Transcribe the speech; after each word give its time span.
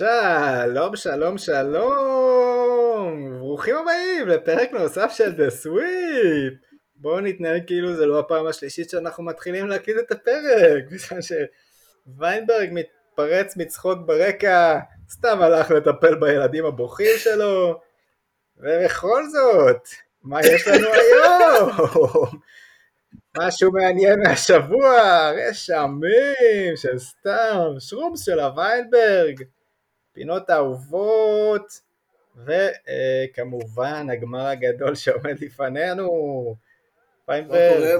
שלום, 0.00 0.96
שלום, 0.96 1.38
שלום! 1.38 3.10
ברוכים 3.38 3.76
הבאים 3.76 4.28
לפרק 4.28 4.72
נוסף 4.72 5.12
של 5.14 5.32
The 5.36 5.64
Sweep! 5.64 6.54
בואו 6.96 7.20
נתנהג 7.20 7.66
כאילו 7.66 7.94
זה 7.94 8.06
לא 8.06 8.18
הפעם 8.18 8.46
השלישית 8.46 8.90
שאנחנו 8.90 9.24
מתחילים 9.24 9.68
להקליט 9.68 9.96
את 9.98 10.12
הפרק, 10.12 10.84
בגלל 10.90 11.20
שוויינברג 11.22 12.68
מתפרץ 12.72 13.56
מצחוק 13.56 13.98
ברקע, 14.06 14.78
סתם 15.10 15.42
הלך 15.42 15.70
לטפל 15.70 16.14
בילדים 16.14 16.66
הבוכים 16.66 17.18
שלו, 17.18 17.80
ובכל 18.56 19.22
זאת, 19.28 19.88
מה 20.22 20.40
יש 20.40 20.68
לנו 20.68 20.88
היום? 20.92 21.70
משהו 23.38 23.72
מעניין 23.72 24.20
מהשבוע, 24.20 25.30
רשמים 25.30 26.76
של 26.76 26.98
סתם, 26.98 27.74
שרומס 27.78 28.24
של 28.24 28.40
הוויינברג, 28.40 29.42
פינות 30.20 30.50
אהובות, 30.50 31.80
וכמובן 32.36 34.06
הגמר 34.10 34.46
הגדול 34.46 34.94
שעומד 34.94 35.40
לפנינו. 35.40 36.56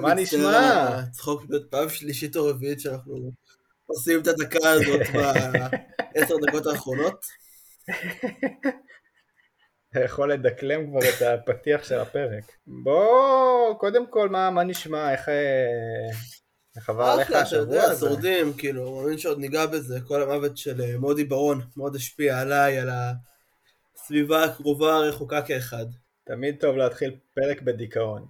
מה 0.00 0.14
נשמע? 0.14 1.00
צחוק 1.12 1.42
פעם 1.70 1.88
שלישית 1.88 2.36
או 2.36 2.46
רביעית 2.46 2.80
שאנחנו 2.80 3.32
עושים 3.86 4.20
את 4.20 4.26
הדקה 4.26 4.70
הזאת 4.70 5.00
בעשר 6.14 6.34
דקות 6.46 6.66
האחרונות. 6.66 7.24
אתה 9.90 10.04
יכול 10.04 10.32
לדקלם 10.32 10.90
כבר 10.90 11.00
את 11.00 11.22
הפתיח 11.22 11.84
של 11.84 11.98
הפרק. 11.98 12.44
בוא, 12.66 13.74
קודם 13.78 14.06
כל, 14.06 14.28
מה, 14.28 14.50
מה 14.50 14.64
נשמע, 14.64 15.12
איך, 15.12 15.28
אה, 16.76 16.82
עבר 16.88 17.04
עליך 17.04 17.30
השבוע 17.30 17.82
הזה? 17.82 18.06
שורדים, 18.06 18.52
כאילו, 18.52 19.00
מאמין 19.00 19.18
שעוד 19.18 19.38
ניגע 19.38 19.66
בזה, 19.66 20.00
כל 20.00 20.22
המוות 20.22 20.56
של 20.56 20.80
אה, 20.80 20.98
מודי 20.98 21.24
ברון 21.24 21.60
מאוד 21.76 21.96
השפיע 21.96 22.40
עליי, 22.40 22.78
על 22.78 22.88
הסביבה 23.94 24.44
הקרובה 24.44 24.94
הרחוקה 24.94 25.42
כאחד. 25.42 25.86
תמיד 26.24 26.56
טוב 26.60 26.76
להתחיל 26.76 27.16
פרק 27.34 27.62
בדיכאון. 27.62 28.26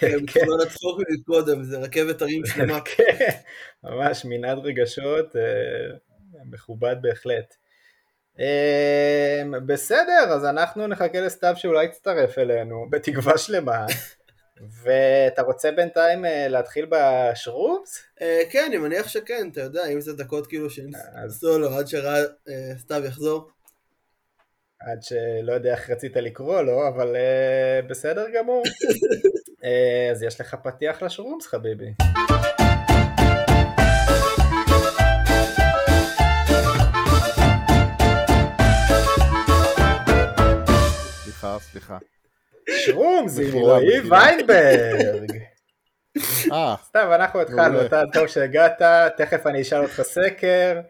כן, 0.00 0.26
כן. 0.32 0.46
לא 0.46 0.58
לצחוק 0.58 1.00
מקודם, 1.10 1.62
זה 1.62 1.78
רכבת 1.78 2.22
הרים 2.22 2.46
שלמה. 2.54 2.80
כן, 2.80 3.30
ממש 3.84 4.24
מנעד 4.24 4.58
רגשות, 4.58 5.36
אה, 5.36 5.42
מכובד 6.44 6.96
בהחלט. 7.00 7.54
בסדר, 9.66 10.32
אז 10.34 10.44
אנחנו 10.44 10.86
נחכה 10.86 11.20
לסתיו 11.20 11.54
שאולי 11.56 11.84
יצטרף 11.84 12.38
אלינו, 12.38 12.86
בתקווה 12.90 13.38
שלמה. 13.38 13.86
ואתה 14.60 15.42
רוצה 15.42 15.70
בינתיים 15.70 16.24
אה, 16.24 16.48
להתחיל 16.48 16.86
בשרופס? 16.90 18.02
אה, 18.22 18.42
כן, 18.50 18.64
אני 18.66 18.78
מניח 18.78 19.08
שכן, 19.08 19.48
אתה 19.52 19.60
יודע, 19.60 19.86
אם 19.86 20.00
זה 20.00 20.12
דקות 20.12 20.46
כאילו 20.46 20.70
שנסו 20.70 21.58
לו 21.58 21.70
עד 21.70 21.86
שסתיו 21.86 23.02
אה, 23.02 23.06
יחזור. 23.06 23.50
עד 24.80 25.02
שלא 25.02 25.52
יודע 25.52 25.72
איך 25.72 25.90
רצית 25.90 26.16
לקרוא 26.16 26.62
לו, 26.62 26.88
אבל 26.88 27.16
בסדר 27.90 28.26
גמור. 28.34 28.62
אז 30.12 30.22
יש 30.22 30.40
לך 30.40 30.56
פתיח 30.62 31.02
לשרומס, 31.02 31.46
חביבי. 31.46 31.92
סליחה, 41.24 41.58
סליחה. 41.58 41.98
שרום, 42.70 43.28
זה 43.28 43.42
רועי 43.52 44.00
ויינברג. 44.00 45.30
אה. 46.52 46.74
סתם, 46.88 47.10
אנחנו 47.14 47.40
התחלנו, 47.40 47.86
אתה 47.86 48.02
טוב 48.12 48.26
שהגעת, 48.26 48.82
תכף 49.16 49.46
אני 49.46 49.62
אשאל 49.62 49.82
אותך 49.82 50.02
סקר, 50.02 50.80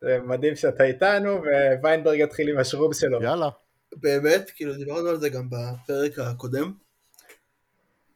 זה 0.00 0.18
מדהים 0.24 0.56
שאתה 0.56 0.84
איתנו, 0.84 1.42
וויינברג 1.82 2.18
יתחיל 2.18 2.48
עם 2.48 2.58
השרום 2.58 2.92
שלו. 2.92 3.22
יאללה. 3.22 3.48
באמת, 3.96 4.50
כאילו 4.50 4.74
דיברנו 4.74 5.08
על 5.08 5.20
זה 5.20 5.28
גם 5.28 5.48
בפרק 5.50 6.18
הקודם. 6.18 6.72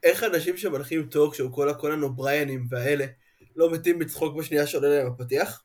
איך 0.03 0.25
אנשים 0.25 0.57
שמנחים 0.57 1.07
talk 1.07 1.35
show, 1.35 1.53
כל 1.53 1.69
הקונן 1.69 2.03
אובריינים 2.03 2.67
והאלה, 2.71 3.05
לא 3.57 3.71
מתים 3.71 3.99
בצחוק 3.99 4.37
בשנייה 4.37 4.67
שעולה 4.67 4.89
להם 4.89 5.07
הפתיח? 5.07 5.63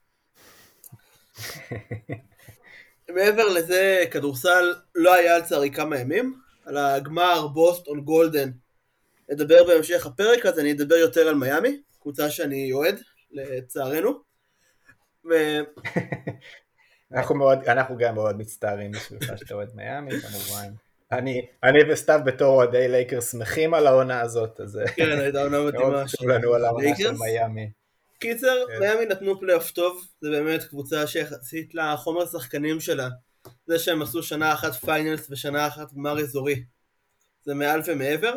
מעבר 3.16 3.50
לזה, 3.54 4.04
כדורסל 4.12 4.74
לא 4.96 5.14
היה 5.14 5.38
לצערי 5.38 5.72
כמה 5.72 6.00
ימים. 6.00 6.47
על 6.68 6.78
הגמר 6.78 7.48
בוסטון 7.48 8.02
גולדן 8.02 8.50
נדבר 9.30 9.64
בהמשך 9.68 10.06
הפרק, 10.06 10.46
אז 10.46 10.60
אני 10.60 10.72
אדבר 10.72 10.96
יותר 10.96 11.28
על 11.28 11.36
מיאמי, 11.36 11.82
קבוצה 12.02 12.30
שאני 12.30 12.72
אוהד, 12.72 12.96
לצערנו. 13.32 14.22
ו... 15.30 15.34
אנחנו, 17.14 17.36
מאוד, 17.36 17.60
אנחנו 17.68 17.98
גם 17.98 18.16
מאוד 18.16 18.38
מצטערים 18.38 18.92
בשבילך 18.92 19.38
שאתה 19.38 19.54
אוהד 19.54 19.70
מיאמי 19.76 20.12
כמובן. 20.22 20.70
אני, 21.12 21.46
אני 21.64 21.92
וסתיו 21.92 22.20
בתור 22.26 22.56
אוהדי 22.56 22.88
לייקרס 22.88 23.22
שמחים 23.22 23.74
על 23.74 23.88
העונה 23.88 24.22
הזאת, 24.22 24.60
אז 24.60 24.80
כן, 24.96 25.20
הייתה 25.20 25.42
עונה 25.42 25.60
מדהימה. 25.62 25.90
מאוד 25.90 26.06
חשוב 26.06 26.30
לנו 26.30 26.54
על 26.54 26.66
העונה 26.66 26.96
של 26.98 27.12
מיאמי. 27.12 27.70
קיצר, 28.20 28.66
כן. 28.68 28.80
מיאמי 28.80 29.06
נתנו 29.06 29.40
פלייאוף 29.40 29.72
טוב, 29.72 30.08
זה 30.22 30.30
באמת 30.30 30.64
קבוצה 30.64 31.08
שיחסית 31.08 31.76
לחומר 31.76 32.26
שחקנים 32.26 32.80
שלה, 32.80 33.10
זה 33.68 33.80
שהם 33.80 34.02
עשו 34.02 34.24
שנה 34.24 34.54
אחת 34.54 34.74
finals 34.74 35.28
ושנה 35.30 35.68
אחת 35.68 35.94
גמר 35.94 36.20
אזורי, 36.20 36.64
זה 37.44 37.54
מעל 37.54 37.82
ומעבר, 37.86 38.34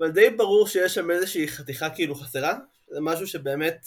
אבל 0.00 0.10
די 0.10 0.30
ברור 0.30 0.68
שיש 0.68 0.94
שם 0.94 1.10
איזושהי 1.10 1.48
חתיכה 1.48 1.90
כאילו 1.90 2.14
חסרה, 2.14 2.58
זה 2.90 3.00
משהו 3.00 3.26
שבאמת 3.26 3.86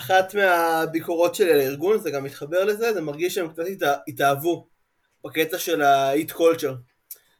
אחת 0.00 0.34
מהביקורות 0.34 1.34
שלי 1.34 1.52
על 1.52 1.60
הארגון, 1.60 1.98
זה 1.98 2.10
גם 2.10 2.24
מתחבר 2.24 2.64
לזה, 2.64 2.92
זה 2.92 3.00
מרגיש 3.00 3.34
שהם 3.34 3.52
קצת 3.52 3.62
התאהבו 4.08 4.68
בקטע 5.24 5.58
של 5.58 5.82
ה-Eat 5.82 6.30
culture. 6.32 6.74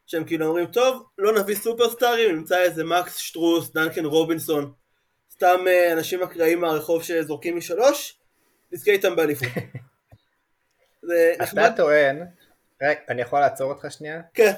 שהם 0.07 0.25
כאילו 0.25 0.47
אומרים, 0.47 0.67
טוב, 0.67 1.07
לא 1.19 1.41
נביא 1.41 1.57
סופרסטארים, 1.57 2.37
נמצא 2.37 2.63
איזה 2.63 2.85
מקס 2.85 3.17
שטרוס, 3.17 3.73
דנקן 3.73 4.05
רובינסון, 4.05 4.73
סתם 5.33 5.59
אה, 5.67 5.93
אנשים 5.93 6.23
אקראיים 6.23 6.61
מהרחוב 6.61 7.03
שזורקים 7.03 7.57
משלוש, 7.57 8.19
נזכה 8.73 8.91
איתם 8.91 9.17
באליפות. 9.17 9.49
אתה 11.43 11.69
טוען, 11.77 12.27
רק, 12.83 12.99
אני 13.09 13.23
יכול 13.23 13.41
לעצור 13.41 13.73
אותך 13.73 13.87
שנייה? 13.91 14.21
כן. 14.35 14.53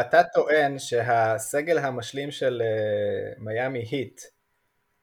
אתה 0.00 0.22
טוען 0.34 0.78
שהסגל 0.78 1.78
המשלים 1.78 2.30
של 2.30 2.62
uh, 2.62 3.42
מיאמי 3.42 3.84
היט 3.90 4.20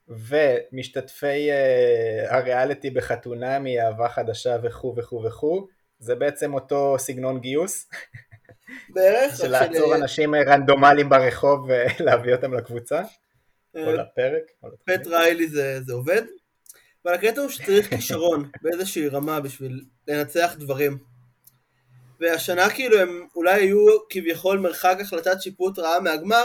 ומשתתפי 0.07 1.49
uh, 1.51 2.33
הריאליטי 2.33 2.89
בחתונה 2.89 3.59
מאהבה 3.59 4.09
חדשה 4.09 4.57
וכו' 4.63 4.95
וכו' 4.97 5.23
וכו', 5.23 5.67
זה 5.99 6.15
בעצם 6.15 6.53
אותו 6.53 6.95
סגנון 6.99 7.39
גיוס? 7.39 7.89
בערך. 8.89 9.37
של 9.37 9.47
לעצור 9.47 9.95
אנשים 9.95 10.35
רנדומליים 10.35 11.09
ברחוב 11.09 11.65
ולהביא 11.99 12.33
אותם 12.35 12.53
לקבוצה? 12.53 13.01
או 13.75 13.91
לפרק? 13.91 14.43
פט 14.85 15.07
ריילי 15.07 15.47
זה, 15.47 15.81
זה 15.81 15.93
עובד, 15.93 16.21
אבל 17.05 17.13
הקטע 17.13 17.41
הוא 17.41 17.49
שצריך 17.49 17.89
כישרון 17.95 18.49
באיזושהי 18.61 19.07
רמה 19.07 19.39
בשביל 19.39 19.85
לנצח 20.07 20.55
דברים. 20.59 20.97
והשנה 22.19 22.69
כאילו 22.69 22.99
הם 22.99 23.27
אולי 23.35 23.61
היו 23.61 23.85
כביכול 24.09 24.59
מרחק 24.59 24.97
החלטת 25.01 25.41
שיפוט 25.41 25.79
רעה 25.79 25.99
מהגמר, 25.99 26.43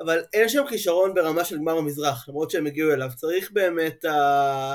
אבל 0.00 0.22
אין 0.32 0.48
שם 0.48 0.62
כישרון 0.68 1.14
ברמה 1.14 1.44
של 1.44 1.56
גמר 1.58 1.78
המזרח, 1.78 2.28
למרות 2.28 2.50
שהם 2.50 2.66
הגיעו 2.66 2.92
אליו. 2.92 3.10
צריך 3.16 3.50
באמת 3.52 4.04
ה... 4.04 4.74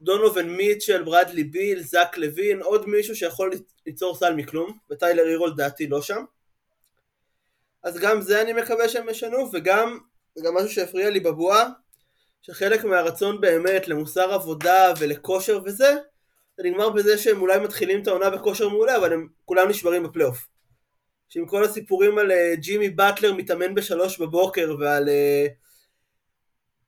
דונובן 0.00 0.48
מיטשל, 0.48 1.02
ברדלי 1.02 1.44
ביל, 1.44 1.82
זאק 1.82 2.18
לוין, 2.18 2.62
עוד 2.62 2.88
מישהו 2.88 3.16
שיכול 3.16 3.50
ליצור 3.86 4.16
סל 4.16 4.34
מכלום, 4.34 4.78
וטיילר 4.90 5.22
הירו 5.22 5.46
לדעתי 5.46 5.86
לא 5.86 6.02
שם. 6.02 6.24
אז 7.82 7.98
גם 7.98 8.20
זה 8.20 8.42
אני 8.42 8.52
מקווה 8.52 8.88
שהם 8.88 9.08
ישנו, 9.08 9.50
וגם 9.52 9.98
גם 10.42 10.54
משהו 10.54 10.70
שהפריע 10.70 11.10
לי 11.10 11.20
בבועה, 11.20 11.68
שחלק 12.42 12.84
מהרצון 12.84 13.40
באמת 13.40 13.88
למוסר 13.88 14.32
עבודה 14.32 14.92
ולכושר 14.98 15.60
וזה, 15.64 15.94
זה 16.56 16.68
נגמר 16.68 16.90
בזה 16.90 17.18
שהם 17.18 17.40
אולי 17.40 17.58
מתחילים 17.58 18.02
את 18.02 18.06
העונה 18.06 18.30
בכושר 18.30 18.68
מעולה, 18.68 18.96
אבל 18.96 19.12
הם 19.12 19.28
כולם 19.44 19.68
נשברים 19.68 20.02
בפלייאוף. 20.02 20.46
שעם 21.28 21.46
כל 21.46 21.64
הסיפורים 21.64 22.18
על 22.18 22.30
uh, 22.30 22.60
ג'ימי 22.60 22.90
באטלר 22.90 23.34
מתאמן 23.34 23.74
בשלוש 23.74 24.20
בבוקר 24.20 24.76
ועל 24.80 25.08
uh, 25.08 25.52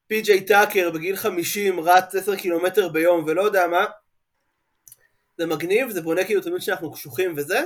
פי.ג'יי 0.06 0.44
טאקר 0.44 0.90
בגיל 0.90 1.16
50 1.16 1.80
רץ 1.80 2.14
10 2.14 2.36
קילומטר 2.36 2.88
ביום 2.88 3.24
ולא 3.26 3.42
יודע 3.42 3.66
מה, 3.66 3.84
זה 5.38 5.46
מגניב, 5.46 5.90
זה 5.90 6.02
בונה 6.02 6.24
כאילו 6.24 6.40
תמיד 6.40 6.60
שאנחנו 6.60 6.92
קשוחים 6.92 7.34
וזה, 7.36 7.60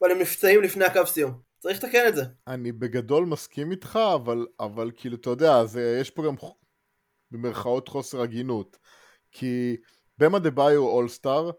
אבל 0.00 0.10
הם 0.10 0.18
נפצעים 0.18 0.62
לפני 0.62 0.84
הקו 0.84 1.06
סיום. 1.06 1.48
צריך 1.58 1.84
לתקן 1.84 2.08
את 2.08 2.14
זה. 2.16 2.22
אני 2.46 2.72
בגדול 2.72 3.26
מסכים 3.26 3.70
איתך, 3.70 3.98
אבל, 4.14 4.46
אבל 4.60 4.90
כאילו, 4.96 5.16
אתה 5.16 5.30
יודע, 5.30 5.64
זה, 5.64 5.98
יש 6.00 6.10
פה 6.10 6.22
גם 6.26 6.36
במרכאות 7.30 7.88
חוסר 7.88 8.20
הגינות. 8.20 8.78
כי 9.32 9.76
באם 10.18 10.38
אדבאיו 10.38 10.82
all-star, 10.82 11.50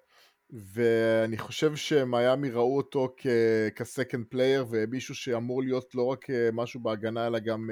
ואני 0.52 1.38
חושב 1.38 1.76
שמיאמי 1.76 2.50
ראו 2.50 2.78
אותו 2.78 3.16
כ 3.76 3.88
second 3.88 4.26
player, 4.30 4.66
ומישהו 4.70 5.16
שאמור 5.16 5.64
להיות 5.64 5.96
לא 5.96 6.06
רק 6.06 6.30
אה, 6.30 6.50
משהו 6.54 6.80
בהגנה, 6.80 7.28
אלא 7.28 7.40
גם 7.40 7.70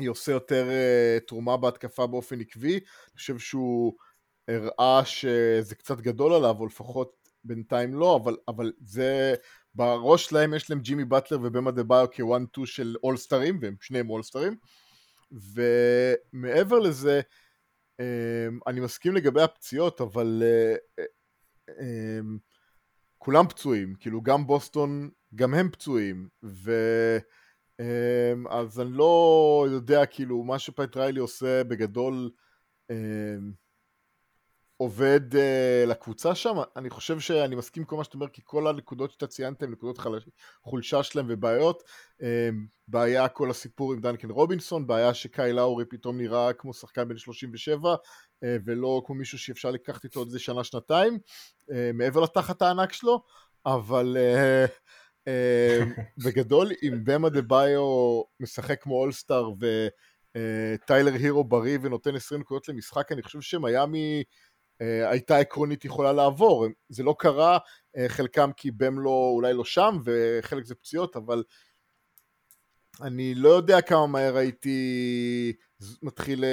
אה, 0.00 0.08
עושה 0.08 0.32
יותר 0.32 0.68
אה, 0.68 1.26
תרומה 1.26 1.56
בהתקפה 1.56 2.06
באופן 2.06 2.40
עקבי. 2.40 2.72
אני 2.72 3.16
חושב 3.16 3.38
שהוא 3.38 3.94
הראה 4.48 5.04
שזה 5.04 5.74
קצת 5.74 6.00
גדול 6.00 6.32
עליו, 6.32 6.56
או 6.58 6.66
לפחות 6.66 7.12
בינתיים 7.44 7.94
לא, 7.94 8.20
אבל, 8.22 8.36
אבל 8.48 8.72
זה, 8.84 9.34
בראש 9.74 10.26
שלהם 10.26 10.54
יש 10.54 10.70
להם 10.70 10.80
ג'ימי 10.80 11.04
באטלר 11.04 11.38
ובאם 11.42 11.70
אדבאיו 11.70 11.82
כ 11.82 12.06
one 12.16 12.46
two 12.46 12.66
של 12.66 12.96
אולסטרים, 13.02 13.58
והם 13.62 13.76
שניהם 13.80 14.10
אולסטרים, 14.10 14.56
ומעבר 15.54 16.78
לזה, 16.78 17.20
אמ, 18.00 18.58
אני 18.66 18.80
מסכים 18.80 19.14
לגבי 19.14 19.42
הפציעות, 19.42 20.00
אבל 20.00 20.42
אה, 20.44 21.04
אמ, 21.80 22.38
כולם 23.18 23.48
פצועים, 23.48 23.94
כאילו 23.94 24.22
גם 24.22 24.46
בוסטון, 24.46 25.10
גם 25.34 25.54
הם 25.54 25.70
פצועים, 25.70 26.28
ו... 26.44 26.72
אמ, 27.80 28.48
אז 28.48 28.80
אני 28.80 28.90
לא 28.92 29.66
יודע, 29.70 30.06
כאילו, 30.06 30.42
מה 30.42 30.58
שפייט 30.58 30.96
ריילי 30.96 31.20
עושה 31.20 31.64
בגדול 31.64 32.30
עובד 34.76 35.20
uh, 35.32 35.36
לקבוצה 35.86 36.34
שם, 36.34 36.56
אני 36.76 36.90
חושב 36.90 37.20
שאני 37.20 37.56
מסכים 37.56 37.82
עם 37.82 37.86
כל 37.86 37.96
מה 37.96 38.04
שאתה 38.04 38.14
אומר, 38.14 38.28
כי 38.28 38.42
כל 38.44 38.68
הנקודות 38.68 39.10
שאתה 39.10 39.26
ציינת 39.26 39.62
הן 39.62 39.70
נקודות 39.70 39.98
חלש... 39.98 40.28
חולשה 40.62 41.02
שלהם 41.02 41.26
ובעיות. 41.28 41.82
Um, 42.20 42.24
בעיה 42.88 43.28
כל 43.28 43.50
הסיפור 43.50 43.92
עם 43.92 44.00
דנקן 44.00 44.30
רובינסון, 44.30 44.86
בעיה 44.86 45.14
שקאי 45.14 45.52
לאורי 45.52 45.84
פתאום 45.84 46.18
נראה 46.18 46.52
כמו 46.52 46.74
שחקן 46.74 47.08
בן 47.08 47.18
37, 47.18 47.94
uh, 47.94 47.96
אה, 48.44 48.56
ולא 48.64 49.02
כמו 49.06 49.14
מישהו 49.14 49.38
שאפשר 49.38 49.70
לקחת 49.70 50.04
איתו 50.04 50.20
עוד 50.20 50.28
איזה 50.28 50.38
שנה-שנתיים, 50.38 51.18
uh, 51.62 51.74
מעבר 51.94 52.20
לתחת 52.20 52.62
הענק 52.62 52.92
שלו, 52.92 53.22
אבל 53.66 54.16
uh, 54.16 54.70
uh, 55.28 56.00
בגדול, 56.24 56.72
אם 56.82 57.04
במה 57.04 57.28
דה 57.28 57.42
ביו 57.42 58.22
משחק 58.40 58.82
כמו 58.82 58.94
אולסטאר 58.94 59.50
וטיילר 60.34 61.12
הירו 61.12 61.44
בריא 61.44 61.78
ונותן 61.82 62.16
20 62.16 62.40
נקודות 62.40 62.68
למשחק, 62.68 63.12
אני 63.12 63.22
חושב 63.22 63.40
שמיאמי... 63.40 64.22
אה, 64.80 65.10
הייתה 65.10 65.38
עקרונית 65.38 65.84
יכולה 65.84 66.12
לעבור. 66.12 66.66
זה 66.88 67.02
לא 67.02 67.14
קרה, 67.18 67.58
אה, 67.96 68.08
חלקם 68.08 68.50
כי 68.56 68.70
באם 68.70 68.98
לא, 68.98 69.30
אולי 69.34 69.54
לא 69.54 69.64
שם, 69.64 69.98
וחלק 70.04 70.64
זה 70.64 70.74
פציעות, 70.74 71.16
אבל 71.16 71.44
אני 73.02 73.34
לא 73.34 73.48
יודע 73.48 73.80
כמה 73.80 74.06
מהר 74.06 74.36
הייתי 74.36 75.52
מתחיל 76.02 76.44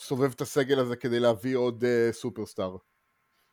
לסובב 0.00 0.22
אה, 0.22 0.32
את 0.34 0.40
הסגל 0.40 0.78
הזה 0.78 0.96
כדי 0.96 1.20
להביא 1.20 1.56
עוד 1.56 1.84
סופרסטאר. 2.10 2.76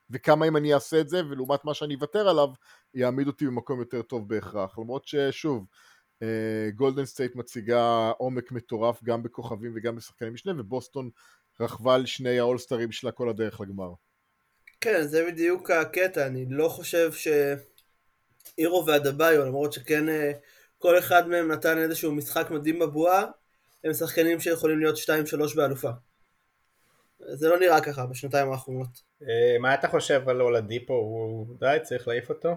וכמה 0.10 0.48
אם 0.48 0.58
אני 0.58 0.74
אעשה 0.74 1.02
את 1.02 1.10
זה, 1.10 1.22
ולעומת 1.30 1.66
מה 1.66 1.74
שאני 1.74 1.96
אוותר 1.96 2.30
עליו, 2.30 2.50
יעמיד 2.94 3.28
אותי 3.28 3.46
במקום 3.46 3.80
יותר 3.80 4.02
טוב 4.02 4.30
בהכרח. 4.30 4.80
למרות 4.80 5.08
ששוב, 5.08 5.66
גולדן 6.76 7.06
סטייט 7.06 7.36
מציגה 7.36 8.12
עומק 8.18 8.52
מטורף 8.52 9.04
גם 9.04 9.24
בכוכבים 9.24 9.72
וגם 9.76 9.96
בשחקנים 9.96 10.34
משנה, 10.34 10.62
ובוסטון 10.62 11.10
רכבה 11.60 11.96
על 11.96 12.06
שני 12.06 12.40
האולסטרים 12.40 12.92
שלה 12.92 13.12
כל 13.12 13.30
הדרך 13.30 13.62
לגמר. 13.62 13.94
כן, 14.82 15.08
זה 15.08 15.26
בדיוק 15.28 15.72
הקטע, 15.72 16.28
אני 16.28 16.46
לא 16.50 16.70
חושב 16.70 17.12
שאירו 17.14 18.86
ואדבאיו, 18.88 19.46
למרות 19.46 19.74
שכן 19.74 20.10
אה, 20.10 20.32
כל 20.78 21.00
אחד 21.00 21.28
מהם 21.28 21.52
נתן 21.52 21.78
איזשהו 21.78 22.12
משחק 22.12 22.52
מדהים 22.52 22.80
בבועה, 22.80 23.26
הם 23.84 23.94
שחקנים 23.94 24.40
שיכולים 24.40 24.80
להיות 24.80 24.96
2-3 24.96 25.56
באלופה. 25.56 25.90
זה 27.20 27.50
לא 27.50 27.60
נראה 27.60 27.82
ככה 27.82 28.06
בשנתיים 28.06 28.52
האחרונות. 28.52 29.02
אה, 29.22 29.60
מה 29.60 29.74
אתה 29.74 29.88
חושב 29.88 30.30
על 30.30 30.42
אולדיפו? 30.42 30.94
הוא 30.94 31.56
די 31.60 31.78
צריך 31.84 32.08
להעיף 32.08 32.30
אותו? 32.30 32.50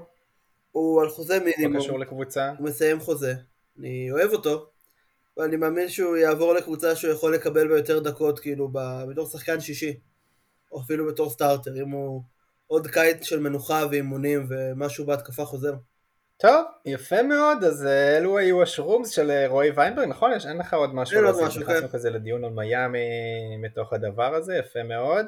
הוא 0.73 1.03
על 1.03 1.09
חוזה 1.09 1.39
מינימום. 1.39 1.77
לא 1.77 1.81
קשור 1.81 1.99
לקבוצה? 1.99 2.53
הוא 2.59 2.67
מסיים 2.67 3.01
חוזה. 3.01 3.35
אני 3.79 4.09
אוהב 4.13 4.33
אותו, 4.33 4.72
ואני 5.37 5.57
מאמין 5.57 5.89
שהוא 5.89 6.17
יעבור 6.17 6.55
לקבוצה 6.55 6.97
שהוא 6.97 7.13
יכול 7.13 7.35
לקבל 7.35 7.69
ביותר 7.69 8.01
דקות, 8.01 8.39
כאילו, 8.39 8.69
בתור 9.11 9.27
שחקן 9.27 9.61
שישי, 9.61 10.01
או 10.73 10.81
אפילו 10.81 11.07
בתור 11.07 11.31
סטארטר, 11.31 11.83
אם 11.83 11.91
הוא 11.91 12.23
עוד 12.67 12.87
קיץ 12.87 13.25
של 13.25 13.41
מנוחה 13.41 13.87
ואימונים 13.91 14.47
ומשהו 14.49 15.07
בהתקפה 15.07 15.45
חוזר. 15.45 15.75
טוב, 16.37 16.65
יפה 16.85 17.23
מאוד, 17.23 17.65
אז 17.65 17.87
אה, 17.87 18.17
אלו 18.17 18.39
היו 18.39 18.63
השרומס 18.63 19.11
של 19.11 19.31
אה, 19.31 19.49
רועי 19.49 19.71
ויינברג, 19.71 20.09
נכון? 20.09 20.33
יש, 20.33 20.47
אין 20.47 20.59
לך 20.59 20.75
עוד 20.75 20.95
משהו 20.95 21.17
אין 21.17 21.27
עוד 21.27 21.45
משהו, 21.47 21.65
כן. 21.67 21.89
כזה 21.89 22.11
לדיון 22.11 22.45
על 22.45 22.51
מיאמי 22.51 22.99
מתוך 23.59 23.93
הדבר 23.93 24.35
הזה, 24.35 24.57
יפה 24.57 24.83
מאוד. 24.83 25.27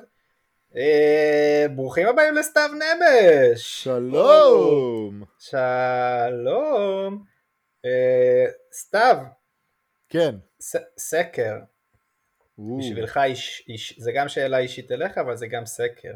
אה, 0.77 1.67
ברוכים 1.77 2.09
הבאים 2.09 2.35
לסתיו 2.35 2.71
נמש! 2.73 3.83
שלום! 3.85 5.23
שלום! 5.39 7.25
אה, 7.85 8.47
סתיו, 8.73 9.17
כן. 10.15 10.35
ס- 10.61 10.99
סקר. 10.99 11.59
בשבילך, 12.79 13.21
איש, 13.25 13.65
איש, 13.69 14.01
זה 14.01 14.13
גם 14.13 14.29
שאלה 14.29 14.59
אישית 14.59 14.93
אליך, 14.93 15.19
אבל 15.19 15.37
זה 15.37 15.47
גם 15.47 15.67
סקר. 15.67 16.13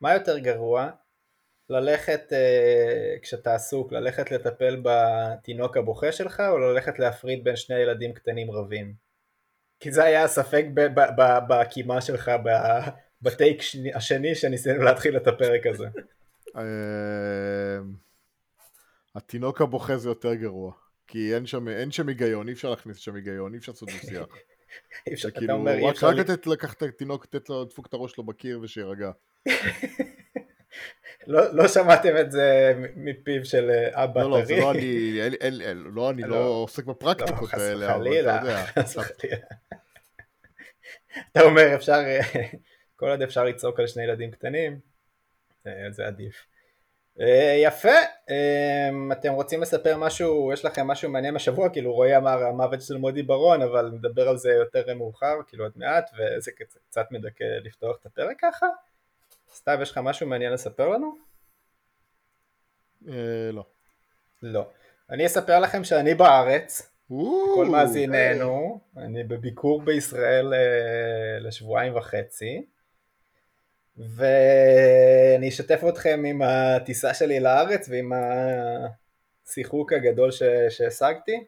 מה 0.00 0.14
יותר 0.14 0.38
גרוע? 0.38 0.90
ללכת, 1.70 2.32
אה, 2.32 3.14
כשאתה 3.22 3.54
עסוק, 3.54 3.92
ללכת 3.92 4.30
לטפל 4.30 4.82
בתינוק 4.82 5.76
הבוכה 5.76 6.12
שלך, 6.12 6.42
או 6.50 6.58
ללכת 6.58 6.98
להפריד 6.98 7.44
בין 7.44 7.56
שני 7.56 7.76
ילדים 7.78 8.12
קטנים 8.12 8.50
רבים? 8.50 8.94
כי 9.80 9.92
זה 9.92 10.04
היה 10.04 10.24
הספק 10.24 10.64
בקימה 11.48 12.00
שלך 12.00 12.30
בטייק 13.22 13.62
השני 13.94 14.34
שניסינו 14.34 14.82
להתחיל 14.82 15.16
את 15.16 15.26
הפרק 15.26 15.66
הזה. 15.66 15.86
אה, 16.56 17.78
התינוק 19.14 19.60
הבוכה 19.60 19.96
זה 19.96 20.08
יותר 20.08 20.34
גרוע. 20.34 20.85
כי 21.06 21.34
אין 21.34 21.46
שם, 21.46 21.68
אין 21.68 21.90
שם 21.90 22.08
היגיון, 22.08 22.48
אי 22.48 22.52
אפשר 22.52 22.70
להכניס 22.70 22.96
שם 22.96 23.14
היגיון, 23.14 23.52
אי 23.52 23.58
אפשר 23.58 23.72
לעשות 23.72 23.88
דו-שיח. 23.88 24.26
אי 25.06 25.14
אפשר, 25.14 25.28
אתה 25.28 25.52
אומר, 25.52 25.74
אי 25.74 25.90
אפשר... 25.90 26.06
רק 26.06 26.16
לתת, 26.16 26.46
לקחת 26.46 26.76
את 26.76 26.82
התינוק, 26.82 27.24
לתת 27.24 27.48
לו, 27.48 27.62
לדפוק 27.62 27.86
את 27.86 27.94
הראש 27.94 28.12
שלו 28.12 28.24
בקיר 28.24 28.60
ושירגע. 28.62 29.10
לא, 31.26 31.54
לא 31.54 31.68
שמעתם 31.68 32.16
את 32.20 32.30
זה 32.30 32.72
מפיו 32.96 33.44
של 33.44 33.70
אה, 33.70 34.04
אבא 34.04 34.20
טרי. 34.20 34.30
לא, 34.30 34.38
לא, 34.38 34.44
זה 34.44 34.56
לא 34.56 34.70
אני, 34.70 35.20
אין, 35.22 35.34
אין, 35.34 35.60
אין, 35.60 35.78
לא, 35.78 36.10
אני 36.10 36.22
לא, 36.22 36.28
לא 36.28 36.44
עוסק 36.44 36.84
בפרקטיקות 36.84 37.52
לא, 37.52 37.62
האלה, 37.62 37.94
אבל 37.94 38.06
אתה 38.06 38.18
יודע. 38.18 38.64
אתה 41.32 41.42
אומר, 41.42 41.74
אפשר, 41.74 41.92
אה, 41.92 42.20
כל 42.96 43.08
עוד 43.08 43.22
אפשר 43.22 43.44
לצעוק 43.44 43.80
על 43.80 43.86
שני 43.86 44.04
ילדים 44.04 44.30
קטנים, 44.30 44.80
אה, 45.66 45.90
זה 45.90 46.06
עדיף. 46.06 46.46
אה, 47.20 47.56
יפה, 47.62 47.96
אה, 48.30 48.88
אתם 49.12 49.32
רוצים 49.32 49.62
לספר 49.62 49.96
משהו, 49.96 50.52
יש 50.52 50.64
לכם 50.64 50.86
משהו 50.86 51.10
מעניין 51.10 51.36
השבוע, 51.36 51.68
כאילו 51.68 51.92
רועי 51.92 52.16
אמר 52.16 52.44
המוות 52.44 52.82
של 52.82 52.96
מודי 52.96 53.22
ברון, 53.22 53.62
אבל 53.62 53.90
נדבר 53.94 54.28
על 54.28 54.36
זה 54.36 54.50
יותר 54.50 54.94
מאוחר, 54.94 55.34
כאילו 55.48 55.64
עוד 55.64 55.72
מעט, 55.76 56.10
וזה 56.14 56.50
קצת 56.88 57.06
מדכא 57.10 57.44
לפתוח 57.44 57.96
את 58.00 58.06
הפרק 58.06 58.36
ככה. 58.40 58.66
סתיו, 59.54 59.78
יש 59.82 59.90
לך 59.90 59.98
משהו 59.98 60.26
מעניין 60.26 60.52
לספר 60.52 60.88
לנו? 60.88 61.16
אה, 63.08 63.50
לא. 63.52 63.64
לא. 64.42 64.68
אני 65.10 65.26
אספר 65.26 65.60
לכם 65.60 65.84
שאני 65.84 66.14
בארץ, 66.14 66.92
כל 67.54 67.66
מאזיננו, 67.70 68.80
אני 68.96 69.24
בביקור 69.24 69.82
בישראל 69.82 70.52
לשבועיים 71.40 71.96
וחצי. 71.96 72.66
ואני 73.96 75.48
אשתף 75.48 75.80
אתכם 75.88 76.22
עם 76.26 76.42
הטיסה 76.42 77.14
שלי 77.14 77.40
לארץ 77.40 77.88
ועם 77.88 78.12
השיחוק 79.46 79.92
הגדול 79.92 80.30
ש... 80.30 80.42
שהשגתי. 80.68 81.44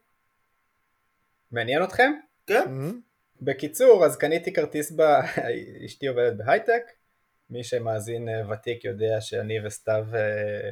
מעניין 1.50 1.84
אתכם? 1.84 2.12
כן. 2.46 2.62
Mm-hmm. 2.64 2.94
בקיצור, 3.42 4.04
אז 4.04 4.16
קניתי 4.16 4.52
כרטיס, 4.52 4.92
ב... 4.96 5.00
אשתי 5.86 6.06
עובדת 6.06 6.36
בהייטק, 6.36 6.82
מי 7.50 7.64
שמאזין 7.64 8.28
אה, 8.28 8.50
ותיק 8.50 8.84
יודע 8.84 9.20
שאני 9.20 9.66
וסתיו 9.66 10.06
אה, 10.14 10.70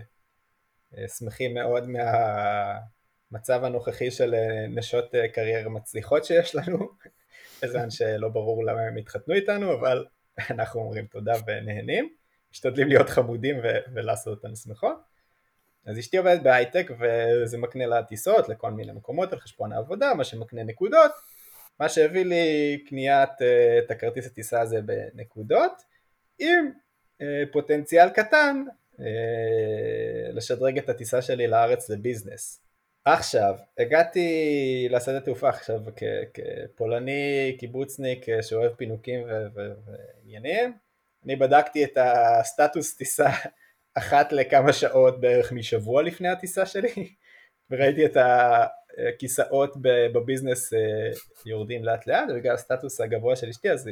אה, 0.99 1.09
שמחים 1.09 1.55
מאוד 1.55 1.85
מהמצב 1.89 3.65
הנוכחי 3.65 4.11
של 4.11 4.35
נשות 4.69 5.15
קריירה 5.33 5.69
מצליחות 5.69 6.25
שיש 6.25 6.55
לנו, 6.55 6.79
בזמן 7.63 7.91
שלא 7.91 8.29
ברור 8.29 8.65
למה 8.65 8.81
הם 8.81 8.97
התחתנו 8.97 9.35
איתנו, 9.35 9.73
אבל 9.73 10.05
אנחנו 10.51 10.81
אומרים 10.81 11.07
תודה 11.07 11.33
ונהנים, 11.47 12.09
משתדלים 12.53 12.89
להיות 12.89 13.09
חמודים 13.09 13.59
ו- 13.59 13.93
ולעשות 13.95 14.39
אותנו 14.39 14.57
שמחות. 14.57 14.97
אז 15.87 15.99
אשתי 15.99 16.17
עובדת 16.17 16.43
בהייטק 16.43 16.91
וזה 17.01 17.59
מקנה 17.59 17.87
לה 17.87 18.03
טיסות 18.03 18.49
לכל 18.49 18.71
מיני 18.71 18.93
מקומות 18.93 19.33
על 19.33 19.39
חשבון 19.39 19.73
העבודה, 19.73 20.15
מה 20.15 20.25
שמקנה 20.25 20.65
נקודות, 20.65 21.13
מה 21.81 21.89
שהביא 21.89 22.25
לי 22.25 22.79
קניית 22.89 23.31
uh, 23.31 23.85
את 23.85 23.91
הכרטיס 23.91 24.27
הטיסה 24.27 24.61
הזה 24.61 24.81
בנקודות, 24.83 25.83
עם 26.39 26.71
uh, 27.19 27.25
פוטנציאל 27.53 28.09
קטן 28.09 28.65
uh, 28.97 29.03
לשדרג 30.33 30.79
את 30.79 30.89
הטיסה 30.89 31.23
שלי 31.23 31.47
לארץ 31.47 31.91
לביזנס. 31.91 32.66
עכשיו, 33.09 33.55
הגעתי 33.79 34.29
לשדה 34.91 35.21
תעופה 35.21 35.49
עכשיו 35.49 35.81
כפולני, 36.35 37.57
קיבוצניק 37.59 38.27
שאוהב 38.43 38.73
פינוקים 38.73 39.27
ועניינים. 39.55 40.73
אני 41.25 41.37
בדקתי 41.37 41.85
את 41.85 41.99
הסטטוס 42.01 42.97
טיסה 42.97 43.29
אחת 43.99 44.33
לכמה 44.33 44.73
שעות 44.73 45.21
בערך 45.21 45.53
משבוע 45.53 46.03
לפני 46.03 46.29
הטיסה 46.29 46.67
שלי, 46.67 46.89
וראיתי 47.71 48.07
את 48.07 48.17
הכיסאות 48.17 49.77
בביזנס 50.13 50.73
אה, 50.73 50.79
יורדים 51.47 51.85
לאט 51.85 52.07
לאט, 52.07 52.25
ובגלל 52.31 52.55
הסטטוס 52.55 53.01
הגבוה 53.01 53.37
של 53.37 53.49
אשתי 53.49 53.71
אז 53.71 53.91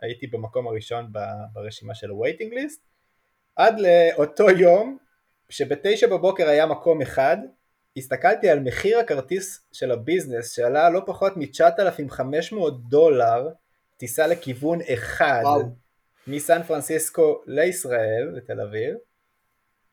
הייתי 0.00 0.26
במקום 0.26 0.68
הראשון 0.68 1.12
ברשימה 1.52 1.94
של 1.94 2.10
ה-waiting 2.10 2.52
list, 2.52 2.80
עד 3.56 3.80
לאותו 3.80 4.50
יום 4.50 4.98
שבתשע 5.48 6.06
בבוקר 6.06 6.48
היה 6.48 6.66
מקום 6.66 7.02
אחד, 7.02 7.36
הסתכלתי 7.96 8.48
על 8.48 8.60
מחיר 8.60 8.98
הכרטיס 8.98 9.66
של 9.72 9.90
הביזנס 9.90 10.52
שעלה 10.52 10.90
לא 10.90 11.02
פחות 11.06 11.32
מ-9,500 11.36 12.54
דולר 12.88 13.48
טיסה 13.96 14.26
לכיוון 14.26 14.78
אחד 14.94 15.40
וואו. 15.42 15.62
מסן 16.26 16.62
פרנסיסקו 16.62 17.42
לישראל, 17.46 18.30
לתל 18.36 18.60
אביב. 18.60 18.96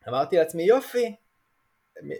אמרתי 0.10 0.38
לעצמי 0.38 0.64
יופי, 0.64 1.16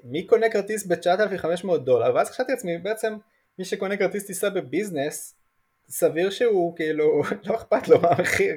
מי- 0.04 0.28
קונה 0.28 0.50
כרטיס 0.50 0.86
ב-9,500 0.86 1.78
דולר? 1.78 2.16
ואז 2.16 2.30
חשבתי 2.30 2.52
לעצמי 2.52 2.78
בעצם 2.78 3.14
מי 3.60 3.66
שקונה 3.66 3.98
כרטיס 3.98 4.26
טיסה 4.26 4.50
בביזנס 4.50 5.36
סביר 5.90 6.30
שהוא 6.30 6.76
כאילו 6.76 7.22
לא 7.48 7.56
אכפת 7.56 7.88
לו 7.88 8.02
מה 8.02 8.10
המחיר, 8.10 8.56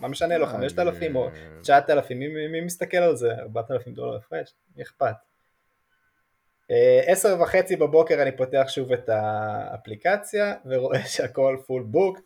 מה 0.00 0.08
משנה 0.08 0.38
לו 0.38 0.46
5,000 0.46 1.16
או 1.16 1.28
9,000 1.62 2.18
מי, 2.18 2.28
מי, 2.28 2.48
מי 2.48 2.60
מסתכל 2.60 2.96
על 2.96 3.16
זה 3.16 3.32
4,000 3.32 3.94
דולר 3.94 4.16
הפרש 4.16 4.54
מי 4.76 4.82
אכפת. 4.82 5.14
אה, 6.70 7.00
עשר 7.06 7.36
וחצי 7.40 7.76
בבוקר 7.76 8.22
אני 8.22 8.36
פותח 8.36 8.64
שוב 8.68 8.92
את 8.92 9.08
האפליקציה 9.08 10.54
ורואה 10.64 11.06
שהכל 11.14 11.56
פול 11.66 11.82
בוקט 11.82 12.22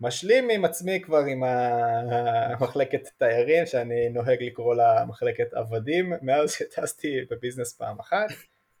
משלים 0.00 0.50
עם 0.50 0.64
עצמי 0.64 1.00
כבר 1.00 1.18
עם 1.18 1.44
המחלקת 1.44 3.08
תיירים 3.18 3.66
שאני 3.66 4.08
נוהג 4.08 4.42
לקרוא 4.42 4.74
לה 4.74 5.04
מחלקת 5.08 5.54
עבדים 5.54 6.12
מאז 6.22 6.52
שטסתי 6.52 7.20
בביזנס 7.30 7.72
פעם 7.72 7.98
אחת 7.98 8.28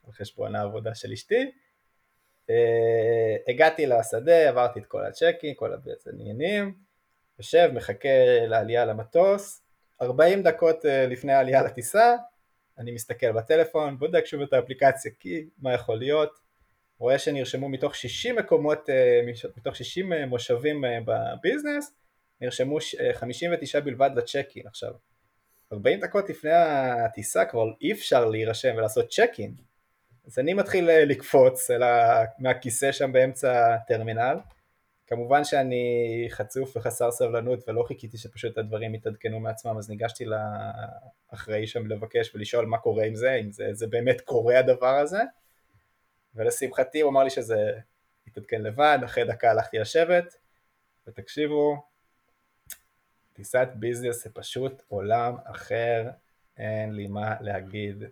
על 0.06 0.12
חשבון 0.12 0.56
העבודה 0.56 0.94
של 0.94 1.12
אשתי. 1.12 1.50
אה, 2.50 3.36
הגעתי 3.48 3.86
לשדה, 3.86 4.48
עברתי 4.48 4.80
את 4.80 4.86
כל 4.86 5.04
הצ'קים, 5.04 5.54
כל 5.54 5.72
העניינים, 6.06 6.74
יושב, 7.38 7.70
מחכה 7.74 8.08
לעלייה 8.46 8.84
למטוס, 8.84 9.62
40 10.02 10.42
דקות 10.42 10.86
אה, 10.86 11.06
לפני 11.06 11.32
העלייה 11.32 11.62
לטיסה, 11.62 12.16
אני 12.78 12.92
מסתכל 12.92 13.32
בטלפון, 13.32 13.98
בודק 13.98 14.26
שוב 14.26 14.42
את 14.42 14.52
האפליקציה, 14.52 15.10
כי 15.20 15.44
מה 15.58 15.74
יכול 15.74 15.98
להיות, 15.98 16.38
רואה 16.98 17.18
שנרשמו 17.18 17.68
מתוך 17.68 17.94
60 17.94 18.36
מקומות, 18.36 18.90
אה, 18.90 19.20
מתוך 19.56 19.76
60 19.76 20.12
אה, 20.12 20.26
מושבים 20.26 20.84
אה, 20.84 20.98
בביזנס, 21.04 21.92
נרשמו 22.40 22.80
ש- 22.80 22.94
אה, 22.94 23.14
59 23.14 23.80
בלבד 23.80 24.10
לצ'קין 24.16 24.66
עכשיו. 24.66 24.92
40 25.72 26.00
דקות 26.00 26.30
לפני 26.30 26.50
הטיסה 26.52 27.44
כבר 27.44 27.64
אי 27.80 27.92
אפשר 27.92 28.24
להירשם 28.24 28.74
ולעשות 28.76 29.08
צ'קין, 29.10 29.54
אז 30.26 30.38
אני 30.38 30.54
מתחיל 30.54 30.90
לקפוץ. 30.90 31.70
מהכיסא 32.38 32.92
שם 32.92 33.12
באמצע 33.12 33.74
הטרמינל. 33.74 34.36
כמובן 35.08 35.44
שאני 35.44 36.26
חצוף 36.30 36.76
וחסר 36.76 37.10
סבלנות 37.10 37.68
ולא 37.68 37.82
חיכיתי 37.82 38.18
שפשוט 38.18 38.58
הדברים 38.58 38.94
יתעדכנו 38.94 39.40
מעצמם, 39.40 39.78
אז 39.78 39.90
ניגשתי 39.90 40.24
לאחראי 41.32 41.66
שם 41.66 41.86
לבקש 41.86 42.34
ולשאול 42.34 42.66
מה 42.66 42.78
קורה 42.78 43.04
עם 43.04 43.14
זה, 43.14 43.34
אם 43.34 43.52
זה, 43.52 43.68
זה 43.72 43.86
באמת 43.86 44.20
קורה 44.20 44.58
הדבר 44.58 44.94
הזה. 44.94 45.20
ולשמחתי 46.34 47.00
הוא 47.00 47.10
אמר 47.10 47.24
לי 47.24 47.30
שזה 47.30 47.72
יתעדכן 48.26 48.62
לבד, 48.62 48.98
אחרי 49.04 49.24
דקה 49.24 49.50
הלכתי 49.50 49.78
לשבת, 49.78 50.36
ותקשיבו, 51.06 51.82
טיסת 53.32 53.68
business 53.74 54.24
זה 54.24 54.30
פשוט 54.30 54.82
עולם 54.88 55.34
אחר, 55.44 56.10
אין 56.56 56.92
לי 56.92 57.06
מה 57.06 57.34
להגיד. 57.40 58.04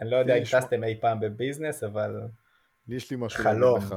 אני 0.00 0.10
לא 0.10 0.16
יודע 0.16 0.34
אם 0.36 0.42
טסתם 0.44 0.84
אי 0.84 1.00
פעם 1.00 1.20
ב 1.20 1.26
business, 1.26 1.82
אבל 1.84 2.20
יש 2.88 3.10
לי 3.10 3.16
משהו 3.20 3.44
חלום. 3.44 3.78
לך. 3.78 3.94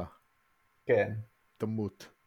כן. 0.86 1.12
תמות. 1.56 2.17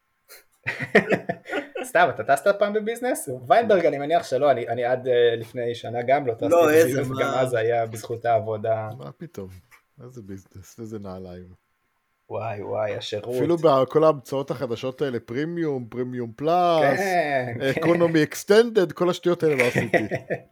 סתם, 1.83 2.07
אתה 2.09 2.23
טסת 2.23 2.55
פעם 2.59 2.73
ב 2.73 2.79
business? 2.79 3.29
ויינברג 3.47 3.85
אני 3.85 3.97
מניח 3.97 4.23
שלא, 4.23 4.51
אני, 4.51 4.67
אני 4.67 4.83
עד 4.83 5.07
אה, 5.07 5.35
לפני 5.35 5.75
שנה 5.75 6.01
גם 6.07 6.27
לא 6.27 6.33
טסתי 6.33 6.49
לא, 6.49 6.71
איזה, 6.71 7.01
ב 7.01 7.03
business, 7.03 7.17
מה? 7.17 7.23
גם 7.23 7.33
אז 7.33 7.53
היה 7.53 7.85
בזכות 7.85 8.25
העבודה, 8.25 8.89
מה 8.97 9.11
פתאום? 9.11 9.47
איזה 10.03 10.21
business, 10.21 10.79
איזה 10.79 10.99
נעליים. 10.99 11.61
וואי 12.29 12.63
וואי, 12.63 12.95
השירות. 12.95 13.35
אפילו 13.35 13.57
בכל 13.57 14.03
ההמצאות 14.03 14.51
החדשות 14.51 15.01
האלה, 15.01 15.19
premium, 15.19 15.85
premium 15.89 16.31
plus, 16.35 16.99
כן, 16.99 17.53
כן. 17.59 17.79
economy 17.79 18.23
extended, 18.23 18.91
כל 18.91 19.09
השטויות 19.09 19.43
האלה 19.43 19.55
לא 19.55 19.63
עשיתי. 19.63 19.97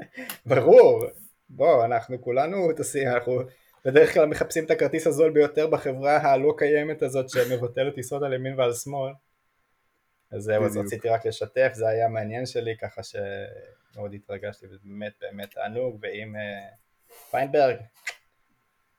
ברור, 0.45 1.03
בוא, 1.49 1.85
אנחנו 1.85 2.21
כולנו 2.21 2.71
טסים, 2.77 3.07
אנחנו 3.07 3.39
בדרך 3.85 4.13
כלל 4.13 4.25
מחפשים 4.25 4.65
את 4.65 4.71
הכרטיס 4.71 5.07
הזול 5.07 5.31
ביותר 5.31 5.67
בחברה 5.67 6.17
הלא 6.17 6.53
קיימת 6.57 7.01
הזאת 7.01 7.29
שמבטלת 7.29 7.95
טיסות 7.95 8.23
על 8.23 8.33
ימין 8.33 8.59
ועל 8.59 8.73
שמאל. 8.73 9.11
אז 10.31 10.43
זהו, 10.43 10.65
אז. 10.65 10.77
רציתי 10.77 11.09
רק 11.09 11.25
לשתף, 11.25 11.71
זה 11.74 11.88
היה 11.88 12.07
מעניין 12.07 12.45
שלי, 12.45 12.77
ככה 12.77 13.01
שמאוד 13.03 14.13
התרגשתי, 14.13 14.65
ובאמת 14.65 15.13
באמת 15.21 15.53
תענוג, 15.53 15.98
ואם 16.01 16.36
אה, 16.36 16.69
פיינברג, 17.31 17.75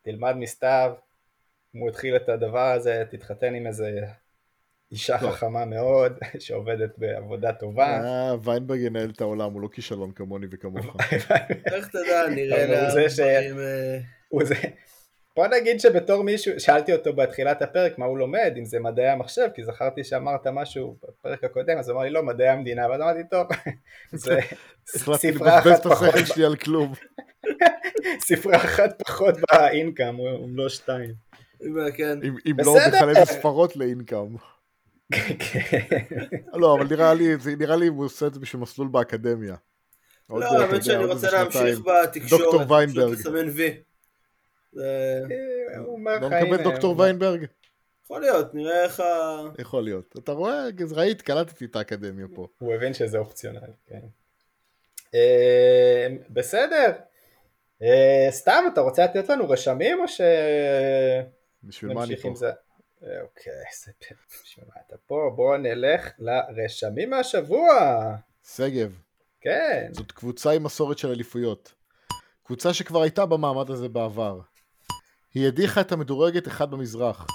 תלמד 0.02 0.36
מסתיו, 0.36 0.92
אם 1.74 1.80
הוא 1.80 1.88
התחיל 1.88 2.16
את 2.16 2.28
הדבר 2.28 2.72
הזה, 2.72 3.04
תתחתן 3.10 3.54
עם 3.54 3.66
איזה 3.66 4.00
אישה 4.92 5.16
לא. 5.22 5.30
חכמה 5.30 5.64
מאוד, 5.64 6.12
שעובדת 6.38 6.98
בעבודה 6.98 7.52
טובה. 7.52 8.00
אה, 8.04 8.34
ויינברג 8.42 8.80
ינהל 8.80 9.10
את 9.10 9.20
העולם, 9.20 9.52
הוא 9.52 9.60
לא 9.62 9.68
כישלון 9.68 10.12
כמוני 10.12 10.46
וכמוך. 10.50 10.96
איך 11.72 11.88
תדע, 11.88 12.28
נראה 12.30 12.64
אבל 12.64 12.74
הוא 12.74 13.08
זה 13.08 13.22
לה. 13.22 13.62
אה, 13.62 13.98
הוא 14.28 14.44
זה, 14.44 14.54
בוא 15.36 15.46
נגיד 15.46 15.80
שבתור 15.80 16.22
מישהו, 16.24 16.60
שאלתי 16.60 16.92
אותו 16.92 17.12
בתחילת 17.12 17.62
הפרק 17.62 17.98
מה 17.98 18.06
הוא 18.06 18.18
לומד, 18.18 18.54
אם 18.58 18.64
זה 18.64 18.80
מדעי 18.80 19.08
המחשב, 19.08 19.48
כי 19.54 19.64
זכרתי 19.64 20.04
שאמרת 20.04 20.46
משהו 20.46 20.96
בפרק 21.02 21.44
הקודם, 21.44 21.78
אז 21.78 21.88
הוא 21.88 21.96
אמר 21.96 22.04
לי 22.04 22.10
לא, 22.10 22.22
מדעי 22.22 22.48
המדינה, 22.48 22.88
ואז 22.90 23.00
אמרתי 23.00 23.20
טוב, 23.30 23.46
זה 24.12 24.38
החלטתי 24.94 25.32
ספרה 25.32 25.58
לבזבז 25.60 25.72
אחת 25.72 25.86
את 25.86 25.92
השכל 25.92 26.10
פחות, 26.10 26.26
שלי 26.26 26.44
על 26.44 26.56
כלום. 26.56 26.92
ספרה 28.28 28.56
אחת 28.56 29.02
פחות 29.02 29.34
באינקאם, 29.52 30.14
הוא 30.16 30.48
לא 30.54 30.68
שתיים. 30.68 31.10
כן. 31.94 32.18
אם 32.22 32.34
אם 32.46 32.56
לא 32.64 32.76
איזה 33.08 33.24
ספרות 33.24 33.76
לאינקאם. 33.76 34.36
לא, 36.54 36.74
אבל 36.74 36.86
נראה 36.90 37.14
לי, 37.14 37.36
זה- 37.38 37.56
נראה 37.56 37.76
לי 37.76 37.86
הוא 37.86 38.04
עושה 38.04 38.26
את 38.26 38.34
זה 38.34 38.40
בשביל 38.40 38.62
מסלול 38.62 38.88
באקדמיה. 38.88 39.54
לא, 40.30 40.38
אתה 40.38 40.64
האמת 40.64 40.84
שאני 40.84 41.04
רוצה 41.04 41.30
להמשיך. 41.30 41.78
בתקשורת. 41.78 42.42
דוקטור 42.42 42.72
ויינברג. 42.72 43.14
פשוט 43.14 43.26
לסמן 43.26 43.48
וי. 43.48 43.80
זה... 44.72 45.20
הוא 45.78 45.94
אומר 45.94 46.18
לא 46.20 46.26
לך, 46.26 46.32
הנה, 46.32 46.42
מקבל 46.42 46.62
דוקטור 46.64 47.00
ויינברג? 47.00 47.44
יכול 48.04 48.20
להיות, 48.20 48.54
נראה 48.54 48.84
איך 48.84 49.00
ה... 49.00 49.38
יכול 49.58 49.84
להיות. 49.84 50.14
אתה 50.18 50.32
רואה, 50.32 50.64
אז 50.82 50.92
ראית, 50.92 51.22
קלטתי 51.22 51.64
את 51.64 51.76
האקדמיה 51.76 52.26
פה. 52.34 52.46
הוא 52.58 52.74
הבין 52.74 52.94
שזה 52.94 53.18
אופציונל, 53.18 53.60
כן. 53.86 54.00
אה, 55.14 56.06
בסדר. 56.30 56.92
אה, 57.82 58.26
סתם, 58.30 58.64
אתה 58.72 58.80
רוצה 58.80 59.04
לתת 59.04 59.28
לנו 59.28 59.48
רשמים 59.48 60.00
או 60.00 60.08
ש... 60.08 60.20
בשביל 61.64 61.92
מה 61.92 62.04
אני 62.04 62.16
פה? 62.16 62.28
אה, 63.04 63.20
אוקיי, 63.22 63.52
זה 63.84 63.92
בשביל 64.44 64.64
מה 64.68 64.80
אתה 64.86 64.96
פה? 65.06 65.32
בואו 65.36 65.56
נלך 65.56 66.10
לרשמים 66.18 67.10
מהשבוע. 67.10 67.68
שגב, 68.56 68.98
כן. 69.40 69.88
זאת 69.92 70.12
קבוצה 70.12 70.50
עם 70.50 70.62
מסורת 70.62 70.98
של 70.98 71.08
אליפויות. 71.08 71.72
קבוצה 72.42 72.74
שכבר 72.74 73.02
הייתה 73.02 73.26
במעמד 73.26 73.70
הזה 73.70 73.88
בעבר. 73.88 74.40
היא 75.34 75.46
הדיחה 75.46 75.80
את 75.80 75.92
המדורגת 75.92 76.48
אחד 76.48 76.70
במזרח. 76.70 77.26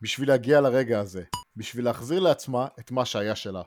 בשביל 0.00 0.28
להגיע 0.28 0.60
לרגע 0.60 1.00
הזה. 1.00 1.24
בשביל 1.56 1.84
להחזיר 1.84 2.20
לעצמה 2.20 2.68
את 2.78 2.90
מה 2.90 3.04
שהיה 3.04 3.36
שלה. 3.36 3.62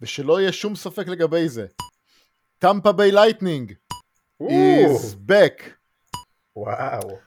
ושלא 0.00 0.40
יהיה 0.40 0.52
שום 0.52 0.76
ספק 0.76 1.08
לגבי 1.08 1.48
זה. 1.48 1.66
טמפה 2.58 2.92
ביי 2.92 3.12
לייטנינג 3.12 3.72
is 4.42 5.30
back. 5.30 5.62
וואו. 6.56 7.18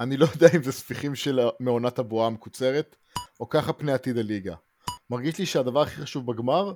אני 0.00 0.16
לא 0.16 0.26
יודע 0.34 0.48
אם 0.56 0.62
זה 0.62 0.72
ספיחים 0.72 1.14
של 1.14 1.40
מעונת 1.60 1.98
הבועה 1.98 2.26
המקוצרת, 2.26 2.96
או 3.40 3.48
ככה 3.48 3.72
פני 3.72 3.92
עתיד 3.92 4.18
הליגה. 4.18 4.54
מרגיש 5.10 5.38
לי 5.38 5.46
שהדבר 5.46 5.82
הכי 5.82 5.96
חשוב 5.96 6.32
בגמר 6.32 6.74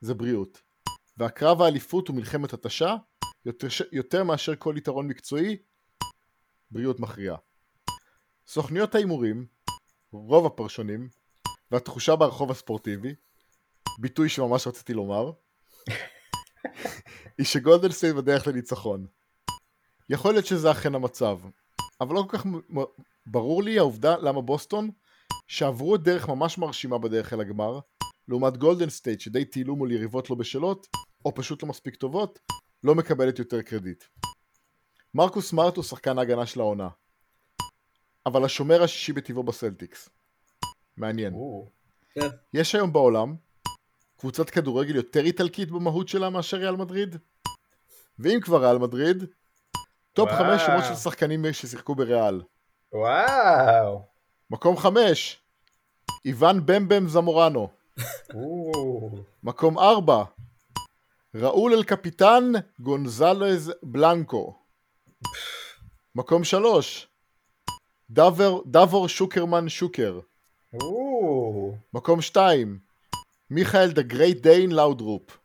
זה 0.00 0.14
בריאות. 0.14 0.62
והקרב 1.16 1.62
האליפות 1.62 2.10
ומלחמת 2.10 2.52
התשה, 2.52 2.96
יותר, 3.46 3.68
יותר 3.92 4.24
מאשר 4.24 4.56
כל 4.56 4.74
יתרון 4.78 5.08
מקצועי, 5.08 5.56
בריאות 6.70 7.00
מכריעה. 7.00 7.36
סוכניות 8.46 8.94
ההימורים, 8.94 9.46
רוב 10.12 10.46
הפרשנים, 10.46 11.08
והתחושה 11.70 12.16
ברחוב 12.16 12.50
הספורטיבי, 12.50 13.14
ביטוי 13.98 14.28
שממש 14.28 14.66
רציתי 14.66 14.94
לומר, 14.94 15.30
היא 17.38 17.46
שגולדן 17.46 17.92
סטייט 17.92 18.14
בדרך 18.14 18.46
לניצחון. 18.46 19.06
יכול 20.10 20.32
להיות 20.32 20.46
שזה 20.46 20.70
אכן 20.70 20.94
המצב, 20.94 21.38
אבל 22.00 22.14
לא 22.14 22.24
כל 22.28 22.38
כך 22.38 22.46
ברור 23.26 23.62
לי 23.62 23.78
העובדה 23.78 24.16
למה 24.16 24.40
בוסטון, 24.40 24.90
שעברו 25.46 25.96
דרך 25.96 26.28
ממש 26.28 26.58
מרשימה 26.58 26.98
בדרך 26.98 27.32
אל 27.32 27.40
הגמר, 27.40 27.78
לעומת 28.28 28.56
גולדן 28.56 28.90
סטייט 28.90 29.20
שדי 29.20 29.44
טיילו 29.44 29.76
מול 29.76 29.92
יריבות 29.92 30.30
לא 30.30 30.36
בשלות, 30.36 30.86
או 31.24 31.34
פשוט 31.34 31.62
לא 31.62 31.68
מספיק 31.68 31.96
טובות, 31.96 32.38
לא 32.84 32.94
מקבלת 32.94 33.38
יותר 33.38 33.62
קרדיט. 33.62 34.04
מרקוס 35.14 35.50
סמארט 35.50 35.76
הוא 35.76 35.84
שחקן 35.84 36.18
ההגנה 36.18 36.46
של 36.46 36.60
העונה, 36.60 36.88
אבל 38.26 38.44
השומר 38.44 38.82
השישי 38.82 39.12
בטבעו 39.12 39.42
בסלטיקס. 39.42 40.08
מעניין. 40.96 41.34
או, 41.34 41.68
יש 42.54 42.74
היום 42.74 42.92
בעולם 42.92 43.36
קבוצת 44.18 44.50
כדורגל 44.50 44.96
יותר 44.96 45.20
איטלקית 45.20 45.70
במהות 45.70 46.08
שלה 46.08 46.30
מאשר 46.30 46.56
ריאל 46.56 46.76
מדריד? 46.76 47.16
ואם 48.18 48.40
כבר 48.40 48.64
ריאל 48.64 48.78
מדריד, 48.78 49.24
top 50.12 50.28
וואו. 50.28 50.38
חמש 50.38 50.62
שמות 50.66 50.84
של 50.88 50.94
שחקנים 50.94 51.52
ששיחקו 51.52 51.94
בריאל. 51.94 52.42
וואו. 52.92 54.02
מקום 54.50 54.76
חמש, 54.76 55.40
איוון 56.24 56.66
bam 56.66 56.87
bam 56.87 57.08
זמורנו. 57.08 57.68
מקום 59.42 59.78
ארבע, 59.78 60.24
ראול 61.34 61.72
el 61.72 61.84
capitán 61.84 62.52
גונזלז 62.80 63.72
בלנקו. 63.82 64.54
מקום 66.14 66.44
שלוש, 66.44 67.08
דבור, 68.10 68.62
דבור 68.66 69.08
שוקרמן 69.08 69.68
שוקר. 69.68 70.20
או, 70.82 71.74
מקום 71.94 72.20
שתיים, 72.20 72.78
מיכאל 73.50 73.92
the 73.92 74.02
great 74.02 74.42
Dane 74.42 74.72
לאודרופ. 74.72 75.38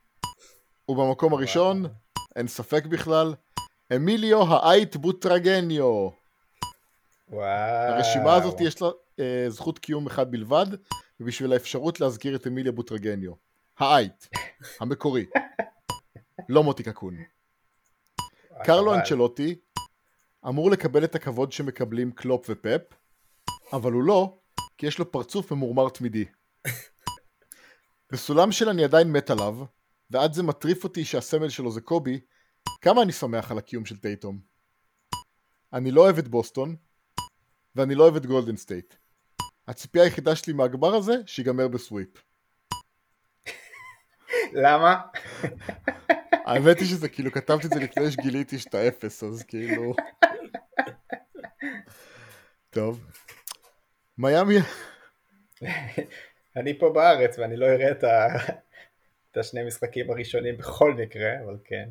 ובמקום 0.89 1.34
הראשון, 1.34 1.86
אין 2.36 2.48
ספק 2.48 2.86
בכלל, 2.86 3.34
אמיליו 3.96 4.54
העיט 4.54 4.96
בוטרגניו. 4.96 6.10
וואו. 7.30 7.94
הרשימה 7.94 8.36
הזאת 8.36 8.62
יש 8.62 8.82
לה 8.82 8.88
אה, 9.20 9.46
זכות 9.50 9.80
קיום 9.80 10.08
אחד 10.08 10.32
בלבד, 10.32 10.66
ובשביל 11.20 11.54
האפשרות 11.54 12.00
להזכיר 12.00 12.36
את 12.36 12.48
אמיליה 12.48 12.72
בוטרגניו. 12.72 13.32
האייט, 13.80 14.25
המקורי. 14.80 15.25
לא 16.50 16.63
מוטי 16.63 16.84
קקון. 16.84 17.18
קרלו. 18.63 18.96
אנצ'לוטי 18.96 19.56
אמור 20.48 20.72
לקבל 20.72 21.03
את 21.03 21.15
הכבוד 21.15 21.51
שמקבלים 21.51 22.12
קלופ 22.12 22.46
ופפ, 22.50 22.81
אבל 23.74 23.91
הוא 23.91 24.03
לא, 24.03 24.39
כי 24.77 24.88
יש 24.88 25.00
לו 25.00 25.12
פרצוף 25.12 25.51
ממורמר 25.51 25.89
תמידי. 25.89 26.25
בסולם 28.12 28.51
של 28.51 28.69
אני 28.69 28.84
עדיין 28.84 29.12
מת 29.12 29.29
עליו, 29.29 29.58
ועד 30.10 30.34
זה 30.34 30.43
מטריף 30.43 30.84
אותי 30.84 31.05
שהסמל 31.05 31.50
שלו 31.50 31.72
זה 31.72 31.81
קובי, 31.81 32.19
כמה 32.81 33.01
אני 33.01 33.12
שמח 33.12 33.51
על 33.51 33.58
הקיום 33.58 33.86
של 33.86 33.98
טייטום. 33.98 34.39
אני 35.74 35.91
לא 35.91 36.01
אוהב 36.01 36.17
את 36.17 36.27
בוסטון, 36.27 36.75
ואני 37.75 37.96
לא 37.96 38.03
אוהב 38.03 38.15
את 38.15 38.25
גולדן 38.25 38.58
סטייט. 38.58 38.93
הציפייה 39.67 40.03
היחידה 40.03 40.36
שלי 40.36 40.53
מהגמר 40.53 40.96
הזה, 40.96 41.13
שיגמר 41.25 41.67
בסוויפ. 41.67 42.10
למה? 44.63 45.01
האמת 46.46 46.79
היא 46.79 46.88
שזה 46.88 47.10
כאילו, 47.10 47.31
כתבתי 47.31 47.67
את 47.67 47.72
זה 47.72 47.79
לפני 47.79 48.12
שגיליתי 48.12 48.60
שאתה 48.60 48.88
אפס, 48.88 49.24
אז 49.24 49.43
כאילו... 49.43 49.93
טוב. 52.70 53.06
מיאמי... 54.18 54.56
אני 56.56 56.80
פה 56.80 56.90
בארץ 56.94 57.40
ואני 57.40 57.58
לא 57.58 57.66
אראה 57.66 57.92
את 57.92 58.04
ה- 58.04 58.28
את 59.32 59.38
השני 59.38 59.64
משחקים 59.68 60.12
הראשונים 60.12 60.58
בכל 60.58 60.94
מקרה, 60.94 61.30
אבל 61.46 61.58
כן. 61.66 61.90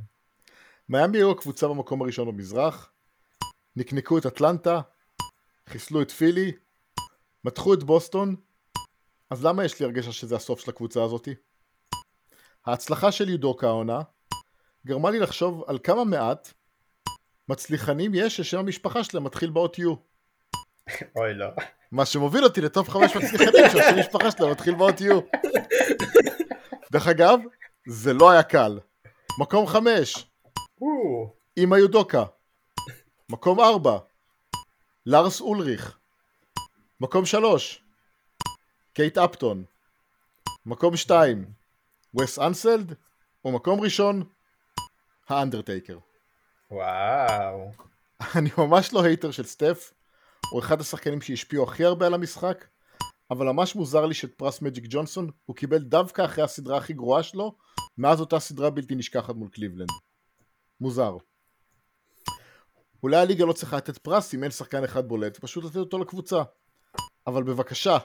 מיאמי 0.89 1.19
היו 1.19 1.31
הקבוצה 1.31 1.69
במקום 1.69 2.03
הראשון 2.03 2.29
במזרח, 2.29 2.93
נקנקו 3.77 4.19
את 4.19 4.27
אטלנטה, 4.27 4.81
חיסלו 5.69 6.03
את 6.03 6.11
פילי, 6.11 6.53
מתחו 7.45 7.75
את 7.75 7.83
בוסטון, 7.83 8.37
אז 9.31 9.45
למה 9.45 9.65
יש 9.65 9.81
לי 9.81 9.87
הרגשה 9.87 10.13
שזה 10.13 10.37
הסוף 10.37 10.61
של 10.61 10.71
הקבוצה 10.71 11.05
הזאתי? 11.05 11.35
ההצלחה 12.67 13.13
של 13.13 13.29
יודוקה 13.29 13.67
העונה 13.67 14.01
גרמה 14.87 15.11
לי 15.11 15.19
לחשוב 15.19 15.65
על 15.67 15.79
כמה 15.83 16.05
מעט 16.05 16.53
מצליחנים 17.49 18.13
יש 18.15 18.37
ששם 18.37 18.59
המשפחה 18.59 19.05
שלהם 19.05 19.25
מתחיל 19.25 19.51
באות 19.51 19.77
U. 19.77 20.08
אוי 21.17 21.35
לא. 21.35 21.47
מה 21.93 22.07
שמוביל 22.07 22.45
אותי 22.45 22.61
לטופ 22.61 22.89
חמש 22.89 23.17
מצליחנים 23.17 23.65
שהשם 23.73 23.99
משפחה 24.01 24.31
שלהם 24.31 24.51
מתחיל 24.51 24.75
באות 24.75 24.95
U. 25.01 25.37
דרך 26.93 27.07
אגב, 27.09 27.39
זה 27.87 28.13
לא 28.13 28.31
היה 28.31 28.43
קל. 28.43 28.81
מקום 29.41 29.67
חמש, 29.67 30.31
אימה 31.57 31.77
יודוקה. 31.77 32.25
מקום 33.29 33.61
ארבע, 33.61 33.99
לארס 35.07 35.41
אולריך. 35.41 35.99
מקום 37.01 37.27
שלוש, 37.27 37.85
קייט 38.93 39.19
אפטון. 39.19 39.65
מקום 40.67 40.97
שתיים, 40.97 41.45
וס 42.15 42.39
אנסלד. 42.39 42.95
ומקום 43.45 43.81
ראשון, 43.81 44.25
האנדרטייקר. 45.29 45.99
וואו. 46.71 47.71
אני 48.37 48.51
ממש 48.59 48.93
לא 48.93 49.03
hater 49.03 49.31
של 49.31 49.45
סטף, 49.45 49.93
הוא 50.51 50.61
אחד 50.61 50.81
השחקנים 50.81 51.21
שהשפיעו 51.21 51.65
הכי 51.65 51.85
הרבה 51.85 52.07
על 52.07 52.15
המשחק, 52.15 52.65
אבל 53.31 53.47
ממש 53.47 53.75
מוזר 53.75 54.07
לי 54.07 54.15
שאת 54.15 54.35
פרס 54.35 54.63
מג'יק 54.63 54.85
ג'ונסון 54.89 55.31
הוא 55.45 55.57
קיבל 55.57 55.79
דווקא 55.79 56.25
אחרי 56.25 56.45
הסדרה 56.45 56.77
הכי 56.77 56.93
גרועה 56.93 57.23
שלו, 57.23 57.57
מאז 57.99 58.21
אותה 58.21 58.39
סדרה 58.39 58.71
בלתי 58.71 58.95
נשכחת 58.95 59.35
מול 59.35 59.49
קליבלנד. 59.49 59.89
מוזר. 60.81 61.17
אולי 63.03 63.17
הליגה 63.17 63.45
לא 63.45 63.53
צריכה 63.53 63.77
לתת 63.77 63.99
פרס 63.99 64.35
אם 64.35 64.43
אין 64.43 64.51
שחקן 64.51 64.85
אחד 64.85 65.09
בולט, 65.09 65.39
פשוט 65.39 65.65
לתת 65.65 65.77
אותו 65.77 65.99
לקבוצה. 65.99 66.43
אבל 67.27 67.43
בבקשה, 67.43 67.99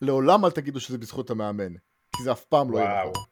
לעולם 0.00 0.44
אל 0.44 0.50
תגידו 0.50 0.80
שזה 0.80 0.98
בזכות 0.98 1.30
המאמן, 1.30 1.72
כי 2.16 2.22
זה 2.22 2.32
אף 2.32 2.44
פעם 2.44 2.70
לא 2.70 2.78
יהיה. 2.78 3.00
נכון. 3.10 3.24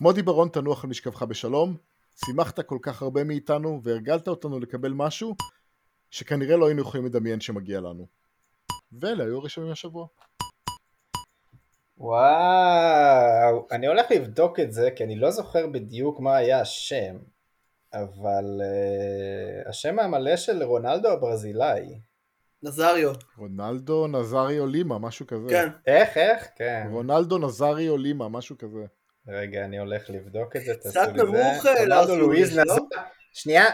מודי 0.00 0.22
ברון 0.22 0.48
תנוח 0.48 0.84
על 0.84 0.90
משכבך 0.90 1.22
בשלום, 1.22 1.76
שימחת 2.24 2.60
כל 2.60 2.78
כך 2.82 3.02
הרבה 3.02 3.24
מאיתנו 3.24 3.80
והרגלת 3.82 4.28
אותנו 4.28 4.60
לקבל 4.60 4.92
משהו 4.92 5.36
שכנראה 6.10 6.56
לא 6.56 6.66
היינו 6.66 6.82
יכולים 6.82 7.06
לדמיין 7.06 7.40
שמגיע 7.40 7.80
לנו. 7.80 8.06
ואלה 9.00 9.24
היו 9.24 9.38
הרשמים 9.38 9.70
השבוע. 9.70 10.06
וואו. 11.98 13.66
אני 13.72 13.86
הולך 13.86 14.06
לבדוק 14.10 14.60
את 14.60 14.72
זה, 14.72 14.90
כי 14.96 15.04
אני 15.04 15.16
לא 15.16 15.30
זוכר 15.30 15.66
בדיוק 15.66 16.20
מה 16.20 16.36
היה 16.36 16.60
השם, 16.60 17.16
אבל 17.92 18.60
uh, 18.60 19.68
השם 19.68 19.98
המלא 19.98 20.36
של 20.36 20.62
רונלדו 20.62 21.08
הברזילאי. 21.08 21.98
נזריו. 22.62 23.12
רונלדו 23.38 24.06
נזריו 24.06 24.66
לימה, 24.66 24.98
משהו 24.98 25.26
כזה. 25.26 25.48
כן. 25.50 25.68
איך, 25.86 26.16
איך? 26.16 26.48
כן. 26.56 26.88
רונלדו 26.90 27.38
נזריו 27.38 27.96
לימה, 27.96 28.28
משהו 28.28 28.58
כזה. 28.58 28.86
רגע, 29.28 29.64
אני 29.64 29.78
הולך 29.78 30.10
לבדוק 30.10 30.56
את 30.56 30.64
זה, 30.64 30.74
קצת 30.74 30.92
תעשו 30.92 31.12
לי 31.12 31.18
זה. 31.18 31.24
נמוך, 31.24 31.64
לואיז 31.86 32.10
לואיז, 32.10 32.58
לא? 32.58 32.76
שנייה, 33.32 33.64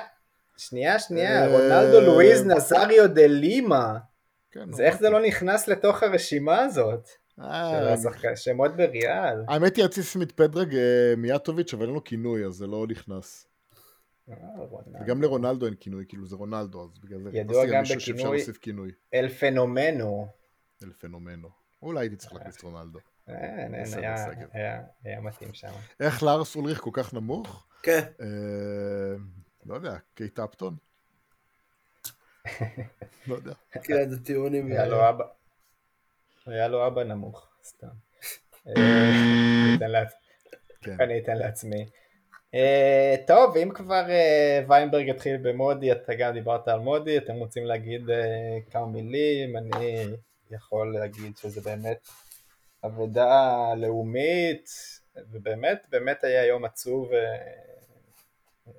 שנייה, 0.69 0.99
שנייה, 0.99 1.43
אה, 1.45 1.49
רונלדו 1.49 2.01
לואיז 2.01 2.47
נזריו 2.47 3.09
דה 3.15 3.27
לימה. 3.27 3.99
כן, 4.51 4.73
זה 4.73 4.83
איך 4.85 4.99
זה 4.99 5.11
לא 5.11 5.21
נכנס 5.23 5.69
לתוך 5.69 6.03
הרשימה 6.03 6.59
הזאת? 6.59 7.09
אה, 7.41 7.97
שמות 8.37 8.77
בריאל. 8.77 9.45
האמת 9.49 9.77
היא 9.77 9.85
רציתי 9.85 10.01
לשים 10.01 10.23
את 10.23 10.33
פדרג 10.33 10.75
אה, 10.75 11.15
מיאטוביץ', 11.17 11.75
אבל 11.75 11.85
אין 11.87 11.95
לו 11.95 12.05
כינוי, 12.05 12.47
אז 12.47 12.53
זה 12.55 12.67
לא 12.67 12.87
נכנס. 12.89 13.47
וגם 15.01 15.23
לרונלדו 15.23 15.67
אין 15.67 15.75
כינוי, 15.81 16.05
כאילו 16.09 16.27
זה 16.27 16.37
רונלדו, 16.37 16.83
אז 16.85 16.99
בגלל 17.05 17.23
זה 17.23 17.39
ידוע 17.39 17.67
גם 17.67 17.81
מישהו 17.81 18.01
שאפשר 18.01 18.13
בכינוי- 18.13 18.37
להוסיף 18.39 18.59
כינוי. 18.59 18.91
אל 19.15 19.29
פנומנו. 19.29 20.27
אל 20.83 20.91
פנומנו. 20.99 21.49
אולי 21.83 22.01
הייתי 22.01 22.17
צריך 22.17 22.33
להכניס 22.33 22.57
את 22.57 22.63
רונלדו. 22.63 22.99
היה 23.27 25.21
מתאים 25.23 25.55
שם. 25.55 25.69
איך 26.01 26.23
לארס 26.23 26.57
אולריך 26.57 26.81
כל 26.81 26.91
כך 26.93 27.15
נמוך? 27.15 27.67
כן. 27.83 28.03
לא 29.67 29.75
יודע, 29.75 29.97
קייט 30.15 30.39
אפטון? 30.39 30.77
לא 33.29 33.35
יודע. 33.35 33.53
כן, 33.83 34.09
זה 34.11 34.25
טיעונים. 34.25 34.73
היה 34.73 34.87
לו 34.87 35.09
אבא. 35.09 35.25
היה 36.47 36.69
לו 36.69 36.87
אבא 36.87 37.03
נמוך, 37.05 37.49
סתם. 37.65 37.87
אה, 38.69 38.73
אני 38.77 39.77
אתן 39.77 39.91
לעצ- 39.91 40.15
כן. 40.81 40.97
אני 41.01 41.19
אתן 41.19 41.37
לעצמי. 41.37 41.87
אה, 42.55 43.15
טוב, 43.27 43.57
אם 43.57 43.71
כבר 43.75 44.11
אה, 44.11 44.65
ויינברג 44.69 45.09
התחיל 45.11 45.37
במודי, 45.43 45.93
אתה 45.93 46.15
גם 46.15 46.33
דיברת 46.33 46.69
על 46.69 46.79
מודי, 46.81 47.19
אתם 47.19 47.35
רוצים 47.35 47.65
להגיד 47.67 48.03
כמה 48.71 48.87
מילים, 48.87 49.57
אני 49.57 50.07
יכול 50.51 50.95
להגיד 50.95 51.37
שזה 51.37 51.61
באמת 51.61 52.09
אבדה 52.85 53.63
לאומית, 53.77 54.69
ובאמת, 55.31 55.87
באמת 55.91 56.25
היה 56.25 56.47
יום 56.47 56.65
עצוב 56.65 57.11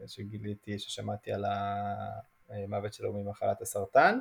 שגיליתי, 0.07 0.79
ששמעתי 0.79 1.31
על 1.31 1.45
המוות 2.49 2.93
שלו 2.93 3.13
ממחלת 3.13 3.61
הסרטן. 3.61 4.19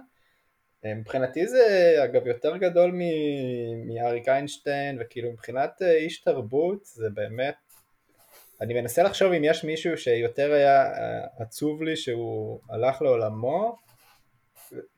אה, 0.85 0.94
מבחינתי 0.94 1.46
זה 1.46 1.96
אגב 2.05 2.27
יותר 2.27 2.57
גדול 2.57 2.90
מ- 2.94 3.88
מאריק 3.88 4.29
איינשטיין 4.29 4.98
וכאילו 5.01 5.33
מבחינת 5.33 5.83
אה, 5.83 5.94
איש 5.94 6.20
תרבות 6.20 6.85
זה 6.85 7.11
באמת 7.11 7.55
אני 8.61 8.75
מנסה 8.75 9.03
לחשוב 9.03 9.33
אם 9.33 9.44
יש 9.44 9.64
מישהו 9.64 9.96
שיותר 9.96 10.53
היה 10.53 10.83
אה, 10.83 11.27
עצוב 11.38 11.83
לי 11.83 11.96
שהוא 11.96 12.61
הלך 12.70 13.03
לעולמו. 13.03 13.77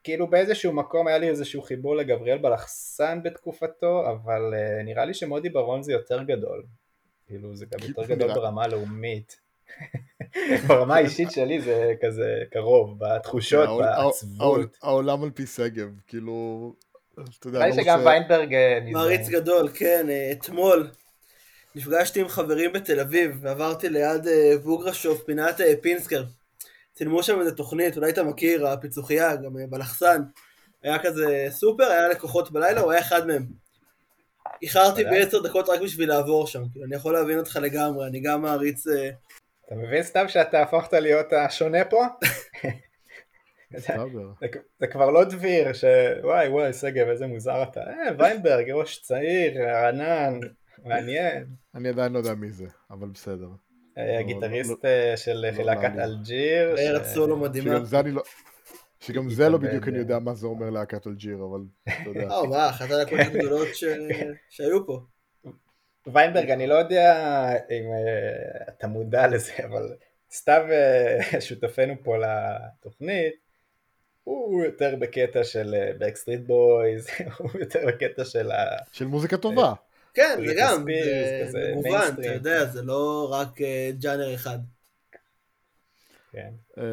כאילו 0.03 0.31
באיזשהו 0.31 0.73
מקום 0.73 1.07
היה 1.07 1.19
לי 1.19 1.29
איזשהו 1.29 1.63
חיבור 1.63 1.97
לגבריאל 1.97 2.39
בלחסן 2.39 3.23
בתקופתו 3.23 4.11
אבל 4.11 4.55
אה, 4.55 4.83
נראה 4.83 5.05
לי 5.05 5.15
שמודי 5.15 5.49
ברון 5.49 5.83
זה 5.83 5.93
יותר 5.93 6.23
גדול. 6.23 6.65
כאילו 7.27 7.57
זה 7.57 7.67
גם 7.67 7.79
יותר 7.89 8.05
גדול 8.07 8.35
ברמה 8.35 8.65
הלאומית 8.65 9.41
ברמה 10.67 10.97
האישית 10.97 11.31
שלי 11.31 11.61
זה 11.61 11.93
כזה 12.03 12.39
קרוב 12.53 12.99
בתחושות, 12.99 13.69
בעצבות 13.79 14.77
העולם 14.83 15.23
על 15.23 15.31
פי 15.31 15.47
שגב, 15.47 15.89
כאילו, 16.07 16.73
אתה 17.39 17.49
יודע, 17.49 17.59
נראה 17.59 17.69
לי 17.69 17.75
אני 17.75 17.83
שגם 17.85 17.99
רוצה- 17.99 18.11
ויינברג 18.11 18.55
אה. 18.55 18.79
מעריץ 18.93 19.29
גדול, 19.29 19.69
כן, 19.75 20.07
אה, 20.11 20.33
אתמול. 20.33 20.91
נפגשתי 21.75 22.21
עם 22.21 22.29
חברים 22.29 22.73
בתל 22.73 23.01
אביב, 23.01 23.39
ועברתי 23.43 23.89
ליד 23.89 24.27
אה, 24.27 24.53
בוגרשוב, 24.63 25.23
פינת 25.27 25.61
אה, 25.61 25.73
פינסקר. 25.83 26.25
צילמו 26.95 27.23
שם 27.23 27.41
איזה 27.41 27.53
תוכנית, 27.57 27.97
אולי 27.97 28.11
אתה 28.11 28.23
מכיר, 28.23 28.67
הפיצוחייה, 28.67 29.37
גם 29.37 29.59
אה, 29.59 29.65
בלחסן. 29.71 30.23
היה 30.83 30.99
כזה 30.99 31.47
סופר, 31.51 31.85
היה 31.85 32.09
לקוחות 32.09 32.53
בלילה, 32.53 32.81
הוא 32.81 32.93
היה 32.93 33.01
אחד 33.01 33.27
מהם. 33.27 33.47
איחרתי. 34.63 35.05
בעשר 35.05 35.43
דקות 35.43 35.69
רק 35.69 35.81
בשביל 35.81 36.09
לעבור 36.09 36.47
שם, 36.47 36.63
כאילו, 36.73 36.87
אני 36.87 36.95
יכול 36.97 37.13
להבין 37.13 37.39
אותך 37.39 37.59
לגמרי, 37.63 38.07
אני 38.07 38.21
גם 38.21 38.43
מעריץ... 38.43 38.85
אתה 39.67 39.75
מבין 39.75 40.03
סתם 40.03 40.29
שאתה 40.29 40.63
הפכת 40.63 40.93
להיות 40.93 41.33
השונה 41.33 41.85
פה? 41.85 42.05
זה, 44.79 44.87
כבר 44.91 45.11
לא 45.11 45.25
דביר, 45.25 45.73
שוואי 45.73 46.49
וואי 46.49 46.73
שגב 46.73 47.09
איזה 47.09 47.27
מוזר 47.27 47.63
אתה, 47.63 47.81
אה 47.81 48.09
ויינברג 48.19 48.71
ראש 48.71 49.03
צעיר, 49.03 49.63
רענן, 49.63 50.39
מעניין, 50.85 51.47
אני 51.75 51.89
עדיין 51.89 52.13
לא 52.13 52.19
יודע 52.19 52.35
מי 52.35 52.51
זה, 52.51 52.67
אבל 52.91 53.09
בסדר. 53.09 53.49
אה, 53.99 54.07
לא, 54.07 54.19
הגיטריסט 54.19 54.85
לא, 54.85 54.91
אה, 54.91 55.17
של 55.17 55.45
לא 55.57 55.65
להקת. 55.65 55.99
אלג'יר, 55.99 56.79
ארץ 56.79 57.07
סולו 57.07 57.37
מדהימה. 57.37 57.79
שגם 59.01 59.31
זה 59.31 59.45
לא... 59.45 59.51
לא 59.51 59.59
בדיוק 59.59 59.89
אני 59.89 59.97
אה. 59.97 60.01
יודע 60.01 60.19
מה 60.19 60.35
זה 60.35 60.47
אומר 60.47 60.71
להקת 60.71 61.07
אלג'יר, 61.07 61.39
אבל 61.51 61.61
אתה 61.83 62.11
יודע. 62.11 62.29
אה, 62.35 62.47
מה, 62.47 62.71
אחת 62.71 62.91
הלקות 62.91 63.19
הגדולות 63.27 63.69
שהיו 64.49 64.87
פה. 64.87 65.01
ויינברג 66.07 66.51
אני 66.51 66.67
לא 66.67 66.75
יודע 66.75 67.13
אם 67.71 67.85
אה, 67.93 68.65
אתה 68.69 68.87
מודע 68.87 69.27
לזה, 69.27 69.53
אבל 69.65 69.93
סתיו 70.33 70.63
אה, 70.71 71.41
שותפנו 71.47 71.95
פה 72.03 72.15
לתוכנית, 72.17 73.35
הוא 74.25 74.65
יותר 74.65 74.97
בקטע 74.99 75.45
של 75.45 75.75
בקסטריט 75.99 76.41
בויז, 76.41 77.07
הוא 77.39 77.51
יותר 77.61 77.87
בקטע 77.87 78.25
של 78.25 78.51
ה... 78.51 78.77
של 78.93 79.05
מוזיקה 79.05 79.37
טובה. 79.37 79.73
כן, 80.15 80.39
זה 80.47 80.55
גם, 80.59 80.81
ספירס, 80.83 81.07
זה 81.07 81.43
כזה 81.47 81.73
מגוון, 81.77 82.13
אתה. 82.13 82.27
יודע, 82.27 82.65
זה 82.65 82.83
לא 82.83 83.29
רק 83.33 83.61
אה, 83.61 83.91
ג'אנר 83.99 84.35
אחד. 84.35 84.59
כן. 86.33 86.51
אה, 86.79 86.85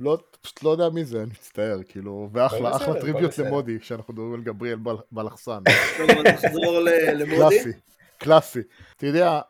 לא, 0.00 0.18
פשוט 0.40 0.62
לא 0.62 0.70
יודע 0.70 0.88
מי 0.88 1.04
זה, 1.04 1.18
אני 1.18 1.30
מצטער, 1.30 1.78
כאילו, 1.88 2.28
ואחלה, 2.32 2.76
אחלה 2.76 2.94
בסדר. 2.94 3.44
למודי, 3.48 3.78
כשאנחנו 3.80 4.12
מדברים 4.14 4.34
על 4.34 4.42
גבריאל 4.42 4.76
בל- 4.76 4.96
בלחסן. 5.12 5.62
טוב, 5.96 6.10
נחזור 6.10 6.78
למודי. 7.12 7.72
קלאסי. 8.20 8.60
אתה 8.96 9.06
יודע, 9.06 9.40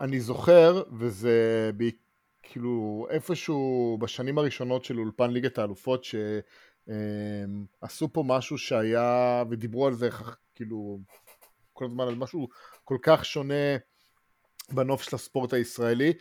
אני 0.00 0.20
זוכר, 0.20 0.82
וזה 0.92 1.70
ב... 1.76 1.84
כאילו 2.42 3.06
איפשהו 3.10 3.98
בשנים 4.00 4.38
הראשונות 4.38 4.84
של 4.84 4.98
אולפן 4.98 5.30
ליגת 5.30 5.58
האלופות, 5.58 6.04
שעשו 6.84 8.12
פה 8.12 8.22
משהו 8.26 8.58
שהיה, 8.58 9.42
ודיברו 9.50 9.86
על 9.86 9.94
זה 9.94 10.08
כאילו 10.54 10.98
כל 11.72 11.84
הזמן 11.84 12.08
על 12.08 12.14
משהו 12.14 12.48
כל 12.84 12.98
כך 13.02 13.24
שונה 13.24 13.76
בנוף 14.72 15.02
של 15.02 15.16
הספורט 15.16 15.52
הישראלי, 15.52 16.12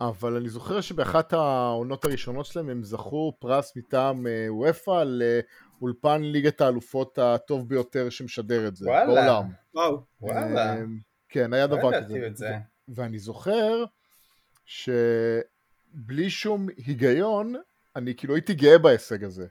אבל 0.00 0.36
אני 0.36 0.48
זוכר 0.48 0.80
שבאחת 0.80 1.32
העונות 1.32 2.04
הראשונות 2.04 2.46
שלהם 2.46 2.68
הם 2.68 2.82
זכו 2.82 3.32
פרס 3.38 3.76
מטעם 3.76 4.26
אה, 4.26 4.46
וופא 4.48 5.04
לאולפן 5.04 6.22
ליגת 6.22 6.60
האלופות 6.60 7.18
הטוב 7.18 7.68
ביותר 7.68 8.10
שמשדר 8.10 8.68
את 8.68 8.76
זה 8.76 8.88
וואלה. 8.88 9.06
בעולם. 9.06 9.50
וואו. 9.74 10.02
וואלה, 10.20 10.74
אמ, 10.74 10.98
כן, 11.28 11.52
היה 11.52 11.66
דבר 11.66 12.02
כזה. 12.02 12.28
זה. 12.34 12.56
ואני 12.88 13.18
זוכר 13.18 13.84
שבלי 14.64 16.30
שום 16.30 16.66
היגיון, 16.76 17.54
אני 17.96 18.14
כאילו 18.16 18.34
הייתי 18.34 18.54
גאה 18.54 18.78
בהישג 18.78 19.24
הזה. 19.24 19.46